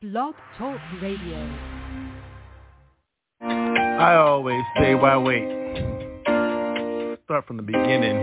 Blog 0.00 0.36
Talk 0.56 0.78
Radio. 1.02 1.50
I 3.42 4.14
always 4.14 4.62
say, 4.78 4.94
why 4.94 5.16
wait? 5.16 5.42
Start 7.24 7.44
from 7.48 7.56
the 7.56 7.64
beginning. 7.64 8.22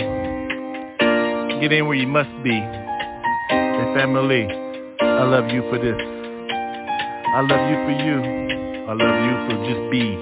Get 1.59 1.73
in 1.73 1.85
where 1.85 1.97
you 1.97 2.07
must 2.07 2.29
be. 2.45 2.51
Hey, 2.51 3.93
family, 3.93 4.47
I 5.01 5.23
love 5.25 5.49
you 5.49 5.63
for 5.69 5.77
this. 5.77 5.99
I 5.99 7.41
love 7.41 7.69
you 7.69 7.75
for 7.83 7.91
you. 7.91 8.21
I 8.87 8.93
love 8.93 9.17
you 9.27 9.35
for 9.43 9.55
just 9.67 9.91
be. 9.91 10.15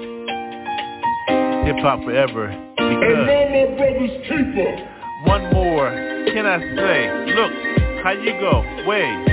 Hip 1.67 1.77
hop 1.85 2.03
forever. 2.03 2.47
Because 2.77 3.27
no 3.27 3.49
more 3.49 3.77
brothers 3.77 4.09
keeper. 4.23 4.89
one 5.27 5.53
more, 5.53 5.91
can 6.33 6.47
I 6.47 6.57
say? 6.75 7.31
Look, 7.35 8.03
how 8.03 8.13
you 8.13 8.33
go? 8.39 8.63
Way, 8.87 9.32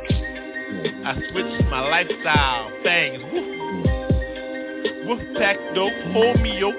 I 0.83 1.13
switched 1.31 1.69
my 1.69 1.81
lifestyle. 1.89 2.71
Things. 2.83 3.23
Woof. 3.33 3.45
Woof 5.07 5.37
pack 5.37 5.57
dope. 5.75 5.93
Hold 6.13 6.41
me 6.41 6.59
yo. 6.59 6.71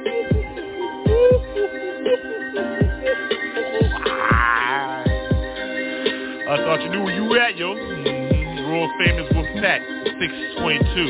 I 6.49 6.57
thought 6.57 6.83
you 6.83 6.91
knew 6.91 7.03
where 7.05 7.15
you 7.15 7.25
were 7.31 7.39
at, 7.39 7.57
yo. 7.57 7.75
Mhm. 7.75 8.69
World 8.69 8.91
famous 8.99 9.33
Wolf 9.35 9.47
Pack, 9.61 9.83
622. 10.19 11.09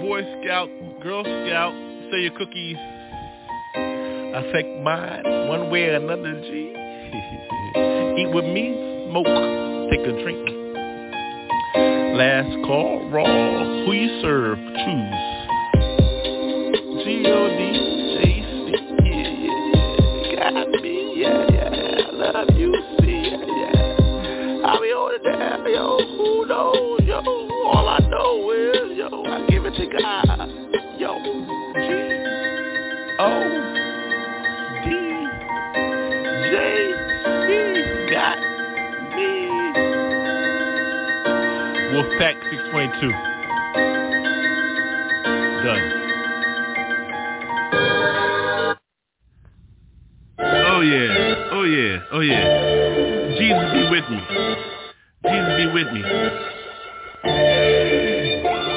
Boy 0.00 0.22
Scout, 0.42 0.70
Girl 1.02 1.24
Scout, 1.24 1.74
say 2.10 2.20
your 2.22 2.32
cookies 2.32 2.76
affect 4.34 4.68
mine 4.82 5.24
one 5.48 5.70
way 5.70 5.88
or 5.88 5.96
another, 5.96 6.40
G. 6.42 6.48
Eat 8.20 8.30
with 8.34 8.44
me, 8.44 9.06
smoke, 9.10 9.26
take 9.90 10.00
a 10.06 10.12
drink. 10.22 10.59
Last 12.12 12.66
call, 12.66 13.08
raw. 13.10 13.24
You 13.92 14.20
serve, 14.20 14.58
choose. 14.58 15.30
G-O-D, 17.04 17.60
J-C, 18.22 19.00
yeah, 19.04 19.30
yeah. 19.44 20.52
Got 20.52 20.68
me, 20.82 20.94
yeah, 21.16 21.46
yeah. 21.50 22.06
I 22.06 22.10
love 22.12 22.56
you, 22.56 22.70
see, 23.00 23.22
yeah, 23.24 23.44
yeah. 23.46 24.66
I'll 24.66 24.80
be 24.80 24.90
yo. 25.70 25.98
Who 26.16 26.46
knows, 26.46 27.00
yo? 27.04 27.20
All 27.20 27.88
I 27.88 27.98
know 28.08 28.50
is, 28.50 28.98
yo, 28.98 29.24
I 29.24 29.46
give 29.48 29.64
it 29.66 29.74
to 29.76 29.86
God. 29.98 30.39
Wolfpack 42.20 42.36
622. 42.50 43.10
Done. 45.64 45.84
Oh 50.38 50.80
yeah, 50.82 51.50
oh 51.52 51.64
yeah, 51.64 52.02
oh 52.12 52.20
yeah. 52.20 52.44
Jesus 53.38 53.72
be 53.72 53.88
with 53.90 54.10
me. 54.10 54.20
Jesus 55.24 55.54
be 55.56 55.66
with 55.72 55.92
me. 55.92 56.02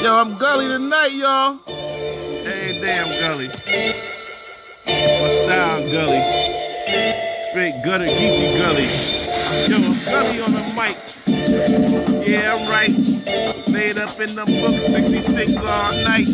Yo, 0.04 0.16
I'm 0.16 0.38
gully 0.40 0.68
tonight, 0.68 1.14
y'all. 1.14 1.60
Hey, 1.66 2.80
damn 2.82 3.10
gully. 3.20 3.50
My 4.88 5.30
style 5.46 5.84
gully. 5.92 6.22
Straight 7.52 7.76
gutter 7.84 8.06
geeky 8.06 8.58
gully. 8.58 8.88
Yo, 9.70 9.76
I'm 9.76 10.06
gully 10.06 10.42
on 10.42 10.54
the 10.54 10.64
mic. 10.74 12.03
Yeah, 12.26 12.54
I'm 12.56 12.70
right. 12.70 12.92
Made 13.68 13.98
up 13.98 14.20
in 14.20 14.36
the 14.36 14.46
book 14.46 14.76
66 14.94 15.52
all 15.58 15.92
night. 16.04 16.28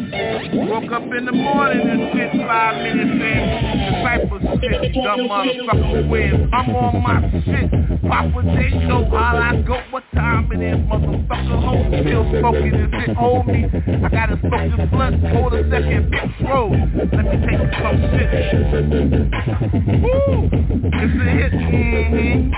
Woke 0.53 0.91
up 0.91 1.03
in 1.03 1.25
the 1.25 1.31
morning 1.31 1.87
and 1.87 2.11
spent 2.11 2.47
five 2.47 2.75
minutes 2.83 3.11
in 3.11 3.79
disciple 3.89 4.39
shit. 4.59 4.93
Dumb 4.93 5.27
motherfucker 5.27 6.09
win. 6.09 6.49
I'm 6.53 6.75
on 6.75 7.01
my 7.03 7.21
shit. 7.45 7.69
Papa 8.09 8.41
J 8.43 8.87
know 8.87 9.05
how 9.09 9.37
I 9.37 9.61
go. 9.61 9.79
What 9.91 10.03
time 10.13 10.51
it 10.51 10.61
is, 10.61 10.79
motherfucker? 10.87 11.59
Hold 11.63 11.87
still 11.87 12.25
smoking 12.39 12.71
this 12.71 12.89
shit. 12.91 13.15
Hold 13.15 13.47
me. 13.47 13.65
I 13.65 14.09
gotta 14.09 14.39
smoke 14.41 14.77
this 14.77 14.89
blunt. 14.89 15.23
Hold 15.29 15.53
a 15.53 15.63
second. 15.69 16.11
Bitch, 16.11 16.49
roll. 16.49 16.71
Let 16.71 17.25
me 17.25 17.37
take 17.45 17.61
some 17.79 17.97
shit. 18.11 18.29
Woo! 20.01 20.49
It's 20.91 21.15
a 21.15 21.25
hit. 21.29 21.53
Mm-hmm. 21.53 22.51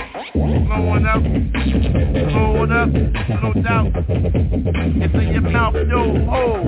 Blowing 0.68 1.06
up. 1.06 1.22
Blowing 2.32 2.72
up. 2.72 2.90
No 3.42 3.54
doubt. 3.62 4.51
It's 4.54 5.14
in 5.16 5.32
your 5.32 5.48
mouth, 5.48 5.76
yo, 5.76 6.12
oh, 6.28 6.60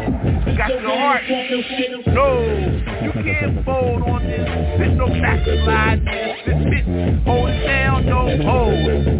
got 0.55 0.71
your 0.71 0.87
heart. 0.87 1.23
No, 1.27 2.39
you 3.03 3.11
can't 3.11 3.65
fold 3.65 4.03
on 4.03 4.23
this. 4.23 4.47
Sit 4.79 4.95
no 4.95 5.07
backslide. 5.19 5.99
Sit, 6.47 6.63
sit, 6.63 6.85
hold 7.27 7.49
it 7.49 7.67
down, 7.67 8.07
yo, 8.07 8.39
oh. 8.47 8.71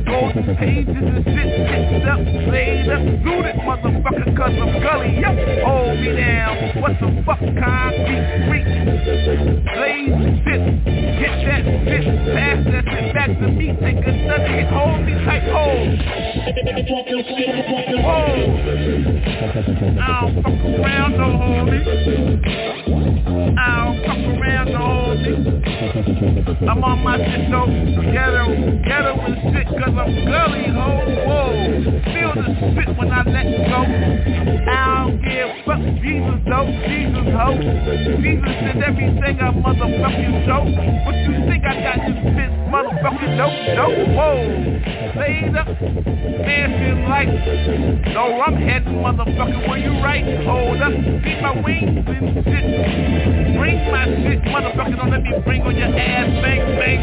Golden 0.08 0.56
pages 0.56 0.96
and 0.96 1.28
shit, 1.28 1.50
fixed 1.76 2.08
up, 2.08 2.24
laid 2.24 2.88
up, 2.88 3.04
looted, 3.28 3.60
motherfucker, 3.68 4.32
cause 4.32 4.56
I'm 4.56 4.80
gully, 4.80 5.20
yup. 5.20 5.36
Hold 5.68 6.00
me 6.00 6.16
down. 6.16 6.80
What 6.80 6.96
the 7.04 7.08
fuck, 7.28 7.44
concrete 7.44 8.48
freak? 8.48 8.64
Blaze 9.76 10.40
shit, 10.40 10.64
get 11.20 11.36
that 11.44 11.68
shit, 11.68 12.16
pass 12.32 12.64
that 12.64 12.86
shit 12.88 13.12
back 13.14 13.28
to 13.28 13.48
me. 13.52 13.76
Take 13.76 14.08
another 14.08 14.48
hit, 14.48 14.72
hold 14.72 15.04
me 15.04 15.20
tight, 15.28 15.52
hold. 15.52 16.00
Whoa. 18.04 18.53
I 18.54 20.22
don't 20.22 20.44
fuck 20.44 20.54
around, 20.54 21.18
no 21.18 21.28
homie. 21.42 21.82
I 23.58 23.70
don't 23.84 23.98
fuck 24.06 24.24
around, 24.40 24.70
no 24.72 24.80
homie. 24.80 25.64
I'm 26.70 26.84
on 26.84 27.04
my 27.04 27.18
shit 27.18 27.50
though, 27.50 27.66
ghetto, 28.14 28.46
ghetto 28.86 29.14
and 29.26 29.36
shit, 29.52 29.68
cause 29.68 29.96
I'm 29.98 30.14
gully, 30.24 30.70
ho, 30.70 30.86
whoa. 31.26 31.50
Feel 32.14 32.32
the 32.38 32.46
spit 32.54 32.90
when 32.98 33.12
I 33.12 33.24
let 33.26 33.50
go. 33.68 33.82
I 33.84 35.02
don't 35.04 35.18
give 35.22 35.50
a 35.50 35.64
fuck, 35.66 35.84
Jesus 36.00 36.40
though, 36.46 36.70
Jesus 36.88 37.28
ho. 37.34 37.58
Jesus 38.22 38.54
did 38.64 38.78
everything 38.86 39.36
I 39.42 39.50
motherfucking 39.50 40.46
show. 40.46 40.62
What 41.06 41.18
you 41.26 41.34
think 41.50 41.66
I 41.66 41.74
got 41.82 41.98
this 42.06 42.22
bitch 42.38 42.54
motherfucking 42.70 43.34
dope, 43.38 43.60
dope, 43.76 44.08
whoa. 44.14 44.38
Laid 45.20 45.56
up, 45.58 45.68
dancing 46.48 47.06
like 47.10 47.30
no 48.14 48.42
rum 48.44 48.56
head 48.58 48.84
motherfucker. 48.84 49.70
Where 49.70 49.78
you 49.78 49.92
right? 50.04 50.26
Hold 50.44 50.82
up, 50.82 50.92
beat 51.24 51.40
my 51.42 51.56
wings 51.64 52.04
and 52.08 52.44
shit. 52.44 53.56
Bring 53.56 53.80
my 53.92 54.06
shit, 54.06 54.42
motherfucker. 54.44 54.98
Don't 54.98 55.12
let 55.12 55.24
me 55.24 55.32
bring 55.46 55.62
on 55.62 55.76
your 55.76 55.88
ass, 55.88 56.28
bang, 56.44 56.60
bang, 56.76 57.02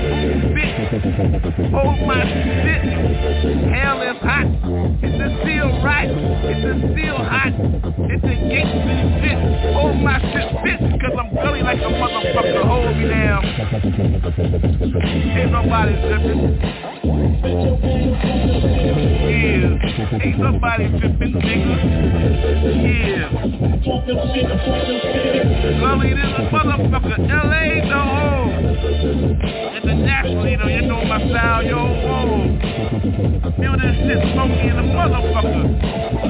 bitch. 0.52 1.70
Hold 1.72 2.06
my 2.06 2.20
shit. 2.28 2.82
Hell 3.72 4.02
is 4.02 4.20
hot. 4.20 4.46
It's 5.02 5.40
still 5.40 5.82
right. 5.82 6.10
It's 6.10 6.92
still 6.92 7.16
hot. 7.16 7.52
It's 8.12 8.24
a 8.24 8.34
gangster 8.52 9.00
shit. 9.24 9.38
Hold 9.72 9.96
my 9.96 10.20
shit, 10.20 10.48
bitch, 10.60 11.00
cause 11.00 11.16
I'm 11.18 11.34
gully 11.34 11.62
like 11.62 11.80
a 11.80 11.88
motherfucker. 11.88 12.64
Hold 12.68 12.96
me 12.96 13.08
down. 13.08 13.44
Ain't 15.38 15.52
nobody 15.52 15.94
tripping. 16.04 16.89
Yeah. 17.02 17.12
Ain't 20.20 20.38
nobody 20.38 20.84
tripping, 20.98 21.32
nigga. 21.32 21.76
Yeah. 22.84 23.30
This 26.14 26.34
a 26.36 26.42
motherfucker. 26.52 27.16
L.A. 27.30 27.80
the. 27.88 28.04
Internationally, 29.76 30.54
though, 30.56 30.68
you 30.68 30.82
know 30.82 31.02
my 31.04 31.18
style, 31.30 31.64
yo. 31.64 31.78
This 33.80 33.96
in 34.60 34.76
the 34.76 34.82
motherfucker. 34.92 35.64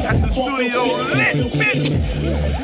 Got 0.02 0.17
the 0.22 0.28
studio 0.32 0.82
lit, 1.11 1.37
bitch. 1.52 1.87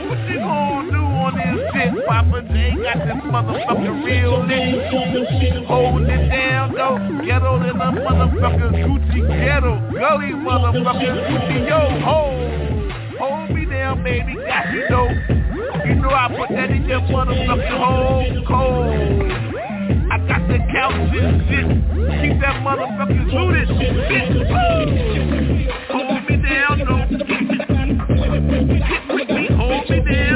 What 0.08 0.20
you 0.30 0.38
gonna 0.38 0.95
on 1.26 1.34
this 1.34 1.58
shit, 1.74 1.90
Papa 2.06 2.38
J? 2.52 2.70
Got 2.82 2.98
this 3.02 3.18
motherfucker 3.26 4.04
real 4.04 4.46
lit. 4.46 5.66
Holding 5.66 6.06
it 6.06 6.28
down, 6.28 6.74
though. 6.74 6.98
Ghetto 7.24 7.58
than 7.58 7.70
a 7.70 7.90
motherfucker. 7.90 8.70
Gucci 8.70 9.20
ghetto. 9.26 9.74
Gully 9.90 10.32
motherfucker. 10.38 11.14
Gucci, 11.26 11.68
yo, 11.68 11.80
hold. 12.06 12.92
Hold 13.18 13.50
me 13.50 13.64
down, 13.66 14.02
baby. 14.04 14.34
Got 14.46 14.72
you, 14.72 14.84
though. 14.88 15.10
You 15.86 15.94
know 15.96 16.10
I 16.10 16.28
put 16.36 16.48
that 16.54 16.70
in 16.70 16.84
your 16.84 17.00
motherfucking 17.00 17.78
hole 17.82 18.44
cold. 18.46 19.32
I 20.10 20.18
got 20.28 20.46
the 20.46 20.58
couch 20.70 20.94
and 20.94 21.42
shit. 21.48 21.66
Keep 22.22 22.40
that 22.40 22.62
motherfucking 22.62 23.26
looted, 23.34 23.68
bitch. 24.06 24.46
Hold 25.90 26.22
me 26.28 26.36
down, 26.36 26.78
no. 26.86 26.96
Hold 29.56 29.90
me 29.90 29.98
down, 30.00 30.35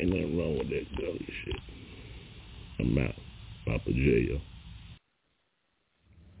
Ain't 0.00 0.08
nothing 0.08 0.38
wrong 0.38 0.58
with 0.58 0.70
that 0.70 0.96
gully 0.96 1.28
shit. 1.44 1.60
I'm 2.80 2.98
out. 2.98 3.14
Papa 3.66 3.92
J, 3.92 4.40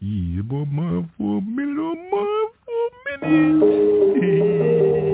yeah, 0.00 0.42
boy, 0.42 0.64
mine 0.64 1.10
for 1.16 1.38
a 1.38 1.40
minute, 1.40 1.78
oh, 1.78 1.94
mine 2.10 2.48
for 2.64 3.24
a 3.24 3.28
minute. 3.28 5.04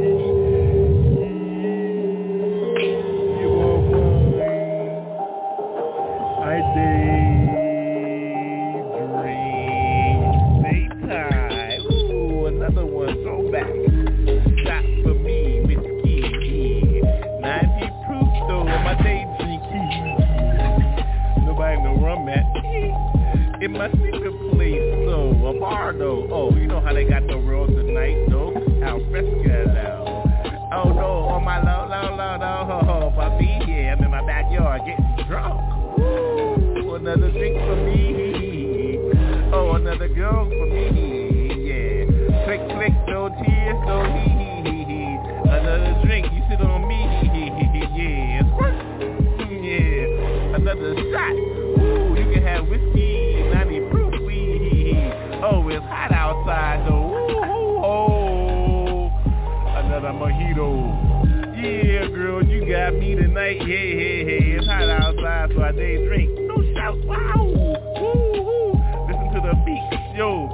in 23.61 23.73
my 23.73 23.91
secret 23.91 24.33
place. 24.53 24.81
So 25.05 25.33
a 25.47 25.61
bar 25.61 25.93
though. 25.93 26.27
Oh, 26.31 26.55
you 26.57 26.67
know 26.67 26.81
how 26.81 26.95
they 26.95 27.05
got 27.05 27.27
the 27.27 27.37
world 27.37 27.69
tonight 27.69 28.27
though. 28.31 28.53
Al 28.83 29.01
fresca 29.11 29.65
though. 29.69 30.25
Oh 30.73 30.93
no, 30.93 31.29
on 31.29 31.45
my 31.45 31.59
low, 31.61 31.89
low, 31.89 32.17
low, 32.17 32.39
low, 32.41 33.13
puppy. 33.15 33.51
Yeah, 33.69 33.95
I'm 33.97 34.05
in 34.05 34.11
my 34.11 34.25
backyard 34.25 34.81
getting 34.87 35.27
drunk. 35.29 35.61
Ooh, 35.99 36.95
another 36.95 37.31
drink 37.33 37.57
for 37.59 37.77
me. 37.77 38.99
Oh, 39.53 39.73
another 39.75 40.09
girl 40.09 40.49
for 40.49 40.67
me. 40.67 40.89
Yeah, 41.61 42.07
click, 42.45 42.61
click, 42.71 42.95
no 43.09 43.29
tears, 43.45 43.77
no 43.85 44.05
hee 44.15 44.65
hee 44.65 44.85
hee. 44.89 45.19
Another 45.51 46.01
drink, 46.05 46.33
you 46.33 46.43
sit 46.49 46.61
on 46.63 46.89
me. 46.89 46.97
yeah, 47.97 48.41
yeah, 49.61 50.57
another 50.57 50.95
shot. 51.13 51.60
outside 56.51 56.87
though. 56.87 57.15
Ooh, 57.15 57.39
ooh, 57.39 57.85
oh, 57.85 59.13
another 59.77 60.09
mojito. 60.09 61.09
Yeah, 61.57 62.09
girl, 62.09 62.45
you 62.45 62.67
got 62.67 62.95
me 62.95 63.15
tonight. 63.15 63.59
Yeah, 63.61 63.67
yeah, 63.67 64.25
yeah. 64.25 64.59
It's 64.59 64.67
hot 64.67 64.89
outside, 64.89 65.51
so 65.55 65.63
I 65.63 65.73
day 65.73 66.05
drink. 66.07 66.31
No 66.41 66.63
shout, 66.75 66.97
wow. 67.05 67.47
Ooh, 67.47 68.01
ooh. 68.01 68.73
Listen 69.07 69.29
to 69.35 69.41
the 69.45 69.55
beat, 69.65 70.17
yo. 70.17 70.49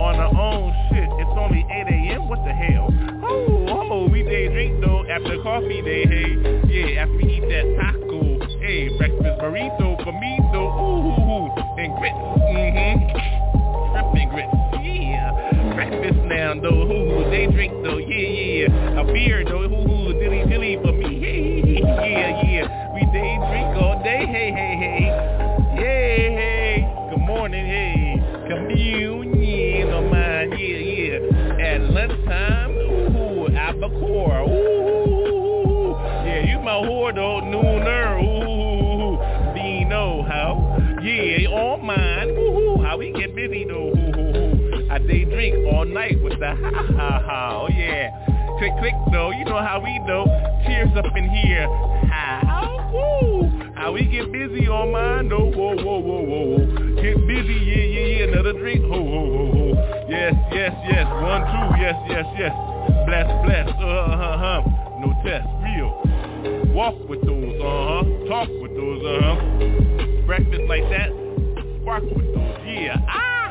On 0.00 0.16
our 0.16 0.34
own 0.34 0.72
shit. 0.90 1.08
It's 1.20 1.30
only 1.36 1.64
8 1.70 1.86
a.m. 1.88 2.28
What 2.28 2.44
the 2.44 2.52
hell? 2.52 2.88
Oh 3.24 3.62
oh, 3.92 4.08
we 4.08 4.22
day 4.22 4.48
drink 4.48 4.80
though 4.80 5.04
after 5.06 5.40
coffee 5.42 5.82
day. 5.82 6.06
Hey, 6.06 6.34
yeah, 6.66 7.02
after 7.02 7.16
we 7.16 7.24
eat 7.24 7.42
that 7.42 7.66
taco. 7.78 8.38
Hey, 8.60 8.96
breakfast 8.98 9.38
burrito, 9.40 10.00
comito. 10.02 10.62
Ooh, 10.80 11.12
ooh, 11.12 11.44
ooh. 11.44 11.78
and 11.78 11.94
grits. 11.98 12.16
Mm-hmm. 12.16 13.01
Though. 16.60 16.82
Ooh, 16.82 17.30
they 17.30 17.46
drink 17.46 17.72
though. 17.82 17.96
Yeah, 17.96 18.66
yeah. 18.68 19.00
A 19.00 19.04
beer 19.04 19.42
though. 19.42 19.64
Ooh, 19.64 19.91
the 46.42 46.54
ha 46.58 46.70
ha 46.98 47.22
ha. 47.22 47.62
Oh 47.62 47.68
yeah. 47.70 48.10
Click 48.58 48.74
click 48.82 48.94
though. 49.12 49.30
You 49.30 49.44
know 49.44 49.62
how 49.62 49.78
we 49.78 49.94
do. 50.10 50.26
Cheers 50.66 50.90
up 50.98 51.16
in 51.16 51.30
here. 51.30 51.66
How? 52.10 52.90
Woo. 52.92 53.48
How 53.74 53.92
we 53.92 54.04
get 54.04 54.32
busy 54.32 54.66
on 54.66 54.90
mine 54.90 55.28
though. 55.28 55.50
Whoa 55.54 55.76
whoa 55.78 55.98
whoa 56.02 56.22
whoa 56.26 56.42
whoa. 56.50 57.00
Get 57.00 57.16
busy. 57.26 57.54
Yeah 57.54 57.86
yeah 57.86 58.06
yeah. 58.06 58.32
Another 58.34 58.52
drink. 58.58 58.82
Ho 58.82 58.98
ho 58.98 59.22
ho 59.30 59.42
ho. 59.54 59.66
Yes 60.08 60.34
yes 60.52 60.74
yes. 60.90 61.06
One 61.06 61.42
two. 61.46 61.66
Yes 61.78 61.96
yes 62.10 62.26
yes. 62.36 62.54
Bless 63.06 63.28
bless. 63.46 63.68
Uh 63.78 64.16
huh 64.18 64.36
huh. 64.42 64.60
No 64.98 65.14
test. 65.22 65.46
Real. 65.62 65.94
Walk 66.74 66.98
with 67.08 67.22
those. 67.22 67.54
Uh 67.62 67.70
huh. 67.86 68.02
Talk 68.26 68.48
with 68.60 68.74
those. 68.74 69.02
Uh 69.06 69.20
huh 69.22 69.82
breakfast 70.26 70.62
like 70.66 70.88
that, 70.88 71.10
spark 71.82 72.02
with 72.04 72.24
those, 72.32 72.56
yeah. 72.64 72.96
Ah, 73.06 73.41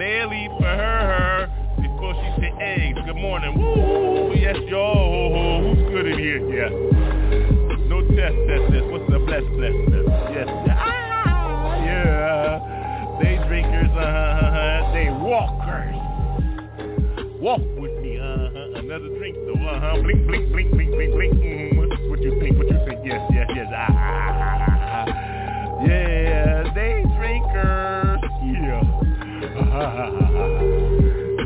barely 0.00 0.48
for 0.56 0.64
her, 0.64 1.00
her, 1.12 1.46
before 1.76 2.14
she 2.14 2.40
said 2.40 2.56
eggs. 2.58 2.98
Good 3.04 3.16
morning, 3.16 3.52
woo, 3.60 4.32
yes, 4.34 4.56
yo, 4.64 5.60
who's 5.60 5.92
good 5.92 6.06
in 6.06 6.18
here? 6.18 6.40
Yeah. 6.48 6.70
No 7.84 8.00
test, 8.08 8.32
test, 8.48 8.64
test. 8.72 8.86
What's 8.88 9.04
the 9.12 9.18
bless, 9.28 9.44
bless, 9.60 9.76
bless? 9.92 10.08
Yes, 10.32 10.48
ah, 10.72 11.84
yeah. 11.84 13.20
They 13.20 13.36
drinkers, 13.46 13.92
uh-huh, 13.92 14.90
they 14.96 15.10
walkers. 15.20 15.92
Walk 17.38 17.60
with 17.76 17.92
me, 18.00 18.16
uh-huh. 18.16 18.80
Another 18.80 19.12
drink, 19.18 19.36
though, 19.44 19.68
uh-huh. 19.68 20.00
Blink, 20.00 20.26
blink, 20.26 20.50
blink, 20.50 20.70
blink, 20.70 20.90
blink, 20.92 21.12
blink. 21.12 21.34
Mm, 21.34 22.08
what, 22.08 22.22
you 22.22 22.40
think? 22.40 22.56
What 22.56 22.70
you 22.70 22.80
think? 22.88 23.00
Yes, 23.04 23.20
yes, 23.34 23.50
yes. 23.54 23.66
Ah, 23.70 23.86
ah, 23.90 24.64
ah, 24.64 25.04
ah. 25.04 25.84
Yeah, 25.84 26.72
they 26.74 27.04
drinkers. 27.18 27.89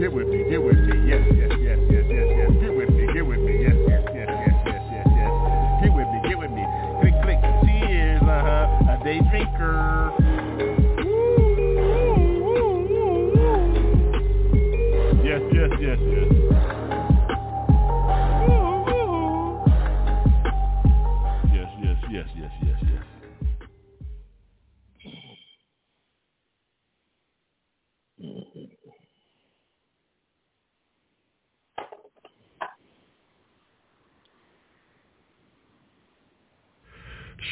Get 0.04 0.12
with 0.12 0.28
me, 0.28 0.44
get 0.50 0.62
with 0.62 0.76
me. 0.76 1.08
Yes, 1.08 1.24
yes, 1.32 1.50
yes, 1.62 1.78
yes, 1.88 2.04
yes, 2.10 2.28
yes. 2.36 2.50
Get 2.60 2.76
with 2.76 2.90
me, 2.90 3.08
get 3.14 3.24
with 3.24 3.40
me. 3.40 3.62
Yes, 3.62 3.72
yes, 3.88 4.04
yes, 4.12 4.28
yes, 4.28 4.54
yes, 4.66 4.82
yes, 4.92 5.06
yes. 5.16 5.80
Get 5.80 5.94
with 5.94 6.08
me, 6.12 6.20
get 6.28 6.38
with 6.38 6.50
me. 6.50 6.64
Click, 7.00 7.14
click. 7.22 7.40
Cheers, 7.64 8.20
uh-huh. 8.20 9.00
A 9.00 9.02
day 9.02 9.20
drinker. 9.30 10.13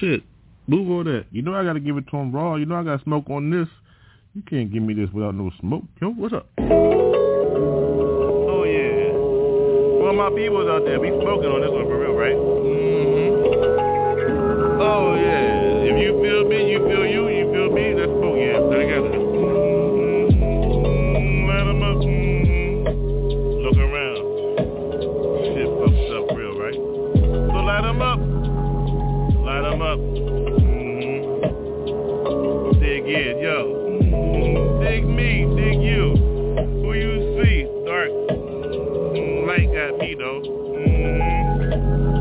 Shit, 0.02 0.24
move 0.66 0.90
on 0.90 1.04
that. 1.04 1.26
You 1.30 1.42
know 1.42 1.54
I 1.54 1.62
gotta 1.62 1.78
give 1.78 1.96
it 1.96 2.08
to 2.10 2.16
him 2.16 2.34
raw. 2.34 2.56
You 2.56 2.66
know 2.66 2.74
I 2.74 2.82
got 2.82 3.04
smoke 3.04 3.30
on 3.30 3.50
this. 3.50 3.68
You 4.34 4.42
can't 4.42 4.72
give 4.72 4.82
me 4.82 4.94
this 4.94 5.08
without 5.12 5.36
no 5.36 5.52
smoke. 5.60 5.84
Yo, 6.00 6.10
what's 6.10 6.34
up? 6.34 6.48
Oh 6.58 6.64
yeah. 8.66 9.12
Well, 10.02 10.12
my 10.12 10.30
people's 10.34 10.68
out 10.68 10.84
there, 10.84 10.98
we 10.98 11.06
smoking 11.06 11.52
on 11.54 11.60
this 11.60 11.70
one 11.70 11.86
for 11.86 12.00
real, 12.00 12.14
right? 12.18 12.34
Mm-hmm. 12.34 13.62
Oh 14.82 15.14
yeah. 15.14 15.86
If 15.86 15.96
you 16.02 16.18
feel 16.20 16.48
me, 16.48 16.68
you 16.72 16.78
feel 16.82 17.06
you. 17.06 17.28
You 17.28 17.52
feel 17.52 17.70
me? 17.70 17.94
Let's 17.94 18.10
smoke. 18.10 18.42
Yeah, 18.42 18.58
together. 18.58 19.21
Up. 29.92 29.98
Mm-hmm. 30.00 31.28
Dig 32.80 33.04
in, 33.04 33.38
yo. 33.44 33.76
Mm-hmm. 34.00 34.80
Dig 34.80 35.04
me, 35.04 35.44
dig 35.54 35.82
you. 35.82 36.16
Who 36.80 36.94
you 36.96 37.36
see? 37.36 37.68
Dark. 37.84 38.08
Mm, 38.08 39.46
light 39.46 39.68
got 39.68 39.98
me 39.98 40.14
though. 40.16 40.40
Mm-hmm. 40.40 41.20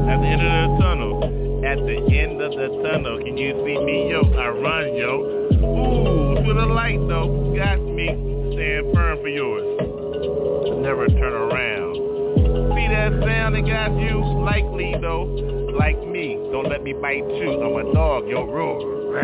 At 0.10 0.20
the 0.20 0.28
end 0.28 0.42
of 0.42 0.52
the 0.52 0.68
tunnel. 0.84 1.24
At 1.64 1.80
the 1.80 1.98
end 2.18 2.42
of 2.42 2.52
the 2.52 2.68
tunnel. 2.84 3.18
Can 3.24 3.38
you 3.38 3.54
see 3.64 3.78
me, 3.86 4.10
yo? 4.12 4.20
I 4.36 4.50
run, 4.50 4.96
yo. 4.96 5.24
Ooh, 5.64 6.36
to 6.44 6.54
the 6.54 6.66
light 6.66 7.00
though. 7.08 7.56
Got 7.56 7.80
me. 7.80 8.08
Stand 8.52 8.94
firm 8.94 9.20
for 9.22 9.30
yours. 9.30 9.64
Never 10.82 11.08
turn 11.08 11.34
around. 11.34 11.96
See 12.76 12.88
that 12.92 13.12
sound 13.24 13.56
that 13.56 13.66
got 13.66 13.96
you? 13.98 14.20
Likely 14.44 14.96
though. 15.00 15.51
Don't 16.62 16.70
let 16.70 16.84
me 16.84 16.94
bite 16.94 17.28
you. 17.28 17.60
I'm 17.60 17.74
a 17.76 17.92
dog, 17.92 18.28
yo, 18.28 18.46
roar. 18.46 19.18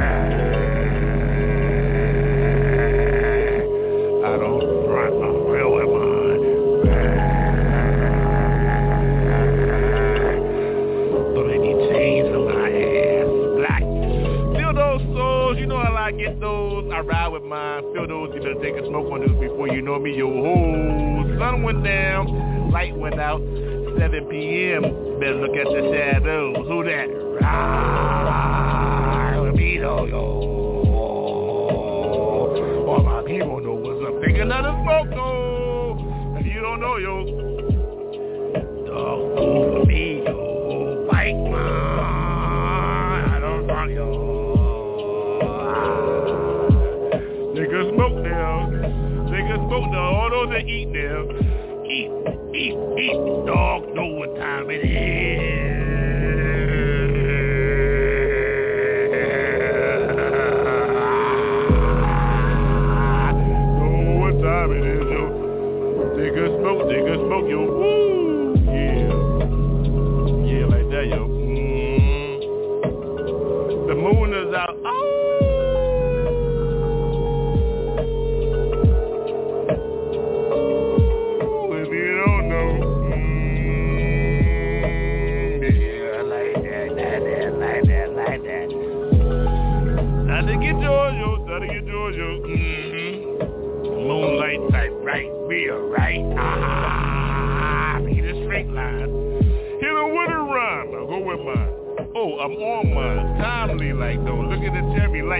I 4.25 4.37
don't 4.37 4.65
run, 4.89 5.13
I'm 5.21 5.45
real 5.45 5.77
am 5.77 5.93
So 11.35 11.43
many 11.45 11.73
chains 11.91 12.27
on 12.33 12.41
my 12.49 12.73
ass. 12.73 13.29
Black. 13.57 13.83
Feel 14.57 14.73
those 14.73 15.01
souls, 15.15 15.57
you 15.59 15.67
know 15.67 15.77
how 15.77 15.93
I 15.95 16.11
get 16.13 16.39
those. 16.39 16.91
I 16.91 17.01
ride 17.01 17.27
with 17.27 17.43
mine. 17.43 17.83
Feel 17.93 18.07
those, 18.07 18.31
you 18.33 18.41
better 18.41 18.55
take 18.63 18.83
a 18.83 18.87
smoke 18.87 19.11
on 19.11 19.19
those 19.19 19.39
before 19.39 19.67
you 19.67 19.83
know 19.83 19.99
me, 19.99 20.17
yo 20.17 20.27
ho. 20.27 21.37
Sun 21.37 21.61
went 21.61 21.83
down, 21.83 22.71
light 22.71 22.97
went 22.97 23.19
out. 23.19 23.43
7 23.99 24.25
p.m. 24.25 24.81
Better 25.19 25.35
look 25.41 25.55
at 25.55 25.65
the 25.65 25.91
shadows. 25.91 26.55
Who 26.67 26.83
that? 26.83 27.16
Rawr, 30.11 30.56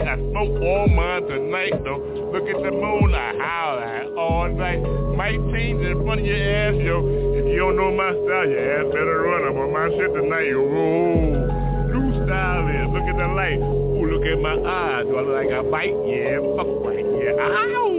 I 0.03 0.15
smoke 0.17 0.61
all 0.61 0.87
mine 0.87 1.23
tonight 1.27 1.73
though. 1.83 2.01
Look 2.33 2.45
at 2.45 2.61
the 2.61 2.71
moon. 2.71 3.15
I 3.15 3.33
howl 3.39 3.79
at 3.79 4.07
all 4.13 4.49
night. 4.49 4.81
Might 5.15 5.39
change 5.53 5.81
in 5.81 6.03
front 6.05 6.21
of 6.21 6.25
your 6.25 6.37
ass, 6.37 6.75
yo. 6.77 7.01
If 7.33 7.45
you 7.47 7.57
don't 7.57 7.77
know 7.77 7.91
my 7.95 8.11
style, 8.11 8.45
your 8.45 8.61
ass 8.61 8.85
better 8.93 9.21
run. 9.23 9.47
I'm 9.47 9.57
on 9.57 9.73
my 9.73 9.89
shit 9.95 10.13
tonight, 10.13 10.47
yo. 10.47 10.61
New 11.89 12.25
style 12.25 12.67
is. 12.67 12.87
Look 12.93 13.07
at 13.09 13.17
the 13.17 13.27
light. 13.33 13.57
Ooh, 13.57 14.05
look 14.05 14.25
at 14.27 14.37
my 14.37 14.53
eyes. 14.53 15.05
Do 15.07 15.17
I 15.17 15.21
look 15.21 15.33
like 15.33 15.49
a 15.49 15.63
bite? 15.65 15.95
Yeah, 16.05 16.43
fuck 16.53 16.67
right. 16.85 17.05
Yeah. 17.17 17.41
Ow. 17.41 17.97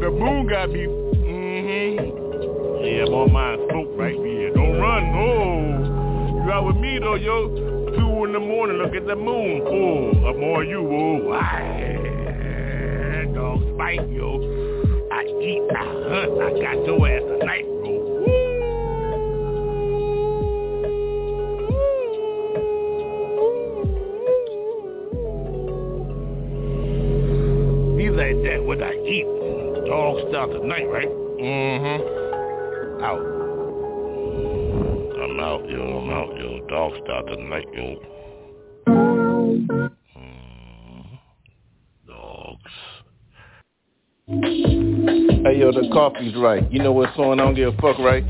The 0.00 0.10
moon 0.10 0.46
got 0.46 0.70
me. 0.70 0.86
Mm-hmm. 0.86 2.84
Yeah, 2.84 3.06
I'm 3.08 3.14
on 3.14 3.32
my 3.32 3.56
smoke 3.66 3.90
right 3.96 4.14
here. 4.14 4.54
Don't 4.54 4.78
run, 4.78 5.10
no. 5.10 6.44
You 6.44 6.52
out 6.52 6.66
with 6.66 6.76
me 6.76 6.98
though, 7.00 7.16
yo. 7.16 7.75
In 8.26 8.32
the 8.32 8.40
morning, 8.40 8.78
look 8.78 8.92
at 8.92 9.06
the 9.06 9.14
moon. 9.14 9.62
Oh, 9.64 10.10
I'm 10.26 10.42
on 10.42 10.68
you, 10.68 10.80
oh. 10.80 11.30
Ah, 11.32 13.22
dog 13.32 13.62
spike, 13.72 14.00
yo. 14.10 14.42
I 15.12 15.22
eat, 15.22 15.62
I 15.70 15.84
hunt, 15.86 16.32
I 16.42 16.50
got 16.60 16.84
your 16.84 17.06
ass 17.06 17.22
tonight, 17.22 17.62
bro. 17.62 17.92
Be 27.96 28.10
like 28.10 28.42
that, 28.42 28.58
what 28.64 28.82
I 28.82 28.92
eat. 29.06 29.26
Dog 29.86 30.18
style 30.30 30.48
tonight, 30.48 30.88
right? 30.90 31.08
Mm-hmm. 31.38 33.04
Out. 33.04 33.22
I'm 35.22 35.38
out, 35.38 35.68
yo. 35.70 35.98
I'm 35.98 36.10
out, 36.10 36.36
yo. 36.36 36.58
Dog 36.66 36.92
style 37.04 37.24
tonight, 37.24 37.68
yo. 37.72 38.00
Hey 45.46 45.60
yo, 45.60 45.70
the 45.70 45.88
coffee's 45.92 46.34
right. 46.34 46.68
You 46.72 46.82
know 46.82 46.90
what's 46.90 47.16
on? 47.16 47.38
I 47.38 47.44
don't 47.44 47.54
give 47.54 47.72
a 47.72 47.76
fuck, 47.76 48.00
right? 48.00 48.24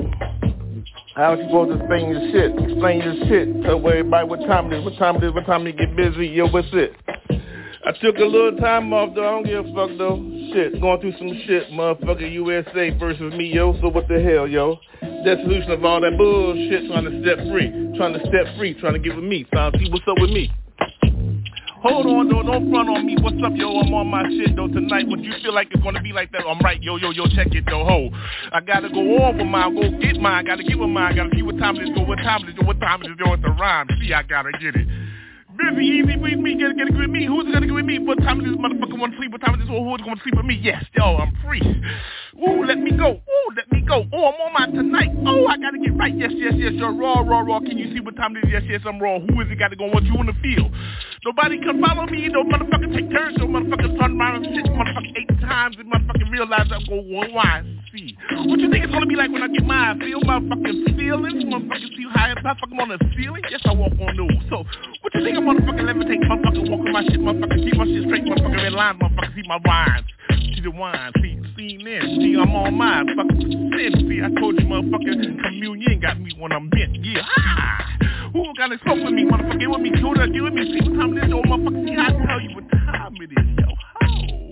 How 1.15 1.33
you 1.33 1.45
supposed 1.49 1.73
to 1.73 1.79
explain 1.81 2.11
your 2.11 2.21
shit? 2.29 2.53
Explain 2.63 3.01
your 3.01 3.17
shit. 3.25 3.63
Tell 3.65 3.79
everybody 3.89 4.29
what 4.29 4.41
time 4.41 4.71
it 4.71 4.77
is, 4.77 4.85
what 4.85 4.99
time 4.99 5.17
it 5.17 5.25
is, 5.25 5.33
what 5.33 5.47
time 5.47 5.67
you 5.67 5.73
get 5.73 5.97
busy. 5.97 6.27
Yo, 6.27 6.47
what's 6.47 6.69
it? 6.75 6.93
I 7.87 7.93
took 8.03 8.19
a 8.19 8.25
little 8.29 8.59
time 8.59 8.93
off 8.93 9.15
though. 9.15 9.27
I 9.27 9.31
don't 9.31 9.47
give 9.47 9.65
a 9.65 9.73
fuck 9.73 9.97
though. 9.97 10.21
Shit, 10.53 10.79
going 10.79 11.01
through 11.01 11.17
some 11.17 11.33
shit, 11.47 11.71
motherfucker. 11.71 12.31
USA 12.31 12.91
versus 12.99 13.33
me, 13.33 13.47
yo. 13.51 13.73
So 13.81 13.89
what 13.89 14.09
the 14.09 14.21
hell, 14.21 14.47
yo? 14.47 14.77
Dissolution 15.25 15.71
of 15.71 15.83
all 15.87 16.03
that 16.03 16.19
bullshit. 16.19 16.85
Trying 16.93 17.09
to 17.09 17.23
step 17.25 17.39
free, 17.49 17.97
trying 17.97 18.13
to 18.13 18.21
step 18.29 18.45
free, 18.59 18.75
trying 18.75 18.93
to 18.93 18.99
get 18.99 19.17
with 19.17 19.25
me. 19.25 19.47
Trying 19.55 19.73
see 19.79 19.89
what's 19.91 20.05
up 20.07 20.21
with 20.21 20.33
me. 20.33 20.53
Hold 21.87 22.07
on 22.07 22.29
though, 22.29 22.43
don't 22.43 22.69
front 22.69 22.89
on 22.91 23.07
me. 23.07 23.17
What's 23.21 23.39
up, 23.47 23.53
yo? 23.55 23.79
I'm 23.79 23.95
on 23.95 24.09
my 24.09 24.27
shit 24.27 24.57
though 24.57 24.67
tonight. 24.67 25.07
What 25.07 25.23
you 25.23 25.33
feel 25.41 25.55
like 25.55 25.69
it's 25.71 25.83
gonna 25.85 26.03
be 26.03 26.13
like 26.13 26.33
that? 26.33 26.43
I'm 26.43 26.59
right, 26.59 26.83
yo, 26.83 26.97
yo, 26.97 27.13
yo. 27.13 27.27
Check 27.31 27.55
it, 27.55 27.63
yo, 27.69 27.85
ho. 27.85 28.11
I 28.51 28.59
gotta 28.61 28.89
go 28.89 28.99
on 29.23 29.39
with 29.39 29.47
mine, 29.47 29.73
go 29.73 29.87
get 30.03 30.19
mine. 30.21 30.47
Gotta 30.47 30.65
get 30.65 30.77
with 30.77 30.91
mine. 30.91 31.15
Gotta 31.15 31.31
see 31.37 31.43
what 31.43 31.59
time 31.59 31.77
it 31.77 31.87
is. 31.87 31.95
Go, 31.95 32.03
what 32.03 32.17
time 32.19 32.43
it 32.43 32.51
is. 32.51 32.55
Go, 32.57 32.67
what 32.67 32.81
time 32.81 33.03
it 33.03 33.11
is. 33.13 33.17
Yo, 33.25 33.33
it's 33.35 33.45
a 33.47 33.51
rhyme. 33.51 33.87
See, 34.03 34.13
I 34.13 34.25
gotta 34.25 34.51
get 34.59 34.75
it. 34.75 34.89
Busy, 35.57 35.87
easy 35.87 36.17
with 36.21 36.39
me, 36.39 36.55
get, 36.59 36.77
get, 36.77 36.93
with 36.93 37.09
me. 37.09 37.25
Who's 37.25 37.49
gonna 37.53 37.65
get 37.65 37.75
with 37.75 37.87
me? 37.87 37.99
What 37.99 38.19
time 38.19 38.41
is 38.41 38.47
this 38.47 38.61
motherfucker 38.61 38.99
wanna 38.99 39.17
sleep? 39.17 39.33
What 39.33 39.41
time 39.41 39.55
is 39.55 39.65
this? 39.65 39.73
Who's 39.73 40.01
gonna 40.05 40.21
sleep 40.23 40.37
with 40.37 40.45
me? 40.45 40.61
Yes, 40.61 40.85
yo, 40.93 41.17
I'm 41.17 41.33
free. 41.45 41.65
Ooh, 42.37 42.65
let 42.65 42.79
me 42.79 42.93
go. 42.93 43.17
Ooh, 43.17 43.49
let 43.57 43.71
me 43.73 43.81
go. 43.81 44.05
Oh, 44.13 44.25
I'm 44.29 44.37
on 44.37 44.53
my 44.53 44.67
tonight. 44.67 45.09
Oh, 45.25 45.47
I 45.47 45.57
gotta 45.57 45.79
get 45.79 45.97
right. 45.97 46.13
Yes, 46.13 46.33
yes, 46.35 46.53
yes, 46.57 46.73
you're 46.77 46.93
raw, 46.93 47.25
raw, 47.25 47.41
raw. 47.41 47.61
Can 47.61 47.79
you 47.79 47.95
see 47.95 48.01
what 48.01 48.17
time 48.17 48.37
it 48.37 48.45
is? 48.45 48.53
Yes, 48.53 48.63
yes, 48.69 48.81
I'm 48.85 49.01
raw. 49.01 49.19
Who 49.19 49.41
is 49.41 49.49
it 49.49 49.59
gotta 49.59 49.77
go? 49.77 49.87
What 49.87 50.05
you 50.05 50.15
wanna 50.15 50.37
feel? 50.43 50.69
Nobody 51.25 51.57
can 51.59 51.81
follow 51.81 52.05
me. 52.05 52.29
No 52.29 52.45
motherfucker 52.45 52.93
take 52.93 53.11
turns. 53.11 53.39
No 53.39 53.47
motherfucker 53.47 53.97
turn 53.97 54.21
around 54.21 54.45
and 54.45 54.53
shit. 54.53 54.67
Motherfucker 54.67 55.13
eight 55.17 55.41
times 55.41 55.77
and 55.79 55.89
motherfucker 55.89 56.31
realize 56.31 56.69
I'm 56.69 56.85
going 56.85 57.09
one 57.09 57.33
why. 57.33 57.65
See. 57.95 58.17
What 58.45 58.61
you 58.61 58.71
think 58.71 58.85
it's 58.85 58.93
gonna 58.93 59.07
be 59.07 59.17
like 59.17 59.33
when 59.33 59.43
I 59.43 59.49
get 59.49 59.65
mine? 59.65 60.01
Feel 60.01 60.21
motherfucking 60.21 60.99
feelings? 60.99 61.45
Motherfucker 61.45 61.89
see 61.97 62.05
how 62.13 62.29
high 62.29 62.35
motherfucker 62.35 62.81
on 62.83 62.89
the 62.89 62.99
ceiling? 63.17 63.43
Yes, 63.51 63.61
I 63.65 63.73
walk 63.73 63.93
on 64.01 64.17
those. 64.17 64.45
So, 64.51 64.65
think 65.23 65.39
I'm 65.39 65.47
levitate? 65.47 66.23
Motherfucker 66.27 66.71
walk 66.71 66.81
on 66.87 66.93
my 66.93 67.03
shit. 67.05 67.21
Motherfucker 67.21 67.59
keep 67.63 67.77
my 67.77 67.85
shit 67.85 68.05
straight. 68.05 68.25
Motherfucker 68.25 68.67
in 68.67 68.73
line. 68.73 68.99
Motherfucker 68.99 69.35
see 69.35 69.43
my 69.47 69.59
wines. 69.65 70.07
See 70.55 70.61
the 70.63 70.71
wine. 70.71 71.13
See, 71.23 71.41
see 71.57 71.75
in. 71.75 72.03
See, 72.21 72.37
I'm 72.41 72.55
on 72.55 72.75
mine. 72.75 73.07
See, 73.09 74.21
I 74.23 74.41
told 74.41 74.59
you 74.59 74.67
motherfucker 74.67 75.43
communion 75.45 76.01
got 76.01 76.21
me 76.21 76.33
when 76.39 76.53
I'm 76.53 76.69
bent. 76.69 77.05
Yeah. 77.05 77.23
Ah. 77.37 77.97
Who 78.33 78.53
gotta 78.57 78.79
smoke 78.83 79.05
with 79.05 79.15
me? 79.15 79.25
Motherfucker, 79.25 79.71
with 79.71 79.81
me. 79.81 79.91
Do 79.91 80.13
it, 80.13 80.33
get 80.33 80.53
me. 80.53 80.63
See 80.73 80.89
what 80.89 80.99
time 80.99 81.17
it 81.17 81.25
is. 81.25 81.33
Oh, 81.33 81.43
motherfucker, 81.43 81.87
see, 81.87 81.97
I 81.97 82.27
tell 82.27 82.41
you 82.41 82.55
what 82.55 82.71
time 82.71 83.17
it 83.21 83.31
is. 83.33 83.47
Yo, 83.59 83.67
ho. 84.03 84.47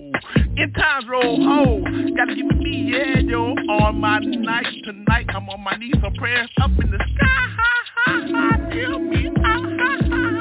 In 0.57 0.73
times 0.73 1.05
roll 1.09 1.37
ho, 1.43 1.83
gotta 2.15 2.33
get 2.33 2.45
me, 2.45 2.91
yeah, 2.91 3.19
yo. 3.19 3.53
On 3.69 3.99
my 3.99 4.19
night 4.19 4.65
tonight, 4.83 5.25
I'm 5.29 5.49
on 5.49 5.61
my 5.61 5.75
knees, 5.75 5.93
so 6.01 6.09
prayers 6.17 6.49
up 6.61 6.71
in 6.71 6.91
the 6.91 6.97
sky. 6.97 7.25
Ha 7.25 7.83
ha 7.95 8.21
ha, 8.31 8.69
kill 8.71 8.99
me. 8.99 9.29
Ha 9.43 9.61
ha 9.61 9.97
ha 10.09 10.34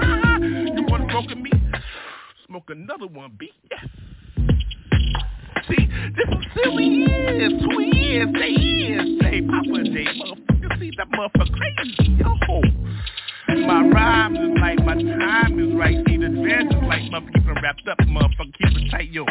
Smoke 1.15 1.39
me? 1.39 1.51
Smoke 2.49 2.71
another 2.71 3.07
one, 3.07 3.37
B. 3.39 3.49
Yes. 3.71 3.87
See, 5.69 5.87
this 6.17 6.27
is 6.29 6.45
silly 6.57 6.87
years, 6.87 7.53
two 7.63 7.83
years, 7.83 8.29
they 8.33 8.49
years, 8.49 9.21
say 9.23 9.41
Papa 9.43 9.85
J, 9.85 10.07
motherfucker, 10.19 10.81
see 10.81 10.91
that 10.97 11.09
motherfucker 11.13 11.55
crazy, 11.55 12.17
yo. 12.19 12.63
My 13.65 13.87
rhymes 13.87 14.39
is 14.41 14.61
like 14.61 14.85
my 14.85 14.95
time 14.95 15.61
is 15.61 15.73
right. 15.77 16.05
See 16.09 16.17
the 16.17 16.31
dance 16.31 16.75
is 16.75 16.83
like 16.83 17.03
motherfucker 17.03 17.63
wrapped 17.63 17.87
up, 17.87 17.99
motherfucker 18.09 18.53
keep 18.59 18.77
it 18.77 18.91
tight, 18.91 19.13
yo. 19.13 19.25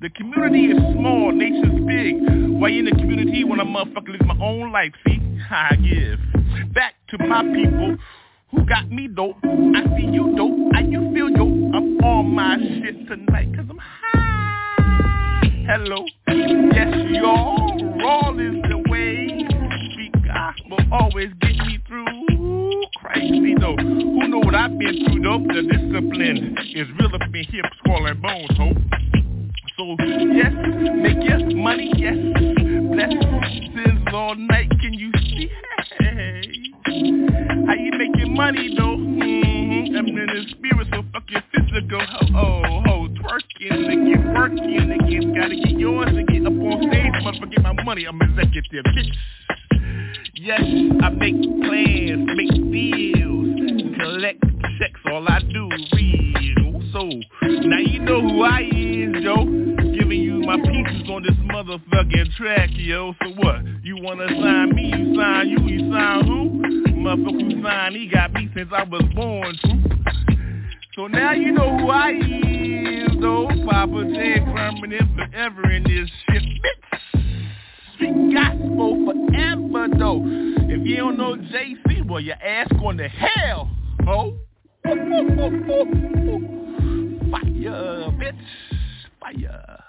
The 0.00 0.10
community 0.10 0.64
is 0.72 0.78
small, 0.94 1.30
nation's 1.30 1.86
big. 1.86 2.16
Why 2.58 2.70
in 2.70 2.86
the 2.86 2.90
community 2.90 3.44
when 3.44 3.60
a 3.60 3.64
motherfucker 3.64 4.08
lives 4.08 4.26
my 4.26 4.36
own 4.44 4.72
life? 4.72 4.92
See, 5.06 5.20
I 5.50 5.76
give 5.76 6.18
back 6.74 6.94
to 7.10 7.18
my 7.18 7.42
people 7.42 7.96
who 8.54 8.64
got 8.66 8.90
me 8.90 9.08
dope. 9.08 9.36
I 9.44 9.82
see 9.96 10.06
you 10.06 10.34
dope, 10.36 10.74
how 10.74 10.80
you 10.80 11.12
feel 11.12 11.30
yo? 11.30 11.44
I'm 11.74 11.98
on 12.04 12.34
my 12.34 12.56
shit 12.58 13.06
tonight 13.08 13.54
cause 13.56 13.66
I'm 13.68 13.78
high. 13.78 15.64
Hello, 15.66 16.04
yes 16.28 16.94
y'all, 17.10 17.58
raw 17.98 18.30
is 18.32 18.62
the 18.68 18.82
way. 18.88 19.46
Speak 19.92 20.12
gospel, 20.26 20.78
always 20.92 21.30
get 21.40 21.56
me 21.66 21.78
through 21.86 22.84
crazy 22.96 23.54
though. 23.60 23.76
Who 23.76 24.28
know 24.28 24.38
what 24.38 24.54
I've 24.54 24.78
been 24.78 25.04
through 25.06 25.22
though? 25.22 25.38
The 25.38 25.62
discipline 25.62 26.56
is 26.74 26.86
real 26.98 27.14
up 27.14 27.22
in 27.22 27.44
here, 27.50 27.62
skull 27.78 28.06
and 28.06 28.20
bones, 28.20 28.56
hope. 28.56 28.76
So 29.76 29.96
yes, 30.00 30.52
make 31.02 31.22
your 31.28 31.54
money, 31.56 31.92
yes. 31.96 32.73
Blessings 32.94 34.06
all 34.12 34.36
night, 34.36 34.70
can 34.80 34.94
you 34.94 35.10
see? 35.14 35.50
Hey, 35.98 36.42
how 37.66 37.74
you 37.74 37.90
your 38.18 38.28
money 38.28 38.72
though? 38.78 38.96
Mm-hmm. 38.96 39.96
I'm 39.96 40.06
in 40.06 40.14
the 40.14 40.44
spirit, 40.50 40.86
so 40.92 41.02
fuck 41.12 41.24
your 41.28 41.42
physical. 41.52 42.00
Oh, 42.36 42.62
oh, 42.64 42.82
oh, 42.86 43.08
twerking 43.18 43.88
to 43.88 44.14
get 44.14 44.24
working 44.32 44.92
again. 44.92 45.34
Gotta 45.34 45.56
get 45.56 45.70
yours 45.72 46.06
to 46.06 46.22
get 46.22 46.46
up 46.46 46.52
on 46.52 46.88
stage, 46.88 47.12
motherfucker, 47.24 47.50
get 47.50 47.62
my 47.64 47.82
money. 47.82 48.04
I'm 48.04 48.22
executive, 48.22 48.84
bitch. 48.84 49.10
Yes, 50.34 50.62
I 51.02 51.08
make 51.10 51.34
plans, 51.34 52.30
make 52.36 52.70
deals, 52.70 53.96
collect 53.98 54.40
checks, 54.78 55.00
all 55.06 55.26
I 55.26 55.40
do 55.40 55.68
real. 55.94 56.80
So, 56.92 57.08
now 57.42 57.78
you 57.78 57.98
know 58.00 58.20
who 58.20 58.42
I 58.42 58.60
is, 58.60 59.20
yo. 59.24 59.83
Giving 60.14 60.26
you 60.26 60.46
my 60.46 60.56
pieces 60.58 61.10
on 61.10 61.22
this 61.24 61.32
motherfucking 61.32 62.36
track, 62.36 62.70
yo. 62.74 63.14
So 63.20 63.30
what? 63.30 63.64
You 63.82 63.96
wanna 64.00 64.28
sign 64.28 64.72
me, 64.72 64.86
you 64.86 65.16
sign 65.16 65.48
you, 65.48 65.58
you 65.66 65.92
sign 65.92 66.24
who? 66.24 66.50
Motherfucker 66.92 67.62
signed, 67.62 67.96
he 67.96 68.06
got 68.06 68.32
me 68.32 68.48
since 68.54 68.70
I 68.72 68.84
was 68.84 69.02
born, 69.12 69.56
true. 69.64 69.82
So 70.94 71.08
now 71.08 71.32
you 71.32 71.50
know 71.50 71.78
who 71.78 71.90
I 71.90 72.10
is, 72.12 73.10
though. 73.20 73.48
Papa 73.68 74.04
J, 74.14 74.38
permanent 74.40 75.16
forever 75.16 75.70
in 75.72 75.82
this 75.82 76.08
shit, 76.30 76.42
bitch 76.42 77.24
street 77.94 78.34
gospel 78.34 79.04
forever 79.06 79.88
though. 79.98 80.22
If 80.24 80.86
you 80.86 80.96
don't 80.98 81.18
know 81.18 81.34
JC, 81.34 82.06
well 82.08 82.20
your 82.20 82.36
ass 82.36 82.68
going 82.78 82.98
to 82.98 83.08
hell, 83.08 83.68
ho. 84.04 84.36
Fire, 84.84 84.92
bitch. 88.12 88.44
Fire. 89.18 89.83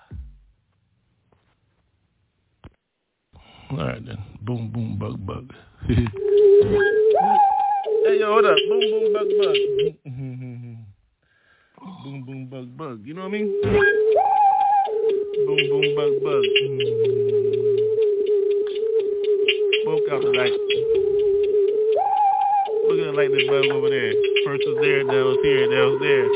Alright 3.77 4.05
then. 4.05 4.17
Boom 4.41 4.69
boom 4.71 4.97
bug 4.97 5.25
bug. 5.25 5.51
hey 5.87 6.07
yo, 8.19 8.31
hold 8.31 8.45
up. 8.45 8.55
Boom 8.69 8.79
boom 8.79 9.11
bug 9.11 9.27
bug. 9.35 9.57
boom 12.03 12.23
boom 12.25 12.47
bug 12.47 12.77
bug. 12.77 13.01
You 13.03 13.13
know 13.15 13.23
what 13.23 13.27
I 13.27 13.31
mean? 13.31 13.51
Boom 15.43 15.59
boom 15.67 15.95
bug 15.99 16.13
bug. 16.23 16.43
Spoke 19.83 20.07
out 20.13 20.21
tonight. 20.23 20.55
Look 22.87 22.99
at 22.99 23.11
the 23.11 23.15
lightning 23.17 23.47
bug 23.51 23.65
over 23.75 23.89
there. 23.89 24.13
First 24.45 24.63
was 24.71 24.77
there, 24.79 25.03
that 25.03 25.23
was 25.27 25.37
here, 25.43 25.67
that 25.67 25.83
was 25.83 25.99
there. 25.99 26.31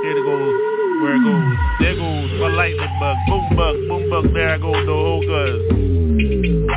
Here 0.00 0.16
it 0.16 0.24
goes, 0.24 0.56
where 1.04 1.12
it 1.12 1.22
goes. 1.28 1.44
There 1.80 1.96
goes 1.96 2.32
my 2.40 2.48
lightning 2.56 2.96
bug. 2.98 3.16
Boom 3.28 3.44
bug, 3.54 3.76
boom 3.86 4.08
bug, 4.08 4.32
there 4.32 4.54
I 4.54 4.56
go, 4.56 4.72
the 4.72 4.86
whole. 4.96 5.20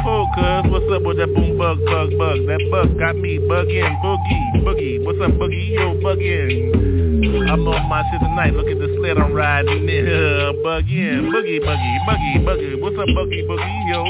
Oh, 0.06 0.28
cuz, 0.36 0.68
what's 0.68 0.92
up 0.92 1.08
with 1.08 1.16
that 1.16 1.32
boom 1.32 1.56
bug, 1.58 1.80
bug, 1.88 2.12
bug? 2.20 2.44
That 2.44 2.60
bug 2.68 3.00
got 3.00 3.16
me 3.16 3.40
bugging, 3.40 3.88
boogie, 4.04 4.60
boogie. 4.60 5.00
What's 5.00 5.16
up, 5.24 5.32
boogie? 5.40 5.80
Yo, 5.80 5.96
bugging. 6.04 7.48
I'm 7.48 7.64
on 7.64 7.88
my 7.88 8.04
shit 8.12 8.20
tonight. 8.20 8.52
Look 8.52 8.68
at 8.68 8.84
the 8.84 8.92
sled 9.00 9.16
I'm 9.18 9.32
riding. 9.32 9.88
Uh, 9.88 10.60
bugging, 10.68 11.32
boogie, 11.32 11.64
boogie, 11.64 11.96
boogie, 12.04 12.36
boogie. 12.44 12.82
What's 12.84 13.00
up, 13.00 13.08
boogie, 13.16 13.48
boogie? 13.48 13.80
Yo. 13.88 14.04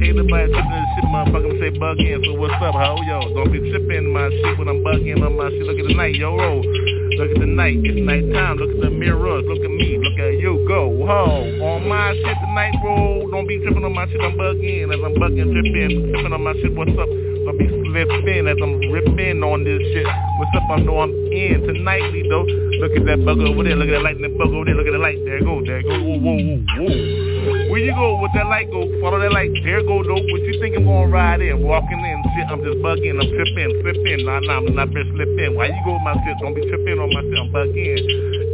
Ain't 0.00 0.16
nobody 0.16 0.48
tripping 0.48 0.72
this 0.72 0.88
shit, 0.96 1.04
motherfucker. 1.12 1.52
Say 1.60 1.76
bug 1.76 2.00
in. 2.00 2.24
So 2.24 2.40
what's 2.40 2.56
up, 2.64 2.72
ho? 2.72 2.96
Yo, 3.04 3.28
don't 3.36 3.52
be 3.52 3.60
tripping 3.60 4.08
my 4.08 4.32
shit 4.32 4.56
when 4.56 4.72
I'm 4.72 4.80
bugging 4.80 5.20
on 5.20 5.36
my 5.36 5.52
shit. 5.52 5.68
Look 5.68 5.84
at 5.84 5.86
the 5.86 5.94
night, 6.00 6.16
yo, 6.16 6.32
roll. 6.32 6.64
Look 6.64 7.28
at 7.28 7.40
the 7.40 7.46
night. 7.46 7.76
It's 7.84 8.00
nighttime. 8.00 8.56
Look 8.56 8.72
at 8.72 8.80
the 8.80 8.88
mirrors. 8.88 9.44
Look 9.44 9.60
at 9.60 9.70
me. 9.70 10.00
Look 10.00 10.18
at 10.18 10.40
you. 10.40 10.64
Go, 10.66 11.04
ho. 11.04 11.44
Shit 11.84 12.40
tonight, 12.40 12.80
roll. 12.80 13.28
Don't 13.28 13.44
be 13.44 13.60
tripping 13.60 13.84
on 13.84 13.92
my 13.92 14.08
shit. 14.08 14.16
I'm 14.24 14.32
bugging. 14.40 14.88
As 14.88 15.04
I'm 15.04 15.12
bugging, 15.20 15.52
tripping, 15.52 16.16
tripping 16.16 16.32
on 16.32 16.40
my 16.40 16.56
shit. 16.56 16.72
What's 16.72 16.96
up? 16.96 17.04
Don't 17.44 17.60
be 17.60 17.68
slipping 17.68 18.48
as 18.48 18.56
I'm 18.56 18.80
ripping 18.88 19.44
on 19.44 19.68
this 19.68 19.84
shit. 19.92 20.08
What's 20.40 20.56
up? 20.56 20.64
I 20.72 20.80
know 20.80 21.04
I'm 21.04 21.12
in 21.12 21.60
tonightly 21.60 22.24
though. 22.24 22.48
Look 22.80 22.96
at 22.96 23.04
that 23.04 23.20
bug 23.28 23.36
over 23.44 23.60
there. 23.68 23.76
Look 23.76 23.92
at 23.92 24.00
that 24.00 24.04
lightning 24.08 24.32
bug 24.32 24.48
over 24.48 24.64
there. 24.64 24.80
Look 24.80 24.88
at 24.88 24.96
the 24.96 25.02
light. 25.04 25.20
There 25.28 25.44
go. 25.44 25.60
There 25.60 25.84
go. 25.84 25.92
Whoa, 25.92 26.16
whoa, 26.24 26.40
whoa, 26.40 26.88
whoa. 26.88 27.68
Where 27.68 27.84
you 27.84 27.92
go 27.92 28.16
with 28.16 28.32
that 28.32 28.48
light 28.48 28.72
go? 28.72 28.88
Follow 29.04 29.20
that 29.20 29.36
light. 29.36 29.52
There 29.60 29.84
go 29.84 30.00
though. 30.00 30.24
What 30.24 30.40
you 30.40 30.56
think 30.64 30.80
I'm 30.80 30.88
gonna 30.88 31.12
ride 31.12 31.44
in? 31.44 31.60
Walking 31.60 32.00
in, 32.00 32.24
shit. 32.32 32.48
I'm 32.48 32.64
just 32.64 32.80
bugging. 32.80 33.20
I'm 33.20 33.28
tripping, 33.28 33.76
slipping. 33.84 34.24
Nah, 34.24 34.40
nah, 34.40 34.64
I'm 34.64 34.72
not 34.72 34.88
been 34.88 35.04
slipping. 35.12 35.52
Why 35.52 35.68
you 35.68 35.76
go 35.84 36.00
with 36.00 36.06
my 36.08 36.16
shit? 36.24 36.40
Don't 36.40 36.56
be 36.56 36.64
tripping 36.64 36.96
on 36.96 37.12
my 37.12 37.20
shit. 37.28 37.36
I'm 37.44 37.52
bugging. 37.52 38.00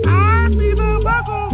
I 0.02 0.50
see 0.50 0.74
the 0.74 0.98
bug 1.06 1.49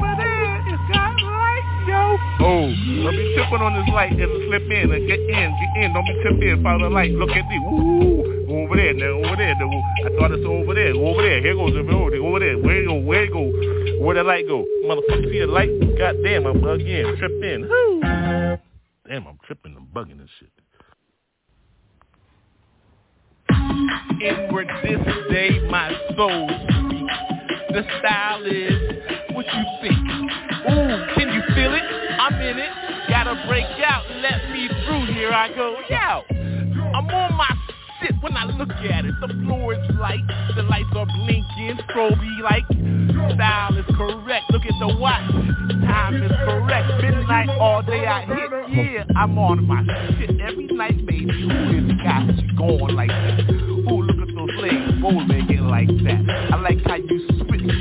Oh, 2.39 2.69
don't 2.69 3.17
be 3.17 3.35
tripping 3.35 3.63
on 3.65 3.73
this 3.75 3.89
light. 3.95 4.13
Just 4.17 4.33
slip 4.47 4.69
in 4.69 4.93
and 4.93 5.09
get 5.09 5.21
in, 5.21 5.49
get 5.57 5.83
in. 5.83 5.93
Don't 5.93 6.05
be 6.05 6.15
tripping. 6.23 6.63
Follow 6.63 6.89
the 6.89 6.95
light. 6.95 7.11
Look 7.13 7.31
at 7.31 7.49
me. 7.49 7.59
Woo. 7.61 8.37
Over 8.47 8.77
there, 8.77 8.95
now, 8.95 9.25
over 9.25 9.37
there. 9.37 9.55
Now. 9.57 9.71
I 10.05 10.09
thought 10.19 10.33
it's 10.33 10.47
over 10.47 10.75
there. 10.75 10.95
Over 10.95 11.23
there. 11.23 11.41
Here 11.41 11.55
goes 11.55 11.73
over 11.77 12.11
there. 12.11 12.23
Over 12.23 12.41
there. 12.41 12.59
Where 12.59 12.83
it 12.83 12.87
go? 12.87 12.95
Where 13.01 13.25
it 13.25 13.33
go? 13.33 14.05
Where 14.05 14.15
the 14.15 14.23
light 14.23 14.47
go? 14.47 14.65
Motherfucker, 14.85 15.31
see 15.31 15.41
the 15.41 15.47
light? 15.47 15.71
God 15.99 16.17
damn, 16.23 16.47
I'm 16.47 16.61
bugging. 16.61 17.19
tripping. 17.19 17.69
Damn, 19.09 19.27
I'm 19.27 19.39
tripping. 19.47 19.77
I'm 19.77 19.87
bugging 19.95 20.19
this 20.19 20.31
shit. 20.39 20.51
Inward 24.23 24.69
this 24.83 25.01
day, 25.31 25.61
my 25.71 25.93
soul 26.17 26.49
speaks. 26.49 27.15
The 27.71 27.83
style 27.99 28.45
is 28.47 28.73
what 29.35 29.47
you 29.47 29.63
think. 29.83 30.09
Ooh, 30.71 31.15
can 31.15 31.29
you 31.35 31.43
feel 31.55 31.66
I 35.37 35.53
go. 35.55 35.77
Yo, 35.91 36.23
I'm 36.95 37.11
on 37.11 37.35
my 37.37 37.55
shit 38.01 38.15
when 38.23 38.35
I 38.39 38.47
look 38.47 38.71
at 38.71 39.05
it. 39.05 39.13
The 39.21 39.29
floor 39.45 39.75
is 39.75 39.97
light. 40.01 40.25
The 40.57 40.63
lights 40.63 40.89
are 40.97 41.05
blinking. 41.05 41.77
Strobe 41.91 42.41
like. 42.43 42.65
Style 43.35 43.77
is 43.77 43.85
correct. 43.95 44.47
Look 44.51 44.63
at 44.63 44.73
the 44.81 44.97
watch. 44.97 45.31
Time 45.85 46.23
is 46.23 46.33
correct. 46.43 46.89
Midnight 47.03 47.51
all 47.51 47.83
day 47.83 48.07
I 48.07 48.25
hit. 48.25 48.51
Yeah, 48.71 49.05
I'm 49.15 49.37
on 49.39 49.67
my 49.67 49.85
shit 50.17 50.41
every 50.41 50.69
night, 50.69 51.05
baby. 51.05 51.27
Who 51.27 51.91
is 51.91 52.01
got 52.03 52.35
you 52.43 52.57
going 52.57 52.97
like 52.97 53.11
that? 53.11 53.45
Ooh, 53.93 54.03
look 54.03 54.27
at 54.27 54.35
those 54.35 54.57
legs 54.57 55.03
bow-legged 55.03 55.61
like 55.61 55.89
that. 55.89 56.51
I 56.51 56.57
like 56.63 56.79
how 56.87 56.97
you 56.97 57.29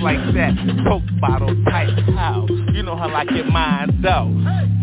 like 0.06 0.36
that. 0.36 0.54
Coke 0.88 1.02
bottle 1.20 1.56
type 1.66 1.90
how? 2.14 2.46
You 2.72 2.84
know 2.84 2.96
how 2.96 3.10
I 3.10 3.12
like 3.12 3.32
it 3.32 3.48
mine 3.48 4.02
though. 4.04 4.30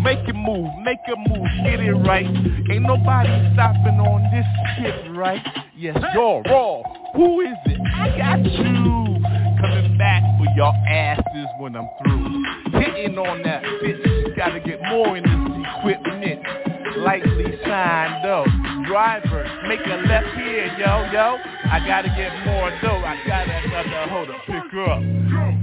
Make 0.02 0.18
it 0.28 0.34
move, 0.34 0.68
make 0.82 0.98
it 1.06 1.16
move, 1.16 1.46
get 1.62 1.78
it 1.78 1.92
right. 1.92 2.26
Ain't 2.26 2.82
nobody 2.82 3.30
stopping 3.54 4.00
on 4.02 4.26
this 4.34 4.44
shit, 4.76 5.14
right? 5.14 5.40
Yes, 5.76 5.96
you're 6.12 6.42
raw. 6.42 6.82
Who 7.14 7.40
is 7.42 7.56
it? 7.66 7.80
I 7.94 8.18
got 8.18 8.44
you. 8.44 9.22
Coming 9.60 9.96
back 9.96 10.22
for 10.38 10.46
your 10.56 10.74
asses 10.88 11.46
when 11.60 11.76
I'm 11.76 11.88
through. 12.02 12.80
Hitting 12.80 13.16
on 13.16 13.42
that 13.44 13.62
bitch. 13.62 14.36
Gotta 14.36 14.58
get 14.58 14.80
more 14.90 15.16
in 15.16 15.22
this 15.22 15.68
equipment. 15.78 16.71
Lightly 16.96 17.58
signed 17.64 18.26
up. 18.26 18.46
Driver, 18.86 19.44
make 19.68 19.80
a 19.80 19.96
left 20.06 20.26
here, 20.36 20.66
yo, 20.78 21.10
yo. 21.12 21.38
I 21.70 21.80
gotta 21.86 22.08
get 22.08 22.32
more 22.46 22.70
dough. 22.82 23.02
I 23.04 23.16
gotta, 23.26 23.68
gotta 23.70 24.10
hold 24.10 24.30
up, 24.30 24.36
pick 24.46 24.70
her 24.72 24.84
up. 24.90 25.00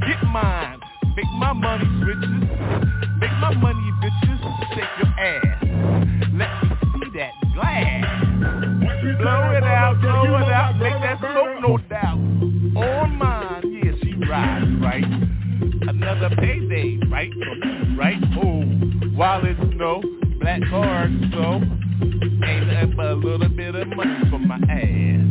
Get 0.08 0.24
mine. 0.32 0.80
Make 1.16 1.32
my 1.38 1.54
money, 1.54 1.86
bitches. 1.86 3.20
Make 3.20 3.32
my 3.42 3.54
money, 3.56 3.92
bitches. 4.02 4.40
Shake 4.74 4.96
your 4.98 5.20
ass. 5.20 5.64
Let 6.34 6.50
me 6.64 6.70
see 6.94 7.18
that 7.18 7.32
glass. 7.54 8.20
Blow 9.20 9.52
it 9.52 9.64
out, 9.64 10.02
blow 10.02 10.38
it 10.38 10.52
out. 10.52 10.78
Make 10.78 10.94
that 11.02 11.20
smoke, 11.20 11.62
no 11.62 11.78
doubt. 11.90 12.18
On 12.78 13.16
mine, 13.18 13.82
yeah, 13.84 13.92
she 14.02 14.14
rides, 14.30 14.68
right? 14.82 15.29
Another 16.10 16.36
payday, 16.38 16.98
right? 17.12 17.30
Right? 17.96 18.18
Oh, 18.44 18.64
wallets, 19.16 19.60
no. 19.76 20.02
Black 20.40 20.60
card, 20.68 21.12
so 21.32 21.62
ain't 22.44 22.68
nothing 22.68 22.94
but 22.98 23.06
a 23.06 23.14
little 23.14 23.48
bit 23.48 23.76
of 23.76 23.88
money 23.90 24.28
for 24.32 24.40
my 24.40 24.56
ass. 24.56 25.26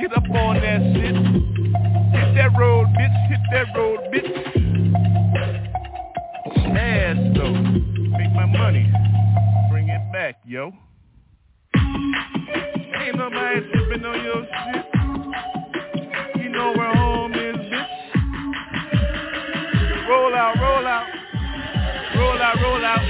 Get 0.00 0.16
up 0.16 0.30
on 0.30 0.60
that 0.60 0.80
shit. 0.94 1.16
Hit 1.16 2.34
that 2.36 2.56
road, 2.56 2.86
bitch. 2.96 3.28
Hit 3.30 3.40
that 3.50 3.66
road, 3.76 4.00
bitch. 4.14 4.30
Ass 6.76 7.16
though. 7.34 7.52
Make 7.52 8.32
my 8.34 8.46
money. 8.46 8.92
Bring 9.72 9.88
it 9.88 10.12
back, 10.12 10.36
yo. 10.46 10.72
Ain't 11.74 13.16
nobody 13.16 13.60
tripping 13.72 14.04
on 14.04 14.22
your 14.22 14.46
shit. 14.46 14.84
You 16.44 16.48
know 16.50 16.74
where 16.76 17.01
Roll 20.12 20.34
out, 20.34 20.54
roll 20.60 20.86
out. 20.86 21.06
Roll 22.16 22.42
out, 22.42 22.56
roll 22.60 22.84
out. 22.84 23.00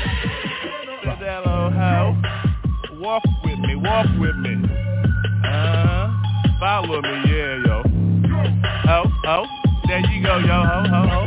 Say 1.02 1.16
that 1.18 1.44
hoe. 1.44 2.14
Walk 3.00 3.24
with 3.42 3.58
me, 3.58 3.74
walk 3.74 4.06
with 4.20 4.36
me. 4.36 4.54
Uh, 5.44 6.14
follow 6.60 7.02
me, 7.02 7.08
yeah, 7.26 7.58
yo. 7.66 7.82
Ho, 8.86 9.02
ho. 9.24 9.46
There 9.88 9.98
you 9.98 10.22
go, 10.22 10.38
yo, 10.38 10.62
ho, 10.62 10.84
ho, 10.86 11.02
ho. 11.08 11.26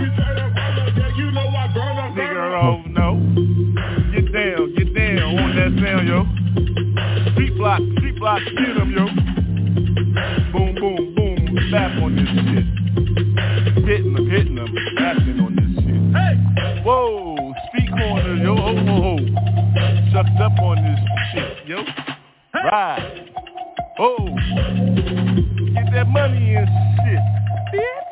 Nigga, 2.15 2.43
oh 2.55 2.81
no. 2.87 3.19
Get 4.13 4.31
down, 4.31 4.75
get 4.75 4.95
down 4.95 5.37
on 5.37 5.55
that 5.57 5.71
sound, 5.83 6.07
yo. 6.07 7.31
Street 7.33 7.57
block, 7.57 7.81
street 7.97 8.17
block, 8.17 8.41
get 8.57 8.77
'em, 8.77 8.91
yo. 8.93 9.05
Boom, 10.53 10.75
boom, 10.75 11.15
boom, 11.15 11.69
back 11.69 12.01
on 12.01 12.15
this 12.15 12.29
shit. 12.29 12.65
Hitting 13.85 14.13
them, 14.13 14.29
hitting 14.29 14.55
them, 14.55 14.73
backing 14.95 15.44
Ride. 22.75 23.31
Oh, 23.99 24.19
get 25.75 25.87
that 25.93 26.07
money 26.09 26.55
and 26.55 26.67
shit, 26.99 27.21
bitch. 27.71 28.07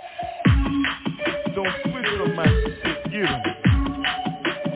Don't 1.53 1.75
switch 1.83 2.11
on 2.23 2.31
my 2.33 2.47
shit, 2.47 3.11
get 3.11 3.27
'em. 3.27 3.41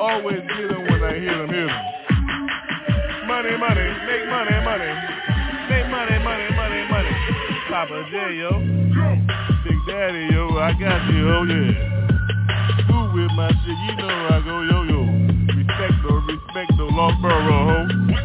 Always 0.02 0.42
get 0.44 0.72
'em 0.76 0.84
when 0.92 1.02
I 1.04 1.14
hit 1.14 1.32
'em, 1.32 1.48
hit 1.48 1.70
'em. 1.70 3.28
Money, 3.28 3.56
money, 3.56 3.88
make 4.08 4.28
money, 4.28 4.58
money. 4.68 4.92
Make 5.70 5.88
money, 5.88 6.18
money, 6.20 6.48
money, 6.60 6.82
money. 6.92 7.14
Papa 7.70 7.98
J, 8.12 8.14
yo. 8.42 8.52
Big 9.64 9.80
Daddy, 9.88 10.24
yo, 10.36 10.44
I 10.58 10.74
got 10.74 11.00
you, 11.14 11.32
oh 11.32 11.44
yeah. 11.44 11.72
Who 12.92 12.98
with 13.16 13.32
my 13.40 13.48
shit, 13.64 13.78
you 13.88 13.96
know 13.96 14.12
I 14.36 14.42
go, 14.44 14.56
yo, 14.64 14.84
yo. 14.84 15.00
Respect 15.56 15.96
no, 16.04 16.12
respect 16.28 16.72
no, 16.76 16.90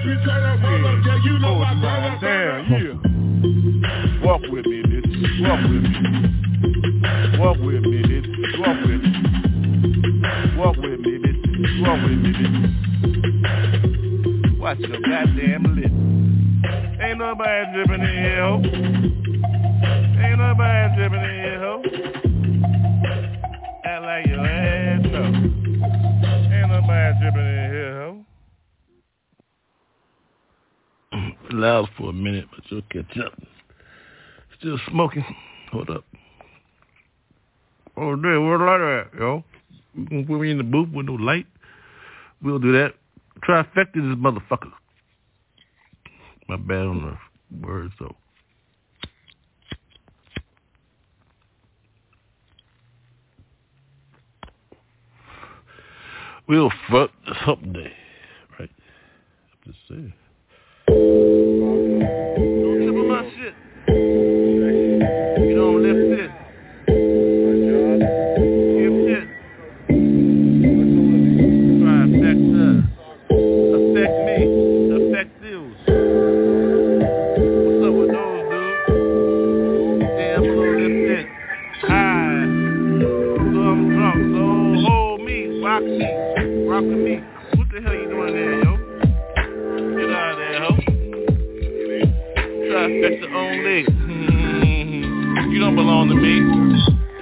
Long 0.04 0.60
Borough, 0.60 1.02
ho. 1.02 1.12
Yeah. 1.12 1.62
It's 1.62 1.78
mine. 1.80 2.18
Damn, 2.20 2.66
yeah. 2.72 4.26
Walk 4.26 4.42
with 4.50 4.66
me, 4.66 4.82
bitch. 4.82 5.08
Walk 5.42 5.62
with 5.62 5.82
me. 5.82 5.90
Walk 7.38 7.58
with 7.58 7.82
me, 7.82 8.02
bitch. 8.02 8.28
Walk 8.58 8.78
with 8.82 9.02
me. 9.02 9.10
Walk 10.56 10.76
with 10.76 11.00
me, 11.00 11.12
bitch. 11.18 11.40
Walk 11.82 12.00
with 12.02 12.18
me, 12.18 12.30
bitch. 12.32 12.58
Watch 14.58 14.78
your 14.80 15.00
goddamn 15.00 15.64
lip. 15.76 15.92
Ain't 17.00 17.18
nobody 17.18 17.64
dripping 17.72 18.02
in 18.02 18.08
here, 18.08 18.42
ho. 18.42 18.52
Ain't 20.22 20.38
nobody 20.38 20.94
dripping 20.96 21.24
in 21.24 21.30
here, 21.44 21.60
ho. 21.60 21.82
Act 23.84 24.02
like 24.02 24.26
your 24.26 24.46
ass 24.46 25.06
up. 25.06 25.34
Ain't 26.52 26.68
nobody 26.70 27.18
dripping 27.20 27.46
in 27.46 27.70
here, 27.72 27.91
loud 31.52 31.88
for 31.96 32.10
a 32.10 32.12
minute, 32.12 32.46
but 32.50 32.64
you'll 32.70 32.82
catch 32.90 33.18
up. 33.18 33.32
Still 34.58 34.78
smoking. 34.90 35.24
Hold 35.70 35.90
up. 35.90 36.04
Oh, 37.96 38.16
dude, 38.16 38.42
where 38.42 38.58
the 38.58 38.64
light 38.64 39.00
at, 39.00 39.14
yo? 39.18 39.44
You 39.94 40.24
put 40.26 40.40
me 40.40 40.50
in 40.50 40.58
the 40.58 40.64
booth 40.64 40.88
with 40.90 41.06
no 41.06 41.14
light? 41.14 41.46
We'll 42.42 42.58
do 42.58 42.72
that. 42.72 42.94
Trifecta 43.46 43.94
this 43.94 44.18
motherfucker. 44.18 44.72
My 46.48 46.56
bad 46.56 46.86
on 46.86 47.18
the 47.50 47.66
words, 47.66 47.92
though. 47.98 48.16
We'll 56.48 56.72
fuck 56.90 57.10
this 57.26 57.72
day, 57.72 57.92
right? 58.58 58.70
I'm 58.70 59.72
just 59.72 59.78
saying. 59.88 60.12
Don't 60.92 62.82
ever 62.82 63.02
mind 63.04 63.32
shit. 63.36 63.61
You 95.52 95.60
don't 95.60 95.76
belong 95.76 96.08
to 96.08 96.14
me. 96.14 96.40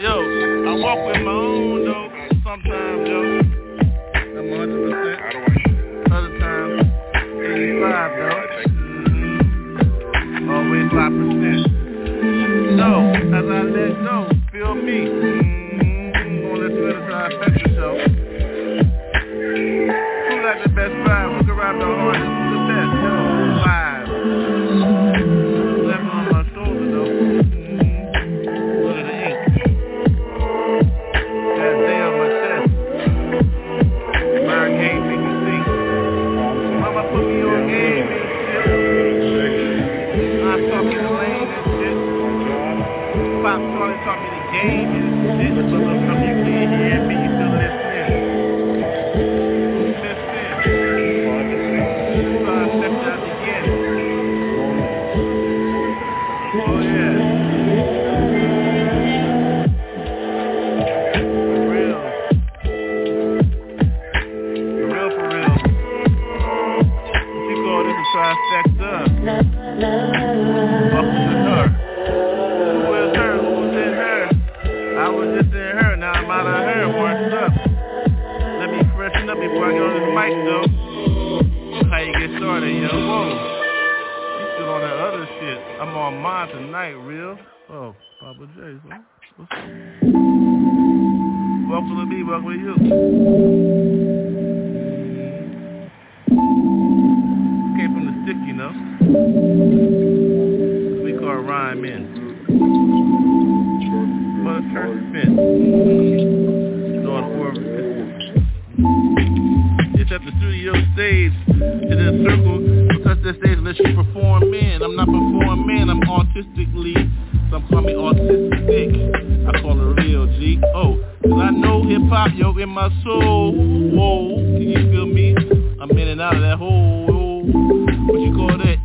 Yo, 0.01 0.23
I 0.71 0.79
walk 0.79 1.05
with 1.05 1.21
my 1.25 1.33
own 1.33 1.85
though. 1.85 2.09
Sometimes, 2.45 3.09
yo. 3.09 3.40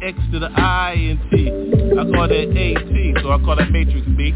X 0.05 0.19
to 0.31 0.37
the 0.37 0.51
I 0.55 0.93
and 0.93 1.19
T. 1.31 1.49
I 1.49 2.05
call 2.13 2.27
that 2.27 2.53
AT, 2.53 3.23
so 3.23 3.31
I 3.31 3.39
call 3.43 3.55
that 3.55 3.71
Matrix 3.71 4.05
B. 4.15 4.25
You 4.25 4.33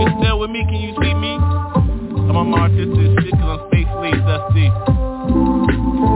can 0.00 0.22
tell 0.22 0.38
with 0.38 0.48
me, 0.48 0.64
can 0.64 0.80
you 0.80 0.94
see 0.96 1.12
me? 1.12 1.36
I'm 1.36 2.54
a 2.54 2.56
artistic, 2.56 3.34
cause 3.36 3.60
I'm 3.60 3.68
space 3.68 3.92
lazy, 4.00 4.24
that's 4.24 4.54
deep. 4.54 6.13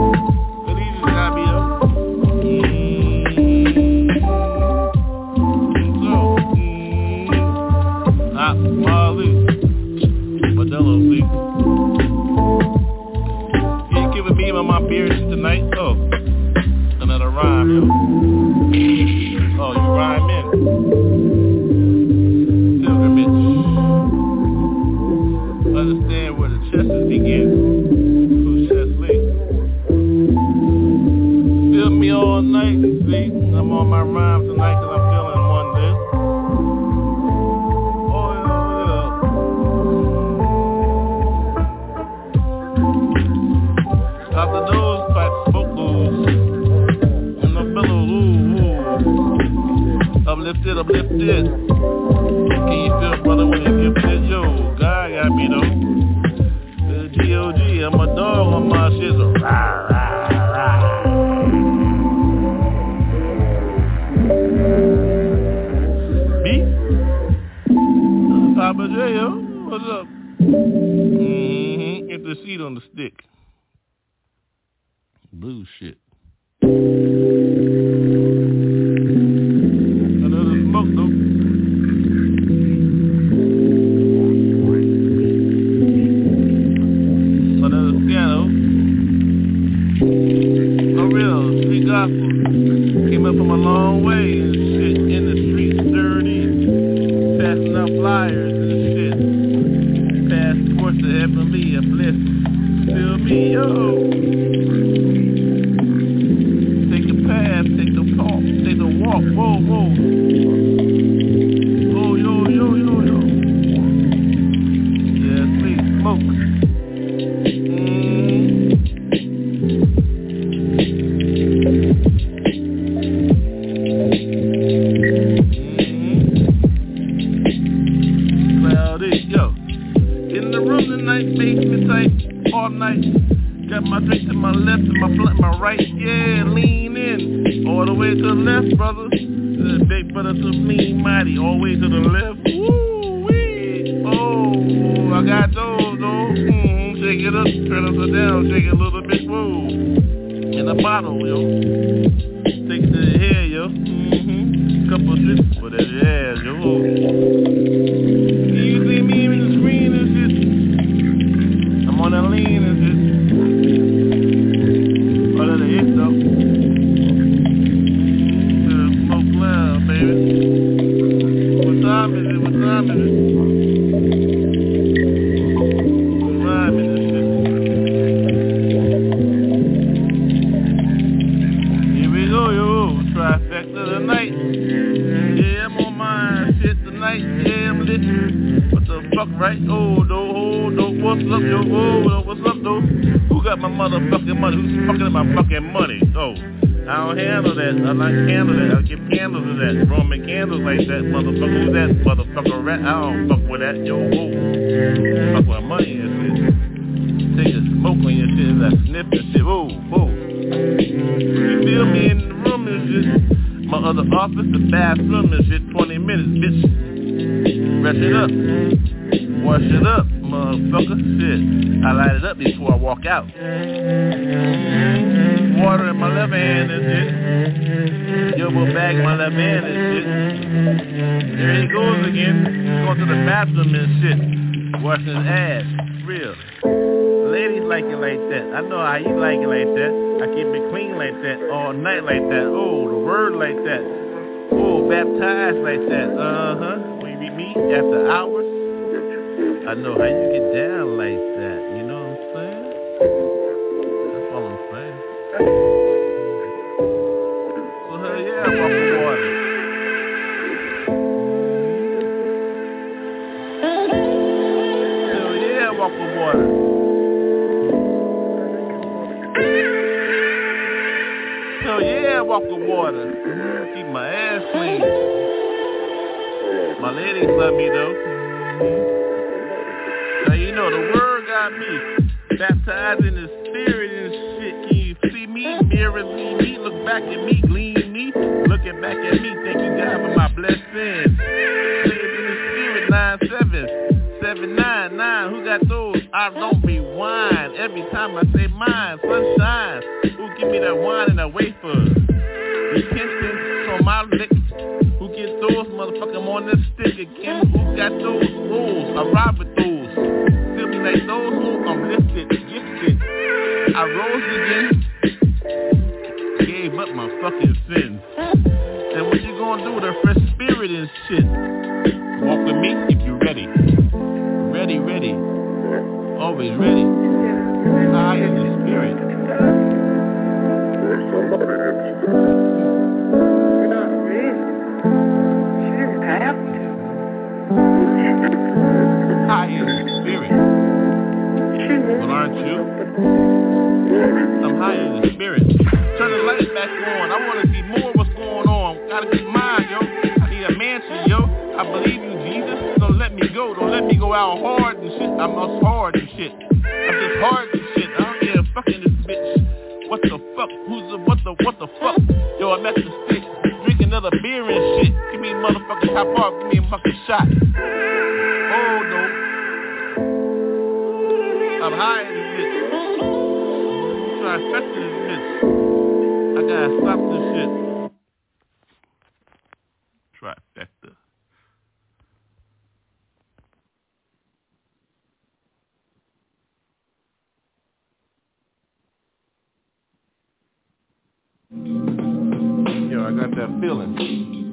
I 393.09 393.11
got 393.13 393.31
that 393.37 393.59
feeling. 393.59 394.53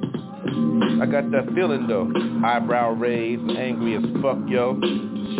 I 1.02 1.04
got 1.04 1.30
that 1.30 1.52
feeling 1.54 1.86
though. 1.86 2.10
Eyebrow 2.42 2.92
raised, 2.92 3.50
angry 3.50 3.96
as 3.96 4.02
fuck, 4.22 4.38
yo. 4.48 4.80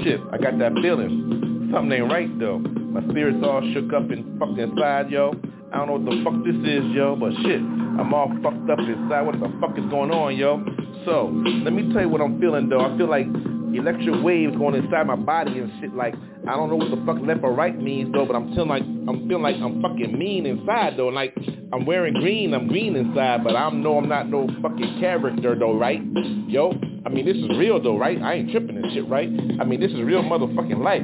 Shit, 0.04 0.20
I 0.32 0.36
got 0.36 0.58
that 0.58 0.74
feeling. 0.82 1.70
Something 1.72 1.92
ain't 1.98 2.12
right 2.12 2.38
though. 2.38 2.58
My 2.58 3.00
spirit's 3.08 3.42
all 3.42 3.62
shook 3.72 3.90
up 3.94 4.10
and 4.10 4.38
fucked 4.38 4.58
inside, 4.58 5.10
yo. 5.10 5.32
I 5.72 5.78
don't 5.78 5.86
know 5.86 5.94
what 5.94 6.04
the 6.04 6.24
fuck 6.24 6.44
this 6.44 6.56
is, 6.56 6.84
yo, 6.92 7.16
but 7.16 7.32
shit, 7.40 7.60
I'm 7.60 8.12
all 8.12 8.28
fucked 8.42 8.68
up 8.68 8.80
inside. 8.80 9.22
What 9.22 9.40
the 9.40 9.50
fuck 9.62 9.78
is 9.78 9.84
going 9.88 10.10
on, 10.10 10.36
yo? 10.36 10.62
So, 11.06 11.32
let 11.64 11.72
me 11.72 11.90
tell 11.94 12.02
you 12.02 12.10
what 12.10 12.20
I'm 12.20 12.38
feeling 12.38 12.68
though. 12.68 12.84
I 12.84 12.98
feel 12.98 13.08
like 13.08 13.28
electric 13.72 14.22
waves 14.22 14.54
going 14.58 14.74
inside 14.74 15.06
my 15.06 15.16
body 15.16 15.58
and 15.58 15.72
shit 15.80 15.94
like 15.94 16.14
I 16.46 16.54
don't 16.54 16.68
know 16.68 16.76
what 16.76 16.90
the 16.90 17.02
fuck 17.06 17.16
left 17.24 17.40
or 17.42 17.54
right 17.54 17.80
means 17.80 18.12
though, 18.12 18.26
but 18.26 18.36
I'm 18.36 18.52
feeling 18.52 18.68
like 18.68 18.82
I'm 18.82 19.26
feeling 19.26 19.42
like 19.42 19.56
I'm 19.56 19.80
fucking 19.80 20.18
mean 20.18 20.44
inside 20.44 20.98
though. 20.98 21.08
Like 21.08 21.34
I'm 21.72 21.84
wearing 21.84 22.14
green, 22.14 22.54
I'm 22.54 22.68
green 22.68 22.94
inside, 22.94 23.42
but 23.42 23.56
I 23.56 23.68
know 23.70 23.98
I'm 23.98 24.08
not 24.08 24.28
no 24.28 24.48
fucking 24.62 25.00
character 25.00 25.56
though, 25.58 25.76
right? 25.76 26.00
Yo, 26.46 26.72
I 27.04 27.08
mean 27.08 27.24
this 27.26 27.36
is 27.36 27.48
real 27.58 27.82
though, 27.82 27.98
right? 27.98 28.20
I 28.22 28.34
ain't 28.34 28.50
tripping 28.50 28.76
and 28.76 28.92
shit, 28.92 29.08
right? 29.08 29.28
I 29.60 29.64
mean 29.64 29.80
this 29.80 29.90
is 29.90 30.00
real 30.00 30.22
motherfucking 30.22 30.78
life, 30.78 31.02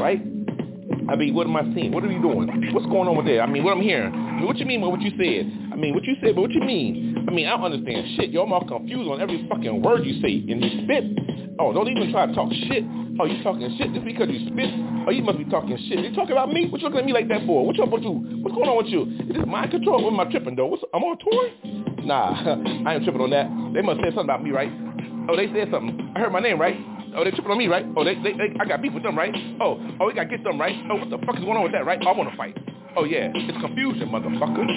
right? 0.00 0.20
I 1.08 1.16
mean, 1.16 1.34
what 1.34 1.46
am 1.46 1.56
I 1.56 1.62
seeing? 1.74 1.92
What 1.92 2.04
are 2.04 2.10
you 2.10 2.20
doing? 2.20 2.72
What's 2.72 2.86
going 2.86 3.08
on 3.08 3.16
with 3.16 3.26
that? 3.26 3.40
I 3.40 3.46
mean, 3.46 3.64
what 3.64 3.72
I'm 3.72 3.82
hearing? 3.82 4.12
I 4.12 4.36
mean, 4.36 4.46
what 4.46 4.58
you 4.58 4.66
mean 4.66 4.82
by 4.82 4.88
what 4.88 5.00
you 5.00 5.10
said? 5.16 5.48
I 5.72 5.76
mean, 5.76 5.94
what 5.94 6.04
you 6.04 6.14
said, 6.20 6.34
but 6.34 6.42
what 6.42 6.50
you 6.50 6.60
mean? 6.60 7.24
I 7.26 7.30
mean, 7.30 7.46
I 7.46 7.56
don't 7.56 7.64
understand 7.64 8.06
shit. 8.16 8.30
Yo, 8.30 8.42
I'm 8.42 8.52
all 8.52 8.66
confused 8.66 9.08
on 9.08 9.20
every 9.20 9.46
fucking 9.48 9.82
word 9.82 10.04
you 10.04 10.20
say 10.20 10.44
and 10.52 10.62
you 10.62 10.84
spit. 10.84 11.04
Oh, 11.58 11.72
don't 11.72 11.88
even 11.88 12.12
try 12.12 12.26
to 12.26 12.34
talk 12.34 12.52
shit. 12.68 12.84
Oh, 13.20 13.24
you 13.24 13.42
talking 13.42 13.74
shit 13.78 13.92
just 13.92 14.04
because 14.04 14.28
you 14.28 14.48
spit? 14.52 14.68
Oh, 15.08 15.10
you 15.10 15.22
must 15.22 15.38
be 15.38 15.46
talking 15.46 15.72
shit. 15.88 16.00
You 16.04 16.14
talking 16.14 16.32
about 16.32 16.52
me? 16.52 16.68
What 16.68 16.82
you 16.82 16.86
looking 16.86 17.00
at 17.00 17.06
me 17.06 17.14
like 17.14 17.28
that 17.28 17.40
for? 17.46 17.64
What 17.64 17.74
you 17.76 17.82
up 17.82 17.88
with 17.88 18.02
you? 18.02 18.12
What's 18.44 18.54
going 18.54 18.68
on 18.68 18.76
with 18.76 18.92
you? 18.92 19.08
Is 19.24 19.40
this 19.40 19.46
mind 19.48 19.70
control? 19.70 20.04
What 20.04 20.12
am 20.12 20.20
I 20.20 20.30
tripping 20.30 20.54
though? 20.54 20.66
What's, 20.66 20.84
I'm 20.92 21.00
on 21.02 21.16
tour? 21.16 22.04
Nah, 22.04 22.36
I 22.84 22.92
ain't 22.94 23.04
tripping 23.04 23.22
on 23.24 23.30
that. 23.32 23.48
They 23.72 23.80
must 23.80 24.04
say 24.04 24.12
something 24.12 24.28
about 24.28 24.44
me, 24.44 24.50
right? 24.50 24.68
Oh, 25.32 25.34
they 25.34 25.48
said 25.48 25.72
something. 25.72 26.12
I 26.14 26.20
heard 26.20 26.30
my 26.30 26.40
name, 26.40 26.60
right? 26.60 26.76
Oh, 27.16 27.24
they 27.24 27.30
tripping 27.30 27.48
on 27.48 27.56
me, 27.56 27.68
right? 27.68 27.86
Oh, 27.96 28.04
they, 28.04 28.20
they, 28.20 28.36
they 28.36 28.52
I 28.60 28.68
got 28.68 28.82
beef 28.84 28.92
with 28.92 29.02
them, 29.02 29.16
right? 29.16 29.32
Oh, 29.64 29.80
oh, 29.96 30.08
we 30.08 30.12
gotta 30.12 30.28
get 30.28 30.44
them, 30.44 30.60
right? 30.60 30.76
Oh, 30.92 30.96
what 31.00 31.08
the 31.08 31.16
fuck 31.24 31.40
is 31.40 31.44
going 31.44 31.56
on 31.56 31.62
with 31.64 31.72
that, 31.72 31.86
right? 31.88 31.98
Oh, 32.04 32.08
I 32.08 32.12
wanna 32.12 32.36
fight. 32.36 32.60
Oh 32.92 33.04
yeah, 33.08 33.32
it's 33.32 33.60
confusion, 33.64 34.12
motherfucker. 34.12 34.68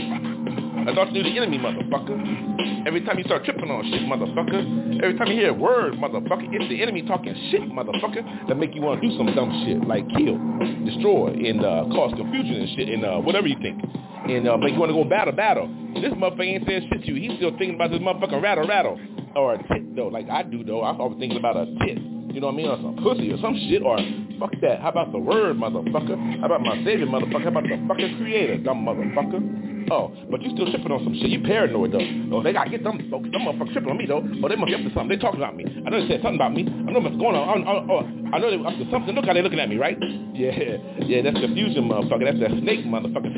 I 0.87 0.95
thought 0.95 1.13
you 1.13 1.21
knew 1.21 1.29
the 1.29 1.37
enemy, 1.37 1.59
motherfucker. 1.59 2.87
Every 2.87 3.01
time 3.01 3.17
you 3.19 3.23
start 3.25 3.45
tripping 3.45 3.69
on 3.69 3.83
shit, 3.85 4.01
motherfucker. 4.01 5.03
Every 5.03 5.17
time 5.17 5.27
you 5.27 5.35
hear 5.35 5.49
a 5.49 5.53
word, 5.53 5.93
motherfucker, 5.93 6.49
it's 6.49 6.69
the 6.69 6.81
enemy 6.81 7.03
talking 7.03 7.35
shit, 7.51 7.61
motherfucker, 7.69 8.47
that 8.47 8.55
make 8.57 8.73
you 8.73 8.81
want 8.81 9.01
to 9.01 9.07
do 9.07 9.15
some 9.17 9.33
dumb 9.35 9.51
shit, 9.65 9.85
like 9.87 10.07
kill, 10.17 10.41
destroy, 10.85 11.29
and 11.37 11.61
uh, 11.63 11.85
cause 11.93 12.13
confusion 12.17 12.55
and 12.55 12.69
shit, 12.75 12.89
and 12.89 13.05
uh, 13.05 13.17
whatever 13.19 13.45
you 13.47 13.57
think. 13.61 13.77
And 14.25 14.47
uh, 14.47 14.57
make 14.57 14.73
you 14.73 14.79
want 14.79 14.89
to 14.89 14.97
go 14.97 15.03
battle, 15.03 15.33
battle. 15.33 15.67
This 16.01 16.13
motherfucker 16.13 16.45
ain't 16.45 16.65
saying 16.67 16.89
shit 16.89 17.03
to 17.03 17.07
you. 17.13 17.29
He's 17.29 17.37
still 17.37 17.51
thinking 17.57 17.75
about 17.75 17.91
this 17.91 18.01
motherfucker 18.01 18.41
rattle, 18.41 18.67
rattle. 18.67 18.99
Or 19.35 19.53
a 19.53 19.57
tit, 19.57 19.95
though, 19.95 20.07
like 20.07 20.29
I 20.29 20.41
do, 20.43 20.63
though. 20.63 20.83
I'm 20.83 20.99
always 20.99 21.19
thinking 21.19 21.37
about 21.37 21.57
a 21.57 21.65
tit. 21.85 22.01
You 22.33 22.39
know 22.41 22.47
what 22.47 22.53
I 22.53 22.57
mean? 22.57 22.67
Or 22.67 22.77
some 22.77 22.97
pussy 23.03 23.31
or 23.31 23.37
some 23.37 23.53
shit. 23.69 23.83
Or 23.83 23.97
fuck 24.39 24.51
that. 24.61 24.81
How 24.81 24.89
about 24.89 25.11
the 25.11 25.19
word, 25.19 25.57
motherfucker? 25.57 26.39
How 26.39 26.45
about 26.45 26.61
my 26.61 26.83
savior, 26.83 27.05
motherfucker? 27.05 27.43
How 27.43 27.49
about 27.49 27.63
the 27.63 27.77
fucking 27.87 28.17
creator, 28.17 28.57
dumb 28.57 28.85
motherfucker? 28.85 29.70
Oh, 29.91 30.15
but 30.31 30.41
you 30.41 30.55
still 30.55 30.71
tripping 30.71 30.87
on 30.87 31.03
some 31.03 31.11
shit. 31.19 31.27
You 31.35 31.43
paranoid 31.43 31.91
though. 31.91 32.07
Oh, 32.31 32.41
they 32.41 32.53
gotta 32.55 32.69
get 32.71 32.79
them 32.81 32.95
folks. 33.11 33.27
Them 33.27 33.43
motherfuckers 33.43 33.75
tripping 33.75 33.91
on 33.91 33.97
me 33.99 34.07
though. 34.07 34.23
Oh, 34.23 34.47
they 34.47 34.55
must 34.55 34.71
be 34.71 34.75
up 34.75 34.87
to 34.87 34.91
something. 34.95 35.11
They 35.11 35.19
talking 35.19 35.43
about 35.43 35.59
me. 35.59 35.67
I 35.67 35.89
know 35.91 35.99
they 35.99 36.07
said 36.07 36.23
something 36.23 36.39
about 36.39 36.55
me. 36.55 36.63
I 36.63 36.95
know 36.95 37.03
what's 37.03 37.19
going 37.19 37.35
on. 37.35 37.67
Oh, 37.67 38.07
I 38.31 38.39
know 38.39 38.47
they 38.47 38.55
up 38.55 38.79
to 38.79 38.87
something. 38.87 39.11
Look 39.11 39.27
how 39.27 39.35
they 39.35 39.43
looking 39.43 39.59
at 39.59 39.67
me, 39.67 39.75
right? 39.75 39.99
Yeah, 40.31 40.79
yeah. 41.03 41.27
That's 41.27 41.43
confusion, 41.43 41.91
motherfucker. 41.91 42.23
That's 42.23 42.39
that 42.39 42.55
snake, 42.63 42.87
motherfucker. 42.87 43.35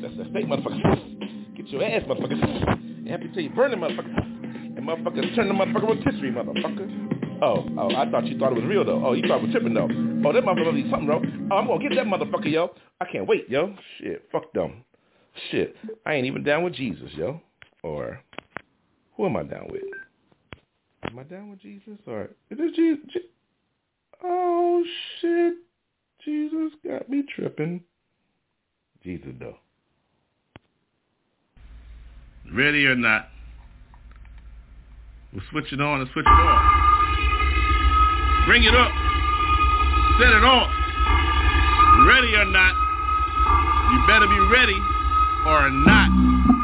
That's 0.00 0.16
that 0.16 0.32
snake, 0.32 0.48
motherfucker. 0.48 1.60
Get 1.60 1.68
your 1.68 1.84
ass, 1.84 2.08
motherfucker. 2.08 3.12
Amputate, 3.12 3.52
burning, 3.54 3.80
motherfucker. 3.84 4.16
And 4.16 4.80
motherfuckers 4.80 5.28
turn 5.36 5.48
the 5.48 5.54
motherfucker 5.54 5.92
rotisserie, 5.92 6.32
motherfucker. 6.32 6.88
Oh, 7.42 7.68
oh, 7.76 7.94
I 7.94 8.08
thought 8.10 8.24
you 8.26 8.38
thought 8.38 8.52
it 8.52 8.54
was 8.56 8.64
real 8.64 8.82
though. 8.82 9.04
Oh, 9.04 9.12
you 9.12 9.28
thought 9.28 9.44
it 9.44 9.48
was 9.48 9.52
tripping 9.52 9.74
though. 9.74 9.92
Oh, 10.24 10.32
that 10.32 10.42
motherfucker 10.42 10.88
something, 10.90 11.04
bro. 11.04 11.20
Oh, 11.52 11.56
I'm 11.60 11.66
gonna 11.66 11.82
get 11.86 11.94
that 11.96 12.06
motherfucker, 12.06 12.50
yo. 12.50 12.70
I 12.98 13.04
can't 13.04 13.28
wait, 13.28 13.50
yo. 13.50 13.76
Shit, 13.98 14.26
fuck 14.32 14.50
them. 14.54 14.85
Shit, 15.50 15.76
I 16.04 16.14
ain't 16.14 16.26
even 16.26 16.42
down 16.42 16.64
with 16.64 16.74
Jesus, 16.74 17.10
yo. 17.14 17.40
Or 17.82 18.20
who 19.16 19.26
am 19.26 19.36
I 19.36 19.42
down 19.42 19.68
with? 19.70 19.82
Am 21.04 21.18
I 21.18 21.22
down 21.24 21.50
with 21.50 21.60
Jesus 21.60 21.98
or 22.06 22.30
is 22.50 22.58
this 22.58 22.72
Jesus? 22.74 23.04
Je- 23.12 23.20
oh 24.24 24.82
shit, 25.20 25.54
Jesus 26.24 26.72
got 26.84 27.08
me 27.08 27.22
tripping. 27.34 27.82
Jesus 29.04 29.30
though. 29.38 29.56
Ready 32.52 32.86
or 32.86 32.96
not, 32.96 33.28
we'll 35.32 35.42
switch 35.50 35.72
it 35.72 35.80
on 35.80 36.00
and 36.00 36.10
switch 36.12 36.26
it 36.26 36.28
off. 36.28 36.86
Bring 38.46 38.64
it 38.64 38.74
up. 38.74 38.90
Set 40.18 40.32
it 40.32 40.44
off. 40.44 40.70
Ready 42.08 42.34
or 42.34 42.44
not, 42.46 42.74
you 43.92 44.06
better 44.06 44.26
be 44.26 44.38
ready 44.52 44.95
or 45.46 45.70
not. 45.70 46.55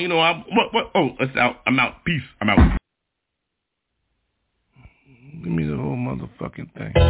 You 0.00 0.08
know, 0.08 0.20
I 0.20 0.44
what 0.52 0.72
what? 0.72 0.90
Oh, 0.94 1.10
it's 1.20 1.36
out. 1.36 1.56
I'm 1.66 1.78
out. 1.78 2.04
Peace. 2.04 2.22
I'm 2.40 2.50
out. 2.50 2.78
Give 5.42 5.52
me 5.52 5.66
the 5.66 5.76
whole 5.76 5.96
motherfucking 5.96 6.72
thing. 6.74 7.07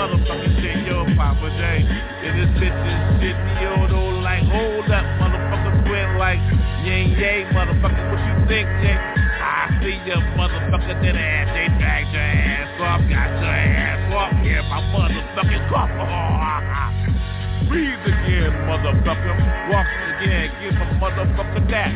motherfucking 0.00 0.54
shit, 0.64 0.88
yo, 0.88 1.04
Papa 1.12 1.48
J. 1.60 1.84
And 1.84 2.32
this 2.40 2.50
bitch 2.56 2.72
is 2.72 3.00
shit, 3.20 3.36
yo, 3.60 3.84
though, 3.84 4.16
like, 4.24 4.40
hold 4.48 4.88
up, 4.88 5.04
motherfucker, 5.20 5.76
quit 5.84 6.08
like, 6.16 6.40
yay, 6.88 7.12
yay, 7.20 7.44
motherfucker, 7.52 8.00
what 8.08 8.20
you 8.24 8.34
think, 8.48 8.64
yay? 8.80 8.96
I 8.96 9.68
see 9.84 10.00
ya, 10.08 10.16
motherfucker, 10.40 10.96
that 11.04 11.16
ass, 11.20 11.52
they 11.52 11.68
dragged 11.76 12.12
your 12.16 12.24
ass 12.24 12.80
off, 12.80 13.00
got 13.12 13.28
your 13.44 13.52
ass 13.52 14.00
off, 14.16 14.32
yeah, 14.40 14.64
my 14.72 14.80
motherfucking 14.88 15.68
copper, 15.68 16.08
Breathe 17.68 18.00
again, 18.00 18.56
motherfucker, 18.72 19.36
walk 19.68 19.86
again, 20.16 20.48
give 20.64 20.80
a 20.80 20.86
motherfucker 20.96 21.60
that. 21.68 21.92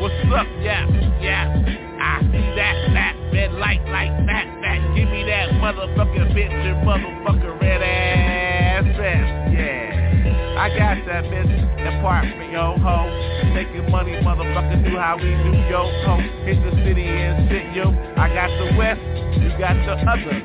What's 0.00 0.14
up, 0.30 0.46
yeah, 0.62 0.86
yeah, 1.20 1.50
I 1.98 2.22
see 2.30 2.46
that, 2.54 2.94
that, 2.94 3.14
red 3.32 3.52
light 3.54 3.82
like 3.90 4.14
that, 4.26 4.63
back. 4.74 4.96
Give 4.96 5.08
me 5.08 5.24
that 5.24 5.50
motherfucking 5.62 6.34
bitch 6.34 6.52
and 6.52 6.86
motherfucking 6.86 7.60
red 7.60 7.82
ass 7.82 8.84
ass. 8.86 9.52
Yeah. 9.52 10.58
I 10.58 10.68
got 10.70 11.06
that 11.06 11.24
bitch. 11.24 11.50
That 11.84 12.00
part 12.02 12.24
for 12.24 12.44
yo 12.44 12.76
ho. 12.78 13.06
Making 13.54 13.90
money, 13.90 14.12
motherfucker, 14.22 14.84
do 14.84 14.96
how 14.96 15.16
we 15.16 15.30
do 15.30 15.52
yo 15.68 15.90
ho. 16.04 16.16
Hit 16.44 16.62
the 16.62 16.70
city 16.84 17.04
and 17.04 17.48
sit 17.50 17.74
yo. 17.74 17.92
I 18.16 18.28
got 18.32 18.48
the 18.48 18.76
west, 18.78 19.00
you 19.40 19.50
got 19.58 19.74
the 19.84 19.94
other 20.08 20.42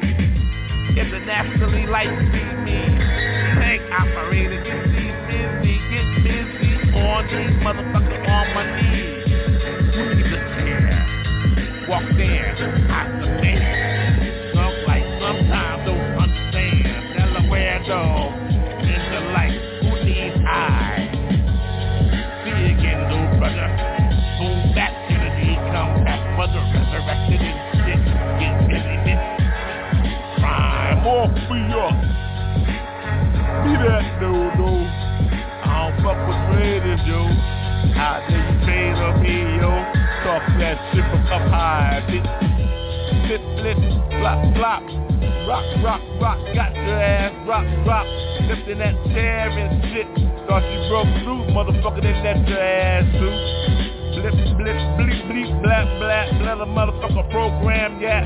internationally 0.89 1.85
like 1.87 2.09
me. 2.09 2.75
Tank 3.55 3.81
operator, 3.91 4.61
get 4.63 4.89
me 4.89 5.05
busy, 5.29 5.75
get 5.89 6.07
busy 6.25 6.71
on 6.97 7.23
these 7.29 7.55
motherfuckers 7.63 8.21
on 8.27 8.45
my 8.53 8.65
knees. 8.81 9.25
Need 10.17 10.29
to 10.29 10.39
care. 10.59 11.19
Walk 11.87 12.03
there, 12.17 12.55
I 12.91 13.07
demand. 13.19 13.58
dog 17.89 18.37
in 18.85 19.01
the 19.09 19.21
light, 19.33 19.57
Who 19.81 19.89
needs 20.05 20.37
eyes? 20.45 21.09
See 22.45 22.53
you 22.53 22.77
again, 22.77 23.01
little 23.09 23.33
brother. 23.41 23.65
Soon 24.37 24.77
back 24.77 24.93
to 25.09 25.15
the 25.17 25.29
day 25.41 25.57
come 25.73 26.05
back, 26.05 26.21
mother 26.37 26.61
resurrected 26.69 27.41
and 27.41 27.57
sick. 27.81 28.01
Get 28.37 28.53
busy, 28.69 28.95
bitch. 29.09 29.25
Prime 30.37 31.01
off 31.01 31.33
for 31.49 31.57
up. 31.81 31.97
Be 33.65 33.73
that 33.81 34.05
dude, 34.21 34.53
though. 34.61 34.85
I 35.65 35.89
don't 35.89 35.97
fuck 36.05 36.19
with 36.29 36.41
traitors, 36.53 37.01
yo. 37.09 37.25
Out 37.97 38.21
there, 38.29 38.37
you 38.37 38.55
paid 38.69 39.01
up 39.01 39.17
here, 39.25 39.49
yo. 39.65 39.73
Talk 40.21 40.45
that 40.61 40.77
shit 40.93 41.01
from 41.09 41.25
up 41.25 41.41
high, 41.49 42.05
bitch. 42.05 42.29
Flip, 43.25 43.41
flip, 43.57 43.81
flop, 44.21 44.45
flop. 44.53 44.83
Rock, 45.49 45.65
rock, 45.83 46.01
rock, 46.21 46.37
got 46.53 46.75
your 46.75 47.01
ass 47.01 47.18
drop, 47.49 47.65
drop, 47.83 48.05
lifting 48.45 48.77
that 48.77 48.93
chair 49.09 49.49
and 49.49 49.81
shit. 49.89 50.05
Thought 50.45 50.61
you 50.69 50.85
broke 50.85 51.09
through, 51.25 51.49
motherfucker, 51.49 51.97
then 51.97 52.21
let 52.21 52.45
your 52.45 52.61
ass 52.61 53.09
through. 53.17 54.21
Blip, 54.21 54.37
blip, 54.53 54.77
bleep, 55.01 55.17
bleep, 55.25 55.49
black, 55.65 55.89
black, 55.97 56.29
let 56.45 56.61
a 56.61 56.69
motherfucker 56.69 57.25
program, 57.33 57.97
yeah. 57.99 58.21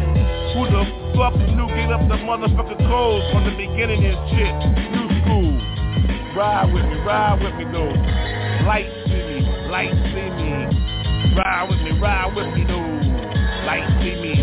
Who 0.51 0.67
the 0.67 0.83
fuck 1.15 1.39
knew 1.55 1.71
get 1.71 1.87
up 1.95 2.03
the 2.11 2.19
motherfucker 2.19 2.75
codes 2.83 3.23
from 3.31 3.47
the 3.47 3.55
beginning 3.55 4.03
and 4.03 4.19
shit? 4.27 4.55
New 4.91 5.07
school. 5.23 5.55
Ride 6.35 6.73
with 6.73 6.83
me, 6.83 6.99
ride 7.07 7.39
with 7.39 7.55
me 7.55 7.65
though. 7.71 7.95
Light 8.67 8.91
see 9.07 9.23
me, 9.23 9.39
light 9.71 9.95
see 10.11 10.29
me. 10.35 10.51
Ride 11.39 11.67
with 11.69 11.79
me, 11.79 11.97
ride 11.97 12.35
with 12.35 12.51
me 12.59 12.67
though. 12.67 12.91
Light 13.63 13.87
see 14.03 14.19
me. 14.19 14.35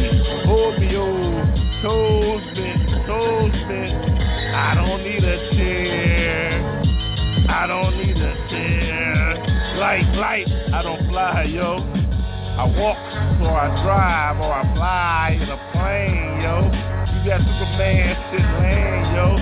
Hold 0.49 0.81
me, 0.81 0.97
oh. 0.97 1.61
Toes 1.83 2.43
bent, 2.57 3.07
toes 3.07 3.53
bent. 3.68 4.10
I 4.53 4.75
don't 4.75 5.03
need 5.05 5.23
a 5.23 5.51
chair. 5.55 6.83
I 7.49 7.67
don't 7.67 7.97
need 7.97 8.17
a 8.17 8.35
chair. 8.51 9.77
Like 9.79 10.05
light, 10.17 10.49
I 10.75 10.83
don't 10.83 11.07
fly, 11.09 11.45
yo. 11.45 11.77
I 12.59 12.67
walk 12.77 12.99
or 13.41 13.55
I 13.55 13.83
drive 13.85 14.37
or 14.41 14.53
I 14.53 14.75
fly 14.75 15.39
in 15.41 15.49
a 15.49 15.59
plane, 15.73 16.43
yo. 16.43 16.67
You 17.15 17.31
got 17.31 17.41
Superman 17.41 18.17
sitting 18.31 18.55
lane, 18.59 19.15
yo. 19.15 19.39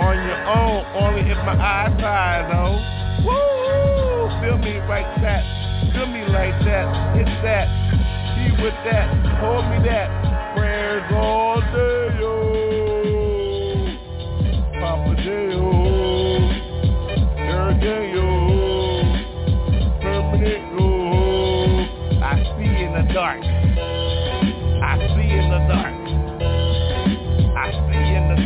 On 0.00 0.16
your 0.16 0.42
own, 0.48 0.84
only 0.96 1.30
if 1.30 1.38
my 1.44 1.54
eyes 1.54 2.00
tired, 2.00 2.50
though. 2.50 2.98
Woo! 3.28 4.40
Feel 4.40 4.58
me 4.58 4.78
right? 4.88 5.08
that. 5.20 5.42
Feel 5.92 6.06
me 6.06 6.22
like 6.32 6.54
that. 6.64 7.16
Hit 7.16 7.26
that. 7.42 7.66
Be 8.36 8.62
with 8.62 8.74
that. 8.84 9.08
Hold 9.40 9.64
me 9.70 9.88
that. 9.88 10.54
Prayers 10.56 11.12
all 11.12 11.60
day. 11.60 11.97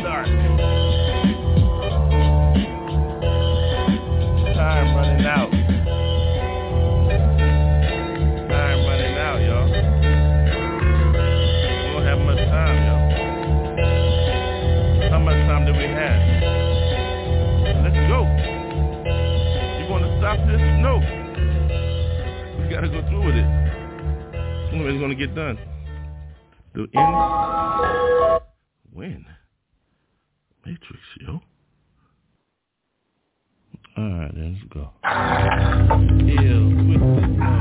start. 0.00 0.26
Time 4.56 4.88
running 4.96 5.26
out. 5.26 5.50
Time 8.48 8.78
running 8.86 9.16
out, 9.18 9.40
y'all. 9.42 9.68
We 9.68 9.74
don't 11.92 12.04
have 12.04 12.18
much 12.20 12.38
time, 12.38 12.76
y'all. 12.86 13.10
How 15.10 15.18
much 15.18 15.36
time 15.46 15.66
do 15.66 15.72
we 15.72 15.84
have? 15.84 16.22
Let's 17.82 17.96
go. 18.08 18.20
You 19.78 19.84
want 19.90 20.04
to 20.04 20.10
stop 20.18 20.38
this? 20.46 20.60
No. 20.80 20.94
We 22.58 22.64
got 22.72 22.80
to 22.80 22.88
go 22.88 23.00
through 23.08 23.24
with 23.26 23.36
it. 23.36 23.46
Somebody's 24.70 25.00
going 25.00 25.10
to 25.10 25.16
get 25.16 25.34
done. 25.34 25.58
The 26.74 26.86
end. 26.94 27.14
When? 28.92 29.26
Matrix, 30.64 31.00
yo. 31.20 31.40
All 33.96 34.04
right, 34.04 34.30
let's 34.34 34.62
go. 34.72 34.90
Yeah, 36.26 37.51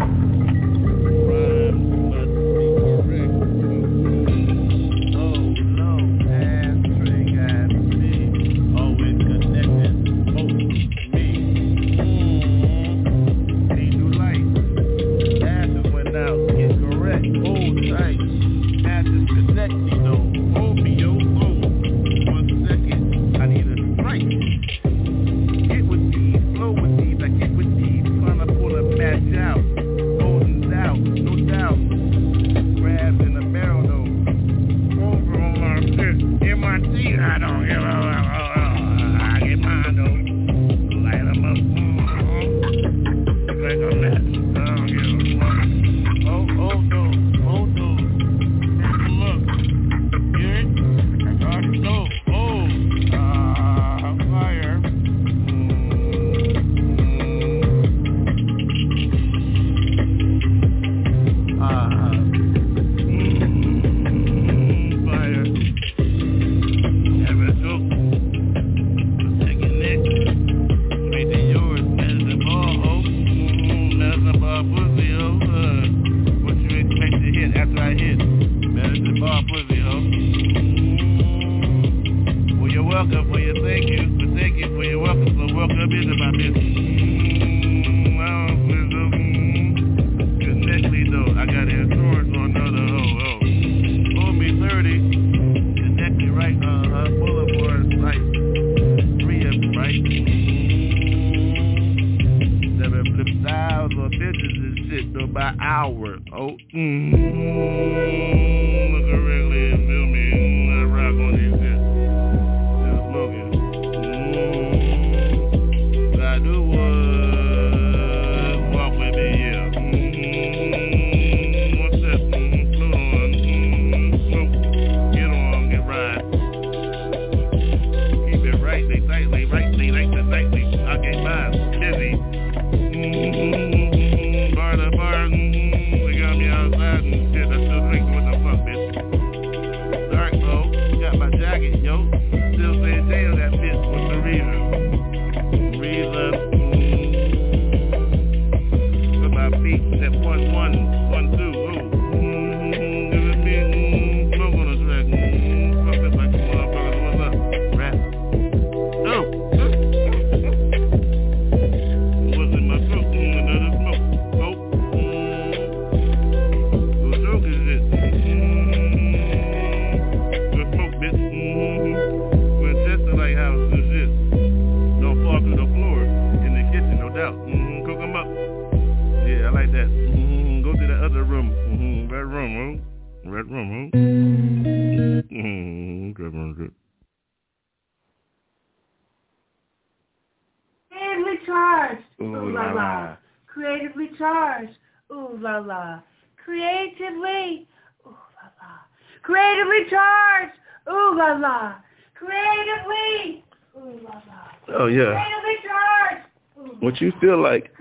you 207.01 207.11
still 207.17 207.41
like. 207.41 207.71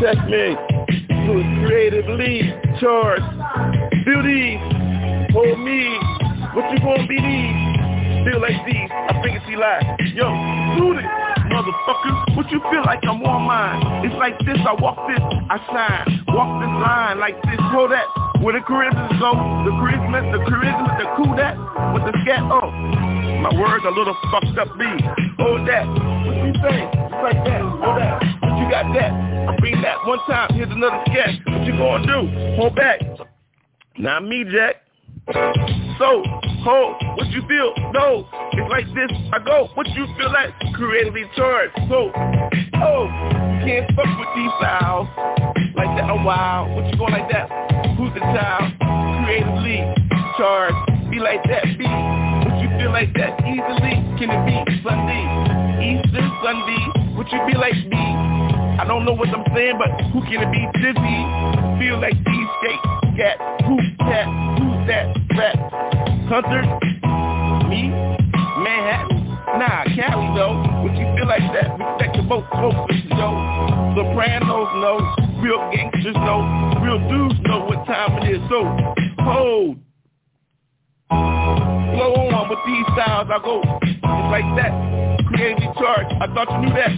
Check 0.00 0.18
me. 0.28 0.69
motherfucker. 11.70 12.36
What 12.36 12.50
you 12.50 12.60
feel 12.70 12.82
like 12.84 13.00
I'm 13.04 13.22
on 13.22 13.42
mine? 13.42 14.06
It's 14.06 14.14
like 14.16 14.38
this, 14.40 14.58
I 14.66 14.74
walk 14.80 14.98
this, 15.08 15.20
I 15.50 15.56
sign. 15.70 16.24
Walk 16.28 16.60
this 16.60 16.74
line 16.82 17.18
like 17.18 17.36
this, 17.42 17.60
hold 17.70 17.90
that. 17.92 18.06
Where 18.42 18.54
the 18.54 18.64
charisma's 18.64 19.20
go, 19.20 19.32
the 19.64 19.72
charisma, 19.76 20.18
the 20.32 20.40
charisma, 20.48 20.98
the 20.98 21.06
cool 21.16 21.36
that, 21.36 21.54
with 21.94 22.04
the 22.08 22.14
scat 22.22 22.42
up. 22.50 22.72
My 23.40 23.52
words 23.56 23.84
a 23.86 23.90
little 23.90 24.16
fucked 24.32 24.58
up, 24.58 24.68
B. 24.78 24.84
Hold 25.38 25.68
that. 25.68 25.86
What 26.26 26.36
you 26.36 26.52
say? 26.60 26.88
It's 26.88 27.22
like 27.22 27.40
that, 27.44 27.60
hold 27.60 27.96
that. 28.00 28.22
What 28.42 28.54
you 28.58 28.66
got 28.70 28.86
that. 28.94 29.12
I 29.12 29.56
bring 29.58 29.80
that 29.82 29.96
one 30.06 30.18
time, 30.26 30.54
here's 30.54 30.70
another 30.70 31.02
sketch. 31.06 31.36
What 31.46 31.64
you 31.66 31.72
gonna 31.72 32.06
do? 32.06 32.56
Hold 32.56 32.76
back. 32.76 33.00
Not 33.98 34.24
me, 34.24 34.44
Jack. 34.44 34.76
So, 35.28 36.22
hold, 36.64 36.96
what 37.16 37.28
you 37.28 37.42
feel? 37.46 37.74
No, 37.92 38.26
it's 38.52 38.70
like 38.70 38.86
this, 38.94 39.10
I 39.32 39.38
go, 39.44 39.68
what 39.74 39.86
you 39.88 40.06
feel 40.16 40.32
like? 40.32 40.54
Creatively 40.74 41.24
charged, 41.36 41.76
so, 41.88 42.10
oh, 42.80 43.06
can't 43.62 43.86
fuck 43.94 44.08
with 44.18 44.28
these 44.34 44.50
styles, 44.58 45.08
like 45.76 45.92
that, 45.96 46.08
oh 46.10 46.24
wow, 46.24 46.66
what 46.74 46.86
you 46.90 46.96
going 46.96 47.12
like 47.12 47.30
that? 47.30 47.48
Who's 47.96 48.12
the 48.14 48.20
child? 48.20 48.72
Creatively 49.24 49.84
charged, 50.38 51.10
be 51.10 51.20
like 51.20 51.44
that, 51.44 51.64
be, 51.76 51.84
what 51.84 52.56
you 52.62 52.68
feel 52.80 52.90
like 52.90 53.12
that? 53.14 53.36
Easily, 53.44 54.00
can 54.16 54.32
it 54.32 54.42
be 54.48 54.56
Sunday, 54.82 55.24
Easter 55.84 56.24
Sunday, 56.42 56.82
what 57.14 57.30
you 57.30 57.40
be 57.46 57.54
like 57.58 57.76
me? 57.86 58.40
I 58.80 58.84
don't 58.88 59.04
know 59.04 59.12
what 59.12 59.28
I'm 59.28 59.44
saying, 59.54 59.76
but 59.76 59.92
who 60.10 60.22
can 60.24 60.40
it 60.40 60.50
be? 60.50 60.64
Dizzy, 60.80 61.20
feel 61.76 62.00
like 62.00 62.16
these 62.24 62.48
skate, 62.56 62.84
cat, 63.20 63.36
who 63.68 63.76
cat, 64.00 64.24
who 64.56 64.69
that 64.86 65.20
that, 65.36 65.56
Hunter, 66.28 66.62
me, 67.68 67.88
Manhattan. 68.60 69.20
Nah, 69.58 69.84
Cali 69.96 70.28
though. 70.36 70.82
Would 70.82 70.94
you 70.96 71.06
feel 71.16 71.26
like 71.26 71.42
that? 71.52 71.74
Respect 71.78 72.16
your 72.16 72.24
boat, 72.24 72.44
smoke 72.52 72.88
with 72.88 72.96
you 73.02 73.10
know. 73.10 73.94
Sopranos 73.96 74.70
know. 74.78 74.96
Real 75.42 75.58
gangsters 75.72 76.14
know. 76.14 76.44
Real 76.82 77.00
dudes 77.08 77.40
know 77.44 77.64
what 77.64 77.84
time 77.86 78.22
it 78.22 78.36
is. 78.36 78.40
So 78.48 78.62
hold. 79.24 79.76
Blow 81.10 82.14
on 82.30 82.48
with 82.48 82.60
these 82.66 82.86
styles. 82.94 83.28
I 83.30 83.38
go. 83.42 83.62
It's 83.82 84.30
like 84.30 84.46
that. 84.56 84.72
Creatively 85.26 85.68
charged. 85.78 86.14
I 86.20 86.26
thought 86.32 86.50
you 86.52 86.68
knew 86.68 86.74
that. 86.74 86.92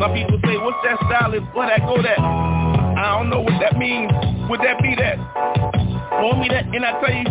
Some 0.00 0.12
people 0.12 0.38
say, 0.44 0.56
what's 0.58 0.76
that 0.84 0.98
style? 1.08 1.32
Is 1.32 1.42
where 1.54 1.68
that 1.68 1.80
go 1.80 2.02
that? 2.02 2.85
I 3.06 3.18
don't 3.20 3.30
know 3.30 3.40
what 3.40 3.60
that 3.60 3.78
means. 3.78 4.10
Would 4.50 4.60
that 4.60 4.82
be 4.82 4.96
that? 4.96 5.16
Hold 6.10 6.40
me 6.40 6.48
that, 6.48 6.64
and 6.64 6.84
I 6.84 7.00
tell 7.00 7.14
you, 7.14 7.24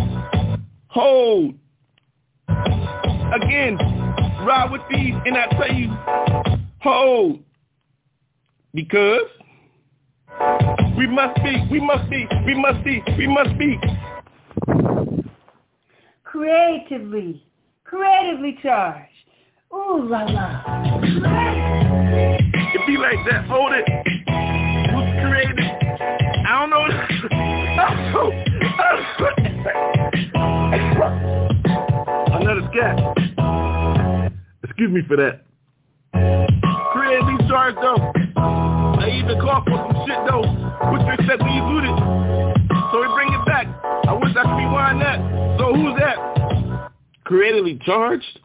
hold. 0.87 1.55
Again, 3.35 3.75
ride 4.45 4.69
with 4.71 4.83
these, 4.89 5.15
and 5.25 5.37
I 5.37 5.47
tell 5.47 5.73
you, 5.73 5.89
hold. 6.81 7.43
Because 8.73 9.27
we 10.97 11.07
must 11.07 11.35
be, 11.43 11.67
we 11.69 11.81
must 11.81 12.09
be, 12.09 12.25
we 12.45 12.55
must 12.55 12.81
be, 12.85 13.03
we 13.17 13.27
must 13.27 13.57
be. 13.57 13.77
Creatively, 16.23 17.43
creatively 17.83 18.57
charged. 18.63 19.11
Ooh 19.73 20.07
la 20.09 20.23
la. 20.23 20.61
It 22.73 22.87
be 22.87 22.95
like 22.95 23.19
that. 23.29 23.45
Hold 23.49 23.73
it. 23.73 24.64
Who's 24.91 25.09
creative? 25.21 25.57
I 26.45 26.51
don't 26.59 26.69
know. 26.69 26.85
Another 32.35 32.63
scat. 32.71 32.95
Excuse 34.63 34.91
me 34.91 35.01
for 35.07 35.17
that. 35.17 35.41
Creatively 36.91 37.37
charged 37.49 37.77
though. 37.77 38.11
I 38.37 39.09
even 39.09 39.39
call 39.41 39.63
for 39.63 39.77
some 39.77 40.05
shit 40.05 40.19
though. 40.29 40.45
Which 40.91 41.01
they 41.01 41.17
said 41.27 41.39
we 41.41 41.51
use 41.51 41.85
it. 41.85 41.97
So 42.91 43.01
we 43.01 43.07
bring 43.15 43.33
it 43.33 43.45
back. 43.45 43.67
I 44.07 44.13
wish 44.13 44.35
I 44.35 44.43
could 44.43 44.57
rewind 44.57 45.01
that. 45.01 45.19
So 45.59 45.73
who's 45.73 45.95
that? 45.99 46.17
Creatively 47.23 47.79
charged? 47.85 48.39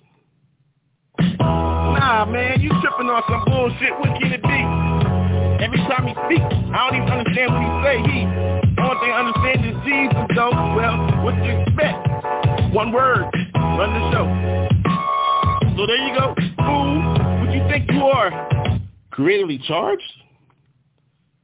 Nah, 1.38 2.24
man, 2.24 2.60
you 2.60 2.70
tripping 2.80 3.10
on 3.10 3.22
some 3.28 3.44
bullshit. 3.44 3.92
What 3.98 4.20
can 4.20 4.32
it 4.32 4.42
be? 4.42 4.99
Every 5.60 5.78
time 5.78 6.06
he 6.06 6.14
speaks, 6.24 6.42
I 6.72 6.88
don't 6.88 6.96
even 6.96 7.12
understand 7.12 7.52
what 7.52 7.60
he 7.60 7.70
say. 7.84 7.96
He, 8.00 8.24
only 8.80 8.96
thing 9.00 9.12
I 9.12 9.20
understand 9.20 9.66
is 9.66 9.76
Jesus, 9.84 10.24
though. 10.34 10.50
Well, 10.74 10.96
what 11.22 11.34
you 11.44 11.52
expect? 11.52 12.74
One 12.74 12.92
word, 12.92 13.28
run 13.54 13.92
the 13.92 14.02
show. 14.10 14.24
So 15.76 15.86
there 15.86 15.96
you 15.96 16.14
go. 16.14 16.34
Fool, 16.64 17.00
what 17.40 17.52
you 17.52 17.60
think 17.68 17.90
you 17.90 18.04
are? 18.04 18.80
Creatively 19.10 19.60
charged? 19.66 20.02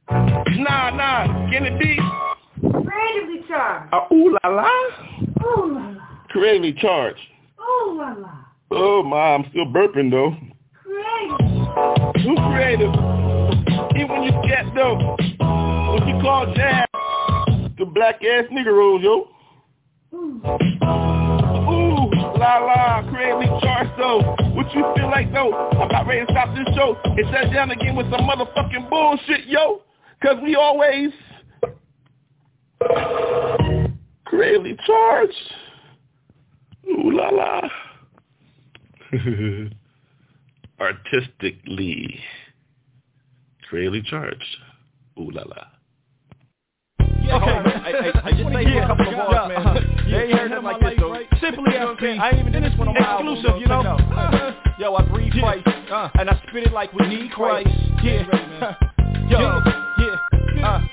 Nah, 0.09 0.89
nah, 0.91 1.25
can 1.51 1.65
it 1.65 1.79
be? 1.79 1.99
Creatively 2.59 3.45
charged. 3.47 3.93
Uh, 3.93 4.13
ooh 4.13 4.35
la 4.43 4.49
la? 4.49 4.67
Ooh 5.43 5.73
la 5.73 5.89
la. 5.91 6.07
Creatively 6.29 6.73
charged. 6.73 7.19
Ooh 7.59 7.97
la 7.97 8.13
la. 8.13 8.31
Oh 8.71 9.03
my, 9.03 9.35
I'm 9.35 9.45
still 9.51 9.65
burping 9.65 10.09
though. 10.09 10.35
Creative. 10.83 12.23
Too 12.23 12.35
creative. 12.51 13.36
Even 13.97 14.09
when 14.11 14.23
you 14.23 14.31
get 14.47 14.65
though, 14.75 14.95
what 14.95 16.07
you 16.07 16.21
call 16.21 16.53
jazz, 16.55 16.85
the 17.79 17.85
black 17.85 18.23
ass 18.23 18.45
niggeros, 18.51 19.01
yo. 19.01 19.29
Ooh. 20.13 20.77
La 22.37 22.59
la, 22.59 23.01
creatively 23.09 23.47
charged 23.61 23.91
though. 23.97 24.21
What 24.53 24.71
you 24.75 24.85
feel 24.95 25.09
like 25.09 25.33
though? 25.33 25.51
I'm 25.71 25.81
about 25.81 26.05
ready 26.05 26.23
to 26.25 26.31
stop 26.31 26.55
this 26.55 26.67
show 26.75 26.95
and 27.03 27.25
shut 27.31 27.51
down 27.51 27.71
again 27.71 27.95
with 27.95 28.11
some 28.11 28.21
motherfucking 28.21 28.87
bullshit, 28.89 29.47
yo. 29.47 29.81
Cause 30.21 30.37
we 30.43 30.55
always 30.55 31.09
creatively 34.25 34.77
charged. 34.85 35.33
Ooh 36.87 37.11
la 37.11 37.29
la. 37.29 37.61
Artistically. 40.79 42.19
Creatively 43.69 44.01
charged. 44.01 44.57
Ooh 45.19 45.31
la 45.31 45.43
la. 45.43 45.67
Okay. 46.99 47.51
I, 47.51 47.91
I, 47.91 48.27
I 48.27 48.31
just 48.31 48.49
say 48.53 48.77
a 48.77 48.87
couple 48.87 49.07
of 49.07 49.15
bars, 49.15 49.49
man. 49.49 49.67
Uh, 49.67 49.79
yeah, 50.07 50.23
you 50.23 50.37
heard 50.37 50.51
it 50.51 50.63
like 50.63 50.79
this, 50.79 50.93
though. 50.97 51.17
Simply 51.41 51.73
FB. 51.73 52.19
I 52.19 52.29
ain't 52.29 52.39
even 52.39 52.53
did 52.53 52.63
this 52.63 52.77
one 52.77 52.87
on 52.87 52.93
my 52.93 53.15
exclusive, 53.15 53.59
you 53.59 53.67
know. 53.67 53.83
Yo, 54.79 54.95
I 54.95 55.01
breathe 55.07 55.33
Christ, 55.33 55.67
uh, 55.67 56.09
and 56.19 56.29
I 56.29 56.41
spit 56.47 56.67
it 56.67 56.71
like 56.71 56.93
we 56.93 57.07
need 57.07 57.31
Christ. 57.31 57.69
Yeah. 58.03 58.75
Yo, 59.29 59.61
yeah. 60.55 60.87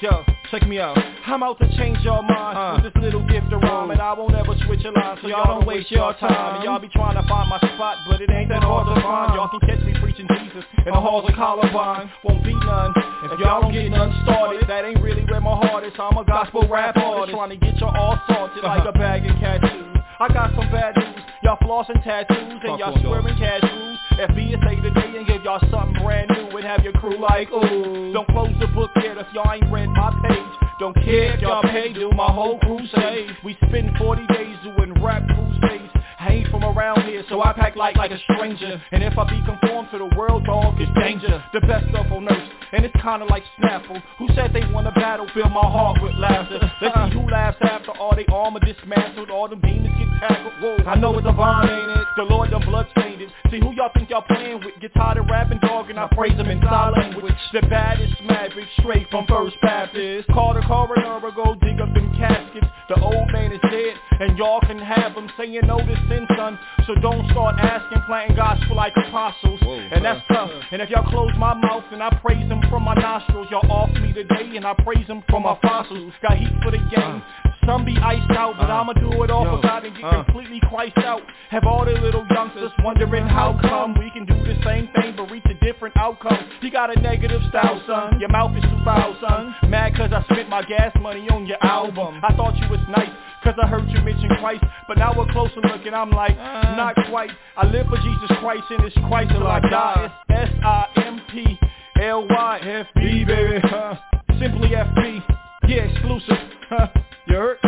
Uh, 0.00 0.06
yo, 0.06 0.24
check 0.50 0.66
me 0.66 0.78
out. 0.78 0.96
I'm 1.26 1.42
out 1.42 1.58
to 1.60 1.68
change 1.76 1.98
your 2.00 2.22
mind 2.22 2.58
uh, 2.58 2.80
with 2.82 2.92
this 2.92 3.02
little 3.02 3.26
gift 3.26 3.52
of 3.52 3.62
rhyme, 3.62 3.90
and 3.90 4.00
I 4.00 4.12
won't 4.14 4.34
ever 4.34 4.54
switch 4.66 4.84
a 4.84 4.90
line, 4.90 5.18
so 5.22 5.28
y'all 5.28 5.44
don't 5.46 5.66
waste 5.66 5.90
your 5.90 6.12
time. 6.14 6.56
And 6.56 6.64
y'all 6.64 6.78
be 6.78 6.88
trying 6.88 7.20
to 7.20 7.28
find 7.28 7.48
my 7.48 7.58
spot, 7.58 7.98
but 8.08 8.20
it 8.20 8.30
ain't 8.30 8.48
that 8.48 8.62
hard 8.62 8.88
to 8.88 9.00
find. 9.02 9.34
Y'all 9.34 9.48
can 9.48 9.60
catch 9.60 9.84
me 9.84 9.94
preaching 10.00 10.26
Jesus 10.26 10.64
in 10.86 10.92
the 10.92 11.00
halls 11.00 11.28
of 11.28 11.34
Columbine. 11.34 12.10
Won't 12.24 12.44
be 12.44 12.54
none 12.54 12.92
if 13.30 13.38
y'all 13.40 13.62
don't 13.62 13.72
get 13.72 13.90
none 13.90 14.12
started. 14.24 14.66
That 14.68 14.84
ain't 14.84 15.02
really 15.02 15.24
where 15.24 15.40
my 15.40 15.56
heart 15.66 15.84
is. 15.84 15.92
I'm 15.98 16.16
a 16.16 16.24
gospel 16.24 16.66
rap 16.68 16.96
artist 16.96 17.36
trying 17.36 17.50
to 17.50 17.56
get 17.56 17.76
you 17.76 17.86
all 17.86 17.96
all 17.96 18.20
salted 18.26 18.64
like 18.64 18.86
a 18.86 18.92
bag 18.92 19.26
of 19.26 19.36
cashews. 19.36 19.99
I 20.20 20.28
got 20.28 20.50
some 20.54 20.70
bad 20.70 20.96
news. 20.98 21.24
Y'all 21.42 21.56
flossing 21.64 22.04
tattoos 22.04 22.60
and 22.62 22.78
y'all 22.78 22.94
swearing 23.00 23.38
cash 23.38 23.62
rules. 23.62 23.98
FB 24.20 24.52
is 24.52 24.60
say 24.68 24.76
today 24.76 25.16
and 25.16 25.26
give 25.26 25.42
y'all 25.42 25.64
something 25.70 26.02
brand 26.02 26.28
new 26.28 26.58
and 26.58 26.66
have 26.66 26.84
your 26.84 26.92
crew 26.92 27.18
like, 27.18 27.50
ooh. 27.50 28.12
Don't 28.12 28.28
close 28.28 28.52
the 28.60 28.66
book 28.66 28.90
yet 28.96 29.16
if 29.16 29.26
y'all 29.32 29.50
ain't 29.50 29.64
read 29.72 29.88
my 29.88 30.12
page. 30.28 30.68
Don't 30.78 30.94
care 30.94 31.32
if 31.32 31.40
y'all 31.40 31.62
pay, 31.62 31.94
do 31.94 32.10
my 32.10 32.30
whole 32.30 32.58
crusade. 32.58 33.30
We 33.42 33.56
spend 33.66 33.96
40 33.96 34.26
days 34.26 34.56
doing 34.62 34.92
rap 35.02 35.22
crusades. 35.26 35.79
I 36.20 36.32
ain't 36.32 36.48
from 36.48 36.64
around 36.64 37.08
here, 37.08 37.24
so 37.30 37.42
I 37.42 37.54
pack 37.54 37.76
light 37.76 37.96
like 37.96 38.10
a 38.10 38.18
stranger. 38.28 38.76
And 38.92 39.02
if 39.02 39.16
I 39.16 39.24
be 39.24 39.40
conformed 39.40 39.88
to 39.90 39.98
the 39.98 40.12
world 40.16 40.44
dog, 40.44 40.76
it's 40.78 40.92
danger. 41.00 41.42
The 41.54 41.60
best 41.62 41.88
stuff 41.88 42.12
on 42.12 42.28
earth, 42.28 42.48
and 42.72 42.84
it's 42.84 42.94
kinda 43.00 43.24
like 43.24 43.42
Snapple. 43.58 44.02
Who 44.18 44.28
said 44.34 44.52
they 44.52 44.66
want 44.70 44.86
a 44.86 44.92
battle? 44.92 45.26
Fill 45.32 45.48
my 45.48 45.64
heart 45.64 46.02
with 46.02 46.14
laughter. 46.16 46.60
Let's 46.82 46.94
see 46.94 47.18
who 47.18 47.26
laughs 47.30 47.56
after 47.62 47.92
all 47.92 48.14
they 48.14 48.26
armor 48.26 48.60
dismantled, 48.60 49.30
all 49.30 49.48
them 49.48 49.60
demons 49.60 49.96
get 49.96 50.08
tackled. 50.20 50.52
Whoa, 50.60 50.76
I 50.86 50.94
know 50.96 51.16
it's 51.16 51.26
a 51.26 51.32
vine, 51.32 51.70
ain't 51.70 51.90
it? 51.98 52.06
The 52.16 52.24
Lord 52.24 52.50
done 52.50 52.66
blood 52.66 52.86
stained 52.90 53.22
it. 53.22 53.30
See 53.50 53.58
who 53.58 53.72
y'all 53.72 53.90
think 53.96 54.10
y'all 54.10 54.20
playing 54.20 54.60
with? 54.60 54.78
Get 54.78 54.92
tired 54.92 55.16
of 55.16 55.26
rapping, 55.26 55.60
dog, 55.60 55.88
and 55.88 55.98
I 55.98 56.06
praise 56.08 56.36
him 56.36 56.50
in 56.50 56.60
sign 56.60 56.92
language. 56.92 57.32
The 57.54 57.62
baddest 57.62 58.20
maverick, 58.22 58.68
straight 58.78 59.08
from 59.10 59.26
First 59.26 59.56
Baptist. 59.62 60.28
Call 60.28 60.52
the 60.52 60.60
coroner, 60.60 61.18
or 61.24 61.32
go 61.32 61.54
dig 61.54 61.80
up 61.80 61.94
them 61.94 62.12
caskets. 62.14 62.66
The 62.90 63.00
old 63.00 63.32
man 63.32 63.52
is 63.52 63.60
dead, 63.62 63.94
and 64.20 64.36
y'all 64.36 64.60
can 64.60 64.78
have 64.78 65.12
him 65.12 65.28
saying 65.36 65.60
no 65.64 65.78
to 65.78 65.96
sin, 66.08 66.26
son. 66.36 66.58
So 66.86 66.94
don't 67.00 67.28
start 67.30 67.56
asking, 67.58 68.02
planting 68.06 68.36
gospel 68.36 68.76
like 68.76 68.92
apostles. 68.96 69.60
Whoa, 69.62 69.80
and 69.90 70.04
that's 70.04 70.20
tough. 70.28 70.50
And 70.70 70.82
if 70.82 70.90
y'all 70.90 71.08
close 71.10 71.32
my 71.38 71.54
mouth 71.54 71.84
and 71.90 72.02
I 72.02 72.10
praise 72.20 72.46
him 72.48 72.60
from 72.68 72.84
my 72.84 72.94
nostrils, 72.94 73.48
y'all 73.50 73.70
off 73.70 73.90
me 73.90 74.12
today, 74.12 74.56
and 74.56 74.66
I 74.66 74.74
praise 74.84 75.06
him 75.06 75.24
from 75.28 75.44
my 75.44 75.58
fossils. 75.62 76.12
Got 76.22 76.36
heat 76.36 76.52
for 76.62 76.70
the 76.70 76.78
game. 76.78 76.92
Uh. 76.94 77.50
Some 77.66 77.84
be 77.84 77.96
iced 77.98 78.30
out, 78.32 78.56
but 78.58 78.70
uh. 78.70 78.74
I'ma 78.74 78.92
do 78.92 79.22
it 79.22 79.30
all 79.30 79.44
for 79.44 79.62
God 79.62 79.84
and 79.84 79.94
get 79.96 80.04
uh. 80.04 80.24
completely 80.24 80.60
Christ 80.68 80.98
out. 80.98 81.22
Have 81.50 81.64
all 81.64 81.84
the 81.84 81.92
little 81.92 82.26
youngsters 82.30 82.72
wondering 82.84 83.26
how 83.26 83.58
come 83.62 83.98
we 83.98 84.10
can 84.10 84.26
do 84.26 84.34
the 84.44 84.54
same 84.64 84.88
thing 84.94 84.99
reach 85.30 85.44
a 85.46 85.54
different 85.64 85.96
outcome. 85.96 86.36
You 86.60 86.70
got 86.70 86.94
a 86.96 87.00
negative 87.00 87.40
style, 87.48 87.80
son. 87.86 88.20
Your 88.20 88.28
mouth 88.28 88.54
is 88.56 88.62
too 88.62 88.78
foul, 88.84 89.16
son. 89.20 89.54
Mad 89.70 89.94
cause 89.96 90.10
I 90.12 90.22
spent 90.32 90.48
my 90.48 90.62
gas 90.62 90.92
money 91.00 91.28
on 91.30 91.46
your 91.46 91.64
album. 91.64 92.20
I 92.22 92.34
thought 92.34 92.56
you 92.56 92.68
was 92.68 92.80
nice. 92.88 93.10
Cause 93.42 93.54
I 93.62 93.66
heard 93.68 93.88
you 93.88 93.98
mention 94.02 94.28
Christ 94.38 94.62
But 94.86 94.98
now 94.98 95.12
a 95.12 95.32
closer 95.32 95.62
look 95.62 95.86
and 95.86 95.94
I'm 95.94 96.10
like, 96.10 96.32
uh. 96.32 96.76
not 96.76 96.94
quite 97.08 97.30
I 97.56 97.64
live 97.66 97.86
for 97.86 97.96
Jesus 97.96 98.30
Christ 98.38 98.64
and 98.68 98.84
it's 98.84 98.94
Christ 99.08 99.30
till 99.30 99.46
I 99.46 99.60
oh 99.64 99.70
die 99.70 100.12
It's 100.28 100.52
S-I-M-P-L-Y-F-B, 100.52 103.24
baby 103.24 103.60
huh? 103.64 103.94
Simply 104.38 104.68
FB 104.68 105.22
Yeah, 105.68 105.84
exclusive 105.84 106.36
huh? 106.68 106.88
You 107.28 107.36
heard? 107.36 107.58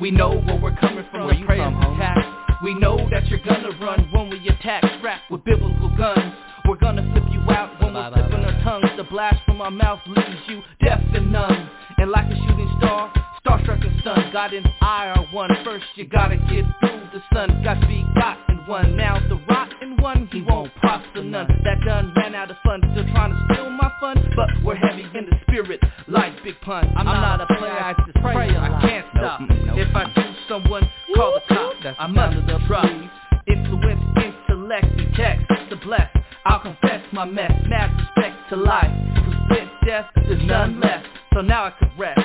We 0.00 0.12
know 0.12 0.38
where 0.42 0.60
we're 0.60 0.76
coming 0.76 1.04
from, 1.10 1.26
where 1.26 1.34
you 1.34 1.44
from, 1.46 1.74
attack. 1.74 2.46
We 2.62 2.74
know 2.74 2.96
that 3.10 3.26
you're 3.26 3.40
gonna 3.40 3.70
run 3.80 4.08
when 4.12 4.30
we 4.30 4.46
attack, 4.48 4.84
strapped 4.98 5.30
with 5.30 5.44
biblical 5.44 5.88
guns. 5.96 6.34
Gonna 6.86 7.02
flip 7.10 7.24
you 7.32 7.40
out 7.50 7.82
when 7.82 7.94
we're 7.94 8.12
flipping 8.12 8.44
our 8.44 8.62
tongues. 8.62 8.86
The 8.96 9.02
blast 9.02 9.44
from 9.44 9.60
our 9.60 9.72
mouth 9.72 9.98
leaves 10.06 10.38
you 10.46 10.62
deaf 10.84 11.02
and 11.14 11.32
numb. 11.32 11.68
And 11.98 12.12
like 12.12 12.26
a 12.26 12.36
shooting 12.36 12.72
star, 12.78 13.12
starstruck 13.44 13.84
and 13.84 14.00
stunned. 14.02 14.32
Got 14.32 14.54
an 14.54 14.64
eye 14.80 15.12
on 15.16 15.24
one. 15.34 15.50
First 15.64 15.84
you 15.96 16.06
gotta 16.06 16.36
get 16.36 16.64
through. 16.78 17.10
The 17.12 17.20
sun 17.34 17.60
got 17.64 17.80
to 17.80 17.88
be 17.88 18.06
gotten 18.14 18.58
one. 18.68 18.96
Now 18.96 19.18
the 19.28 19.34
rotten 19.48 20.00
one, 20.00 20.28
he 20.30 20.42
won't 20.42 20.72
prosper 20.76 21.24
none. 21.24 21.48
That 21.64 21.84
done 21.84 22.12
ran 22.14 22.36
out 22.36 22.52
of 22.52 22.56
fun, 22.64 22.80
still 22.92 23.04
trying 23.12 23.32
to 23.32 23.54
steal 23.54 23.68
my 23.68 23.90
fun. 23.98 24.22
But 24.36 24.64
we're 24.64 24.76
heavy 24.76 25.02
in 25.02 25.26
the 25.26 25.36
spirit, 25.42 25.80
like 26.06 26.40
Big 26.44 26.54
Pun. 26.60 26.92
I'm, 26.96 27.04
not, 27.04 27.40
a 27.40 27.46
player, 27.46 27.72
I 27.72 27.94
just 27.94 28.16
pray. 28.22 28.56
I 28.56 28.80
can't 28.80 29.06
stop. 29.10 29.40
If 29.74 29.96
I 29.96 30.04
do 30.14 30.22
someone, 30.48 30.88
call 31.16 31.34
the 31.34 31.52
cops. 31.52 31.96
I'm 31.98 32.16
under 32.16 32.42
the 32.42 32.64
drop. 32.68 32.86
Influence 33.48 34.02
intellect 34.22 34.86
and 35.00 35.14
text 35.16 35.46
to 35.70 35.76
bless. 35.84 36.15
I'll 36.48 36.60
confess 36.60 37.02
my 37.12 37.24
mess, 37.24 37.50
mad 37.66 37.90
respect 37.98 38.36
to 38.50 38.56
life. 38.56 38.92
Cause 39.16 39.34
with 39.50 39.68
death, 39.84 40.06
there's 40.14 40.46
none 40.46 40.80
left. 40.80 41.04
So 41.34 41.40
now 41.40 41.64
I 41.64 41.70
can 41.76 41.90
rest. 41.98 42.20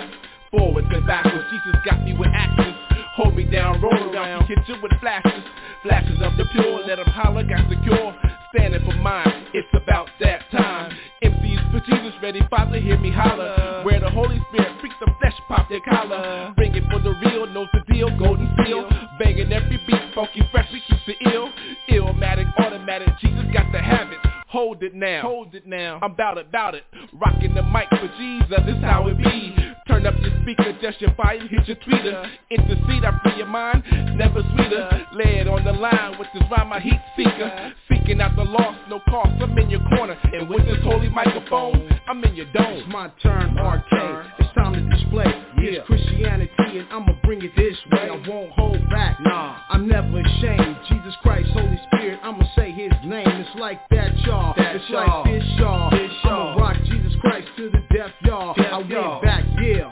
Forwards 0.52 0.88
and 0.92 1.08
backwards, 1.08 1.44
Jesus 1.50 1.82
got 1.84 2.06
me 2.06 2.14
with 2.14 2.30
actions. 2.32 2.76
Hold 3.16 3.36
me 3.36 3.46
down, 3.46 3.82
roll 3.82 4.14
around, 4.14 4.46
hit 4.46 4.60
you 4.68 4.76
with 4.80 4.92
flashes. 5.00 5.44
Flashes 5.82 6.22
of 6.22 6.38
the 6.38 6.46
pure, 6.54 6.86
let 6.86 6.98
them 6.98 7.08
holler, 7.08 7.44
got 7.44 7.68
secure. 7.68 8.16
Standing 8.54 8.84
for 8.84 8.98
mine, 8.98 9.48
it's 9.54 9.68
about 9.74 10.10
that 10.20 10.42
time. 10.52 10.92
MCs 11.24 11.72
for 11.72 11.80
Jesus 11.90 12.14
ready, 12.22 12.42
Father, 12.50 12.80
hear 12.80 12.98
me 12.98 13.10
holler. 13.10 13.82
Where 13.86 14.02
the 14.02 14.10
Holy 14.10 14.42
Spirit 14.50 14.78
freak 14.82 14.92
the 15.00 15.10
flesh, 15.20 15.34
pop 15.48 15.70
their 15.70 15.80
collar. 15.90 16.54
Bring 16.58 16.76
it 16.76 16.84
for 16.92 17.00
the 17.00 17.16
real, 17.26 17.48
knows 17.48 17.70
the 17.72 17.82
deal, 17.94 18.10
golden 18.20 18.54
seal. 18.66 18.90
Banging 19.18 19.54
every 19.54 19.78
beat, 19.88 20.02
funky, 20.14 20.42
fresh, 20.52 20.68
we 20.74 20.82
keep 20.82 21.00
the 21.08 21.32
ill. 21.32 21.50
Illmatic, 21.88 22.52
automatic, 22.60 23.08
Jesus 23.22 23.46
got 23.54 23.72
the 23.72 23.80
habit. 23.80 24.20
Hold 24.52 24.84
it 24.84 24.94
now, 24.94 25.22
hold 25.22 25.56
it 25.56 25.66
now. 25.66 25.98
I'm 26.04 26.14
bout 26.14 26.38
it, 26.38 26.52
bout 26.52 26.76
it. 26.76 26.84
Rocking 27.14 27.54
the 27.54 27.64
mic 27.64 27.88
for 27.90 28.12
Jesus, 28.18 28.60
this 28.66 28.84
how 28.84 29.08
it 29.08 29.18
be. 29.18 29.56
Turn 29.88 30.06
up 30.06 30.14
your 30.20 30.32
speaker, 30.42 30.78
just 30.82 31.00
your 31.00 31.14
fire, 31.16 31.40
hit 31.40 31.66
your 31.70 31.78
tweeter. 31.78 32.30
Intercede, 32.50 33.06
I 33.06 33.18
free 33.24 33.38
your 33.38 33.48
mind, 33.48 33.82
never 34.18 34.42
sweeter. 34.54 35.08
Lay 35.14 35.40
it 35.40 35.48
on 35.48 35.64
the 35.64 35.72
line 35.72 36.20
with 36.20 36.28
this 36.34 36.44
rhyme, 36.52 36.68
my 36.68 36.82
heat 36.82 37.00
seeker. 37.16 37.74
Seeking 37.88 38.20
out 38.20 38.36
the 38.36 38.44
lost, 38.44 38.78
no 38.90 39.00
cost, 39.08 39.32
I'm 39.42 39.58
in 39.58 39.70
your 39.70 39.88
corner. 39.96 40.18
And 40.34 40.50
with 40.50 40.66
this 40.66 40.84
holy 40.84 41.08
microphone, 41.08 41.90
I'm 42.10 42.22
in 42.26 42.36
your 42.36 42.52
dome. 42.52 42.74
It's 42.74 42.88
my 42.92 43.10
turn, 43.24 43.56
RK. 43.56 43.94
Uh, 43.94 44.41
It's 44.52 44.58
time 44.58 44.74
to 44.74 44.98
display. 44.98 45.24
Yeah. 45.64 45.80
It's 45.80 45.88
Christianity 45.88 46.80
and 46.80 46.88
I'ma 46.92 47.14
bring 47.24 47.42
it 47.42 47.52
this 47.56 47.78
way. 47.92 48.10
I 48.10 48.28
won't 48.28 48.52
hold 48.52 48.90
back. 48.90 49.18
Nah. 49.22 49.60
I'm 49.70 49.88
never 49.88 50.20
ashamed. 50.20 50.78
Jesus 50.90 51.16
Christ, 51.22 51.50
Holy 51.54 51.80
Spirit, 51.88 52.20
I'ma 52.22 52.44
say 52.56 52.72
his 52.72 52.92
name. 53.06 53.28
It's 53.28 53.60
like 53.60 53.88
that, 53.92 54.18
y'all. 54.20 54.54
That, 54.58 54.76
it's 54.76 54.90
y'all. 54.90 55.24
like 55.24 55.34
this, 55.34 55.44
y'all. 55.58 55.92
This, 55.92 56.12
y'all. 56.26 56.54
I'ma 56.54 56.62
rock 56.62 56.78
Jesus 56.84 57.14
Christ 57.22 57.48
to 57.58 57.70
the 57.70 57.96
death, 57.96 58.12
y'all. 58.26 58.54
Death, 58.56 58.74
I 58.74 58.78
went 58.78 58.90
y'all. 58.90 59.22
back, 59.22 59.46
yeah. 59.62 59.90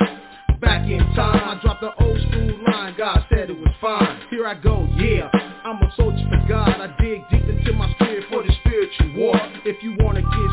Back 0.60 0.90
in 0.90 1.00
time, 1.16 1.58
I 1.58 1.62
dropped 1.62 1.80
the 1.80 1.96
old 2.04 2.20
school 2.20 2.60
line. 2.68 2.96
God 2.98 3.24
said 3.30 3.50
it 3.50 3.58
was 3.58 3.74
fine. 3.80 4.20
Here 4.30 4.46
I 4.46 4.56
go, 4.56 4.90
yeah. 4.98 5.30
I'm 5.64 5.82
a 5.82 5.94
soldier 5.96 6.28
for 6.28 6.48
God. 6.50 6.68
I 6.68 6.88
dig 7.02 7.22
deep 7.32 7.48
into 7.48 7.72
my 7.74 7.90
spirit 7.94 8.26
for 8.30 8.44
the 8.44 8.52
spiritual 8.60 9.24
war. 9.24 9.36
If 9.64 9.82
you 9.84 9.96
wanna 10.00 10.22
get 10.22 10.52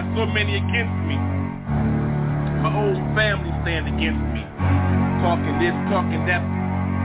got 0.05 0.17
so 0.17 0.25
many 0.25 0.57
against 0.57 0.97
me. 1.07 1.17
My 2.61 2.71
old 2.73 3.01
family 3.15 3.49
stand 3.63 3.87
against 3.87 4.21
me. 4.33 4.43
Talking 5.21 5.57
this, 5.57 5.73
talking 5.89 6.25
that. 6.29 6.43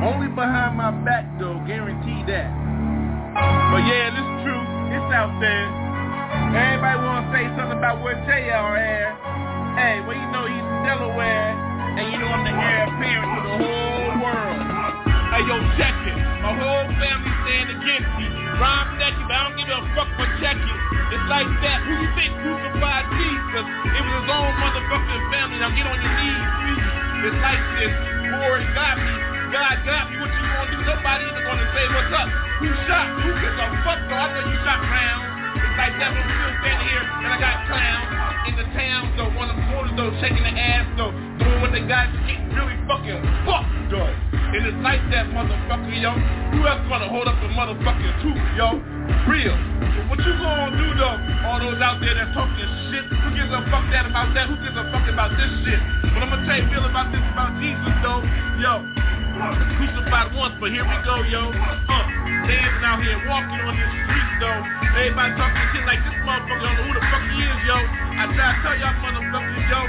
Only 0.04 0.28
behind 0.28 0.76
my 0.76 0.90
back 1.04 1.24
though, 1.38 1.60
guarantee 1.66 2.24
that. 2.28 2.48
But 3.72 3.84
yeah, 3.84 4.12
it's 4.12 4.32
true. 4.44 4.64
It's 4.92 5.10
out 5.12 5.32
there. 5.40 5.68
Everybody 6.50 6.98
wanna 7.04 7.32
say 7.32 7.44
something 7.56 7.78
about 7.78 8.02
where 8.02 8.16
JR 8.24 8.76
at. 8.76 9.12
Hey, 9.76 10.00
well 10.04 10.16
you 10.16 10.28
know 10.32 10.44
he's 10.48 10.68
Delaware. 10.84 11.52
And 12.00 12.04
you 12.12 12.18
know 12.18 12.28
I'm 12.28 12.44
the 12.44 12.54
heir 12.54 12.88
apparent 12.88 13.28
to 13.28 13.40
the 13.44 13.56
whole 13.60 14.12
world. 14.24 14.60
Hey 15.36 15.42
yo, 15.44 15.56
check 15.76 15.96
it. 16.08 16.16
My 16.40 16.52
whole 16.56 16.88
family 16.96 17.32
stand 17.44 17.68
against 17.76 18.10
me. 18.16 18.26
Rhyme 18.56 18.88
second, 19.00 19.24
but 19.28 19.36
I 19.36 19.40
don't 19.48 19.56
give 19.56 19.68
a 19.68 19.80
fuck 19.94 20.08
for 20.16 20.28
checking. 20.40 20.79
It's 21.10 21.26
like 21.26 21.50
that. 21.66 21.78
Who 21.90 21.92
you 21.98 22.10
think 22.14 22.30
crucified 22.38 23.06
Jesus? 23.18 23.66
It 23.66 24.02
was 24.06 24.14
his 24.22 24.28
own 24.30 24.50
motherfucking 24.62 25.22
family. 25.34 25.58
Now 25.58 25.74
get 25.74 25.86
on 25.90 25.98
your 25.98 26.14
knees, 26.14 26.46
please. 26.62 26.86
It's 27.26 27.40
like 27.42 27.62
this. 27.82 27.92
War 28.30 28.62
got 28.78 28.94
me. 28.94 29.14
God 29.50 29.74
got 29.82 30.04
me. 30.06 30.22
What 30.22 30.30
you 30.30 30.46
gonna 30.46 30.70
do? 30.70 30.78
Nobody 30.86 31.22
even 31.26 31.42
gonna 31.42 31.66
say 31.74 31.84
what's 31.90 32.14
up. 32.14 32.28
Who 32.62 32.68
shot? 32.86 33.06
Who 33.26 33.30
gives 33.42 33.58
a 33.58 33.66
fuck 33.82 34.00
though? 34.06 34.22
I 34.22 34.26
know 34.38 34.42
you 34.46 34.58
shot 34.62 34.80
rounds. 34.86 35.26
It's 35.50 35.76
like 35.76 35.94
that, 35.98 36.14
I'm 36.14 36.22
still 36.22 36.54
standing 36.62 36.86
here 36.86 37.02
and 37.02 37.30
I 37.30 37.38
got 37.42 37.54
clowns 37.66 38.06
in 38.46 38.54
the 38.54 38.66
town 38.70 39.02
though. 39.18 39.30
One 39.34 39.50
of 39.50 39.58
them 39.58 39.66
quarters 39.66 39.94
though, 39.98 40.14
shaking 40.22 40.46
the 40.46 40.54
ass 40.54 40.86
though, 40.94 41.10
doing 41.42 41.58
what 41.58 41.74
they 41.74 41.82
got 41.90 42.06
to 42.06 42.18
get 42.22 42.38
really 42.54 42.78
fucking 42.86 43.18
fucked 43.42 43.70
though. 43.90 44.14
And 44.54 44.62
it's 44.66 44.78
like 44.82 45.02
that, 45.10 45.30
motherfucker, 45.34 45.90
yo. 45.94 46.14
Who 46.54 46.66
else 46.66 46.82
gonna 46.86 47.10
hold 47.10 47.26
up 47.26 47.38
the 47.42 47.50
motherfucking 47.50 48.14
truth, 48.22 48.42
yo? 48.54 48.78
Real. 49.26 49.54
What 50.06 50.18
you 50.22 50.34
gonna 50.38 50.74
do, 50.74 50.86
though? 50.94 51.18
All 51.46 51.58
those 51.58 51.82
out 51.82 51.98
there 51.98 52.14
that 52.14 52.30
talking 52.34 52.70
shit, 52.90 53.06
who 53.10 53.28
gives 53.34 53.50
a 53.50 53.62
fuck 53.70 53.86
that 53.90 54.06
about 54.06 54.30
that? 54.34 54.46
Who 54.46 54.54
gives 54.62 54.74
a 54.74 54.86
fuck 54.90 55.06
about 55.10 55.34
this 55.34 55.50
shit? 55.66 55.80
But 56.14 56.22
I'm 56.22 56.30
gonna 56.30 56.46
tell 56.46 56.58
you 56.58 56.66
real 56.70 56.86
about 56.86 57.10
this, 57.10 57.22
about 57.34 57.54
Jesus, 57.58 57.94
though. 58.02 58.22
Yo, 58.62 58.86
crucified 59.78 60.30
once, 60.34 60.54
but 60.62 60.70
here 60.70 60.86
we 60.86 60.96
go, 61.02 61.22
yo. 61.26 61.50
Uh, 61.50 62.04
dancing 62.46 62.84
out 62.86 63.02
here, 63.02 63.18
walking 63.26 63.60
on 63.66 63.74
this 63.74 63.92
street, 64.06 64.30
though. 64.38 64.60
Everybody 64.94 65.30
talking 65.38 65.66
shit 65.74 65.84
like 65.86 66.02
this 66.06 66.18
motherfucker 66.26 66.62
don't 66.62 66.74
know 66.74 66.84
who 66.86 66.92
the 66.94 67.04
fuck 67.10 67.24
he 67.30 67.38
is, 67.42 67.60
yo. 67.66 67.78
I 67.78 68.22
try 68.30 68.46
to 68.50 68.58
tell 68.62 68.76
y'all 68.78 68.98
motherfuckers, 69.02 69.64
yo. 69.70 69.80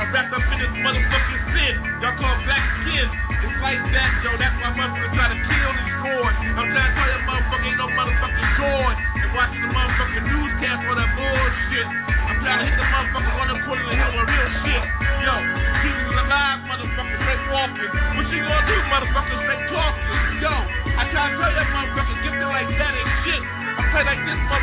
I'm 0.00 0.08
wrapped 0.12 0.32
up 0.32 0.44
in 0.44 0.56
this 0.56 0.74
motherfucking 0.80 1.40
sin. 1.52 1.74
Y'all 2.00 2.16
call 2.16 2.36
black 2.48 2.64
skin. 2.80 3.29
It's 3.40 3.56
like 3.64 3.80
that, 3.80 4.12
yo. 4.20 4.30
That's 4.36 4.56
why 4.60 4.70
motherfuckers 4.76 5.12
try 5.16 5.26
to 5.32 5.38
kill 5.48 5.70
and 5.72 5.86
destroy. 5.88 6.28
I'm 6.28 6.68
trying 6.70 6.76
to 6.76 6.92
tell 6.92 7.08
y'all 7.08 7.24
motherfucker 7.24 7.68
ain't 7.72 7.78
no 7.80 7.86
motherfucking 7.88 8.48
joy. 8.60 8.90
And 9.20 9.30
watching 9.32 9.62
the 9.64 9.70
motherfucking 9.72 10.24
newscast 10.28 10.80
for 10.84 10.94
that 11.00 11.10
bullshit. 11.16 11.88
I'm 12.20 12.36
trying 12.44 12.60
to 12.60 12.64
hit 12.68 12.76
the 12.76 12.86
motherfuckers 12.88 13.36
on 13.40 13.46
the 13.48 13.58
corner 13.64 13.80
of 13.80 13.88
the 13.88 13.96
hill 13.96 14.12
with 14.12 14.28
real 14.28 14.48
shit. 14.60 14.84
Yo, 15.24 15.34
Jesus 15.80 16.20
alive, 16.20 16.58
motherfucker, 16.68 17.16
straight 17.16 17.44
walking. 17.48 17.90
What 18.16 18.26
you 18.28 18.40
gonna 18.44 18.68
do, 18.68 18.76
motherfucker, 18.92 19.36
straight 19.40 19.64
talking? 19.72 20.04
Yo, 20.44 20.54
I 21.00 21.02
try 21.08 21.22
to 21.28 21.36
tell 21.40 21.52
y'all 21.56 21.70
motherfuckers, 21.72 22.18
get 22.20 22.32
it 22.36 22.44
like 22.44 22.70
that 22.76 22.92
and 22.92 23.10
shit. 23.24 23.40
I'm 23.40 23.86
playing 23.88 24.08
like 24.08 24.20
this 24.28 24.40
motherfucker, 24.52 24.59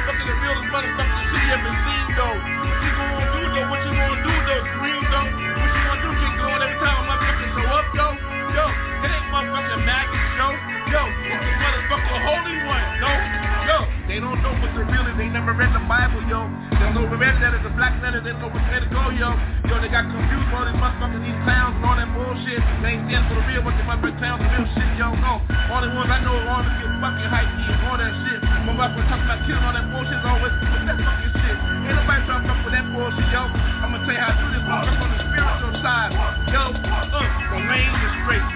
The 17.07 17.15
red 17.15 17.39
letter, 17.39 17.59
the 17.63 17.71
black 17.71 17.95
letter. 18.03 18.19
They 18.19 18.35
know 18.35 18.51
which 18.51 18.67
way 18.67 18.83
to 18.83 18.89
go, 18.91 19.07
yo. 19.15 19.31
Yo, 19.63 19.79
they 19.79 19.87
got 19.87 20.11
confused 20.11 20.51
all 20.51 20.67
these 20.67 20.75
motherfuckers, 20.75 21.23
these 21.23 21.39
clowns 21.47 21.79
and 21.79 21.83
all 21.87 21.95
that 21.95 22.11
bullshit. 22.11 22.59
They 22.83 22.99
ain't 22.99 23.07
stand 23.07 23.31
for 23.31 23.39
the 23.39 23.43
real, 23.47 23.63
but 23.63 23.79
they 23.79 23.87
motherfucking 23.87 24.19
clowns 24.19 24.43
the 24.43 24.49
real 24.51 24.67
shit, 24.75 24.91
yo. 24.99 25.15
No, 25.15 25.39
all 25.71 25.79
the 25.79 25.87
ones 25.95 26.11
I 26.11 26.19
know 26.19 26.35
are 26.35 26.51
all 26.51 26.63
get 26.67 26.91
fucking 26.99 27.29
hype 27.31 27.47
and 27.47 27.79
all 27.87 27.95
that 27.95 28.11
shit. 28.27 28.39
Motherfuckers 28.43 29.07
talking 29.07 29.23
about 29.23 29.39
killing 29.47 29.63
all 29.63 29.71
that 29.71 29.87
bullshit, 29.87 30.19
always 30.19 30.51
with 30.51 30.83
that 30.83 30.99
fucking 30.99 31.33
shit. 31.39 31.57
Ain't 31.87 31.95
nobody 31.95 32.21
trying 32.27 32.43
to 32.43 32.47
fuck 32.51 32.59
with 32.67 32.75
that 32.75 32.85
bullshit, 32.91 33.27
yo. 33.31 33.41
I'm 33.47 33.95
gonna 33.95 34.03
tell 34.03 34.11
you 34.11 34.23
how 34.23 34.31
to 34.31 34.39
do 34.43 34.47
this 34.51 34.65
motherfucker 34.67 35.03
on 35.07 35.11
the 35.15 35.19
spiritual 35.31 35.73
side. 35.79 36.11
Yo, 36.51 36.63
uh, 36.75 37.23
the 37.23 37.59
lane 37.71 37.95
is 38.03 38.13
straight. 38.27 38.47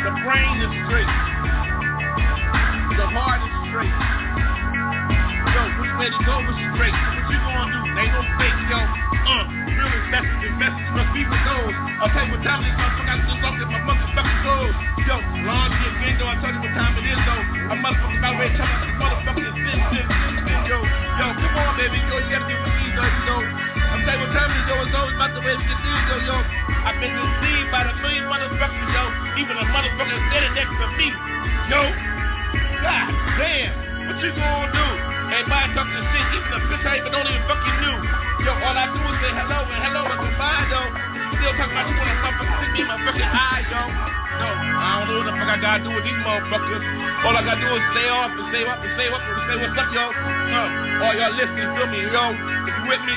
The 0.00 0.12
brain 0.24 0.54
is 0.64 0.72
straight. 0.88 1.12
The 2.96 3.06
heart 3.12 3.40
is 3.44 3.56
straight. 3.68 4.27
Yo, 5.68 5.98
way 6.00 6.08
to 6.08 6.20
go 6.24 6.34
is 6.40 6.58
straight. 6.72 6.96
What 6.96 7.28
you 7.28 7.38
gonna 7.44 7.72
do? 7.72 7.80
They 7.92 8.06
no 8.08 8.20
fake, 8.40 8.60
yo. 8.72 8.80
Uh, 8.80 9.44
real 9.68 9.92
investors, 10.00 10.40
investors 10.48 10.90
must 10.96 11.10
be 11.12 11.22
with 11.28 11.42
those. 11.44 11.88
Tell 12.18 12.26
you 12.26 12.34
what 12.34 12.42
time 12.42 12.66
motherfucker. 12.66 13.04
I 13.06 13.14
just 13.22 13.38
lost 13.46 13.62
in 13.62 13.68
my 13.70 13.78
motherfucking 13.86 14.40
goals. 14.42 14.74
Yo, 15.06 15.16
long 15.46 15.70
year 15.70 15.94
window, 16.02 16.26
I'll 16.26 16.40
tell 16.42 16.50
you 16.50 16.62
what 16.66 16.74
time 16.74 16.98
it 16.98 17.06
is, 17.06 17.20
though. 17.22 17.44
A 17.70 17.74
motherfucker 17.78 18.18
about 18.18 18.34
ready 18.42 18.56
to 18.56 18.64
tell 18.64 18.74
this 18.82 18.94
motherfucking 18.98 19.54
sin, 19.54 19.78
sin, 19.86 20.06
sin, 20.08 20.34
sin, 20.42 20.58
yo. 20.66 20.78
Yo, 20.82 21.26
come 21.38 21.54
on, 21.62 21.78
baby, 21.78 22.02
yo, 22.10 22.16
you 22.18 22.30
gotta 22.34 22.50
me, 22.50 22.84
though, 22.90 23.06
you 23.06 23.22
know. 23.22 23.38
I'm 23.38 24.02
telling 24.02 24.18
you 24.18 24.26
what 24.26 24.34
time 24.34 24.50
it 24.50 24.58
is, 24.58 24.66
yo. 24.66 24.74
It's 24.82 24.96
always 24.98 25.14
about 25.14 25.30
the 25.30 25.42
way 25.46 25.54
get 25.62 25.78
these, 25.78 26.04
yo, 26.10 26.16
yo. 26.26 26.36
I've 26.82 26.98
been 26.98 27.14
deceived 27.14 27.68
by 27.70 27.82
the 27.86 27.94
million 28.02 28.26
motherfuckers, 28.26 28.88
yo. 28.90 29.04
Even 29.38 29.54
a 29.62 29.66
motherfucker 29.70 30.18
standing 30.26 30.54
next 30.58 30.74
to 30.74 30.86
me, 30.98 31.06
yo. 31.70 31.80
God 32.82 33.06
damn, 33.38 33.72
what 34.10 34.18
you 34.26 34.30
gonna 34.34 34.74
do? 34.74 35.17
Everybody 35.28 35.66
talking 35.76 36.04
shit, 36.08 36.26
even 36.40 36.48
the 36.48 36.58
bitch 36.72 36.84
I 36.88 36.92
even 37.04 37.12
don't 37.12 37.28
even 37.28 37.44
fucking 37.44 37.76
knew. 37.84 37.96
Yo, 38.48 38.52
all 38.64 38.76
I 38.76 38.86
do 38.88 38.96
is 38.96 39.16
say 39.20 39.32
hello 39.36 39.60
and 39.60 39.80
hello 39.84 40.02
and 40.08 40.18
goodbye, 40.24 40.64
yo. 40.72 40.80
Still 41.36 41.52
talking 41.52 41.74
about 41.76 41.84
you 41.84 41.96
wanna 42.00 42.16
motherfucking 42.24 42.56
stick 42.58 42.70
me 42.72 42.80
in 42.80 42.88
my 42.88 42.96
fucking 43.04 43.28
eye, 43.28 43.62
yo. 43.68 43.82
No, 44.38 44.48
I 44.48 44.88
don't 44.98 45.06
know 45.10 45.16
what 45.20 45.26
the 45.28 45.34
fuck 45.36 45.50
I 45.52 45.58
gotta 45.60 45.84
do 45.84 45.90
with 45.92 46.04
these 46.08 46.20
motherfuckers. 46.24 46.82
All 47.28 47.34
I 47.36 47.42
gotta 47.44 47.60
do 47.60 47.68
is 47.76 47.84
stay 47.92 48.08
off 48.08 48.30
and 48.32 48.46
stay 48.48 48.64
up 48.64 48.78
and 48.80 48.92
stay 48.96 49.08
up 49.12 49.20
and 49.20 49.42
say 49.52 49.56
what's 49.60 49.76
up, 49.76 49.88
yo. 49.92 50.04
All 50.08 51.12
y'all 51.12 51.34
listening, 51.36 51.68
feel 51.76 51.88
me, 51.92 52.00
yo. 52.08 52.24
If 52.64 52.72
you 52.72 52.84
with 52.88 53.02
me, 53.04 53.16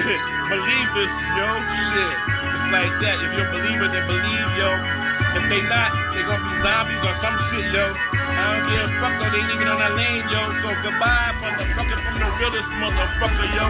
believers, 0.50 1.12
yo, 1.36 1.46
shit. 1.60 2.14
It's 2.40 2.68
like 2.72 2.94
that. 3.04 3.16
If 3.20 3.30
you're 3.36 3.48
a 3.48 3.52
believer, 3.52 3.88
then 3.92 4.04
believe, 4.08 4.50
yo. 4.56 5.19
If 5.30 5.44
they 5.46 5.62
not, 5.70 5.90
they 6.10 6.26
gonna 6.26 6.42
be 6.42 6.52
zombies 6.66 7.02
or 7.06 7.14
some 7.22 7.36
shit, 7.54 7.70
yo. 7.70 7.86
I 7.86 8.42
don't 8.50 8.64
give 8.66 8.82
a 8.82 8.88
fuck, 8.98 9.14
though. 9.22 9.30
They 9.30 9.38
ain't 9.38 9.54
even 9.54 9.68
on 9.70 9.78
that 9.78 9.94
lane, 9.94 10.26
yo. 10.26 10.42
So 10.58 10.68
goodbye, 10.82 11.30
motherfucker, 11.38 11.98
from 12.02 12.16
the 12.18 12.28
realest 12.34 12.70
motherfucker, 12.82 13.46
yo. 13.54 13.66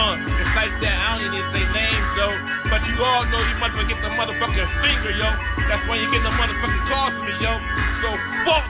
Uh, 0.00 0.16
it's 0.24 0.54
like 0.56 0.74
that. 0.80 0.96
I 0.96 1.06
don't 1.20 1.28
even 1.28 1.44
say 1.52 1.60
names, 1.60 2.08
though. 2.16 2.36
But 2.72 2.80
you 2.88 2.96
all 3.04 3.28
know 3.28 3.36
you 3.36 3.54
motherfucker 3.60 3.84
get 3.92 4.00
the 4.00 4.10
motherfucking 4.16 4.70
finger, 4.80 5.12
yo. 5.12 5.28
That's 5.68 5.84
why 5.84 6.00
you 6.00 6.08
get 6.08 6.24
the 6.24 6.32
motherfucking 6.32 6.84
calls 6.88 7.12
from 7.12 7.24
me, 7.28 7.34
yo. 7.36 7.52
So 8.00 8.08
fuck 8.48 8.64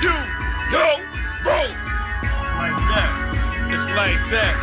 you, 0.00 0.16
yo, 0.72 0.86
bro. 1.44 1.60
Like 1.60 2.80
that. 2.96 3.10
It's 3.76 3.88
like 3.92 4.22
that. 4.32 4.54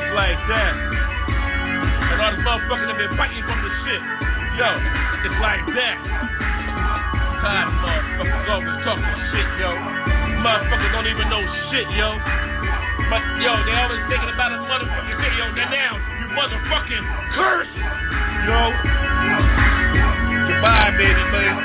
It's 0.00 0.10
like 0.16 0.40
that. 0.48 0.74
And 2.08 2.18
all 2.24 2.32
the 2.32 2.40
motherfuckers 2.40 2.88
that 2.88 2.96
been 2.96 3.16
fighting 3.20 3.44
from 3.44 3.60
the 3.60 3.70
shit. 3.84 4.23
Yo, 4.54 4.70
it's 5.26 5.38
like 5.42 5.66
that. 5.74 5.98
God, 7.42 7.66
motherfuckers 7.82 8.46
always 8.54 8.78
talking 8.86 9.18
shit, 9.34 9.48
yo. 9.58 9.74
Motherfuckers 10.46 10.94
don't 10.94 11.10
even 11.10 11.26
know 11.26 11.42
shit, 11.74 11.90
yo. 11.98 12.14
But 13.10 13.18
yo, 13.42 13.50
they 13.66 13.74
always 13.82 13.98
thinking 14.06 14.30
about 14.30 14.54
a 14.54 14.62
motherfucking 14.62 15.16
shit, 15.18 15.34
yo. 15.42 15.50
Then 15.58 15.74
now, 15.74 15.98
you 15.98 16.26
motherfucking 16.38 17.04
curse, 17.34 17.74
yo. 18.46 18.70
Goodbye, 20.46 20.94
baby, 21.02 21.24
baby. 21.34 21.58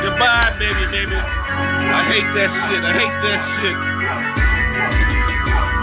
Goodbye, 0.00 0.56
baby, 0.56 0.84
baby. 0.96 1.12
I 1.12 2.08
hate 2.08 2.30
that 2.40 2.50
shit. 2.72 2.82
I 2.88 2.92
hate 2.96 3.16
that 3.20 3.40
shit. 3.60 3.76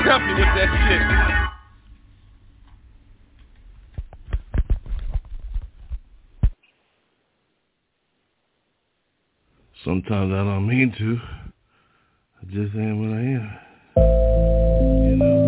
Help 0.09 0.21
me 0.25 0.33
with 0.41 0.53
that 0.57 0.69
shit. 0.89 1.44
Sometimes 9.85 10.33
I 10.33 10.37
don't 10.37 10.67
mean 10.67 10.91
to. 10.97 11.19
I 12.41 12.45
just 12.45 12.75
am 12.75 13.01
what 13.01 13.15
I 13.15 13.21
am. 13.21 13.51
You 15.05 15.15
know. 15.15 15.44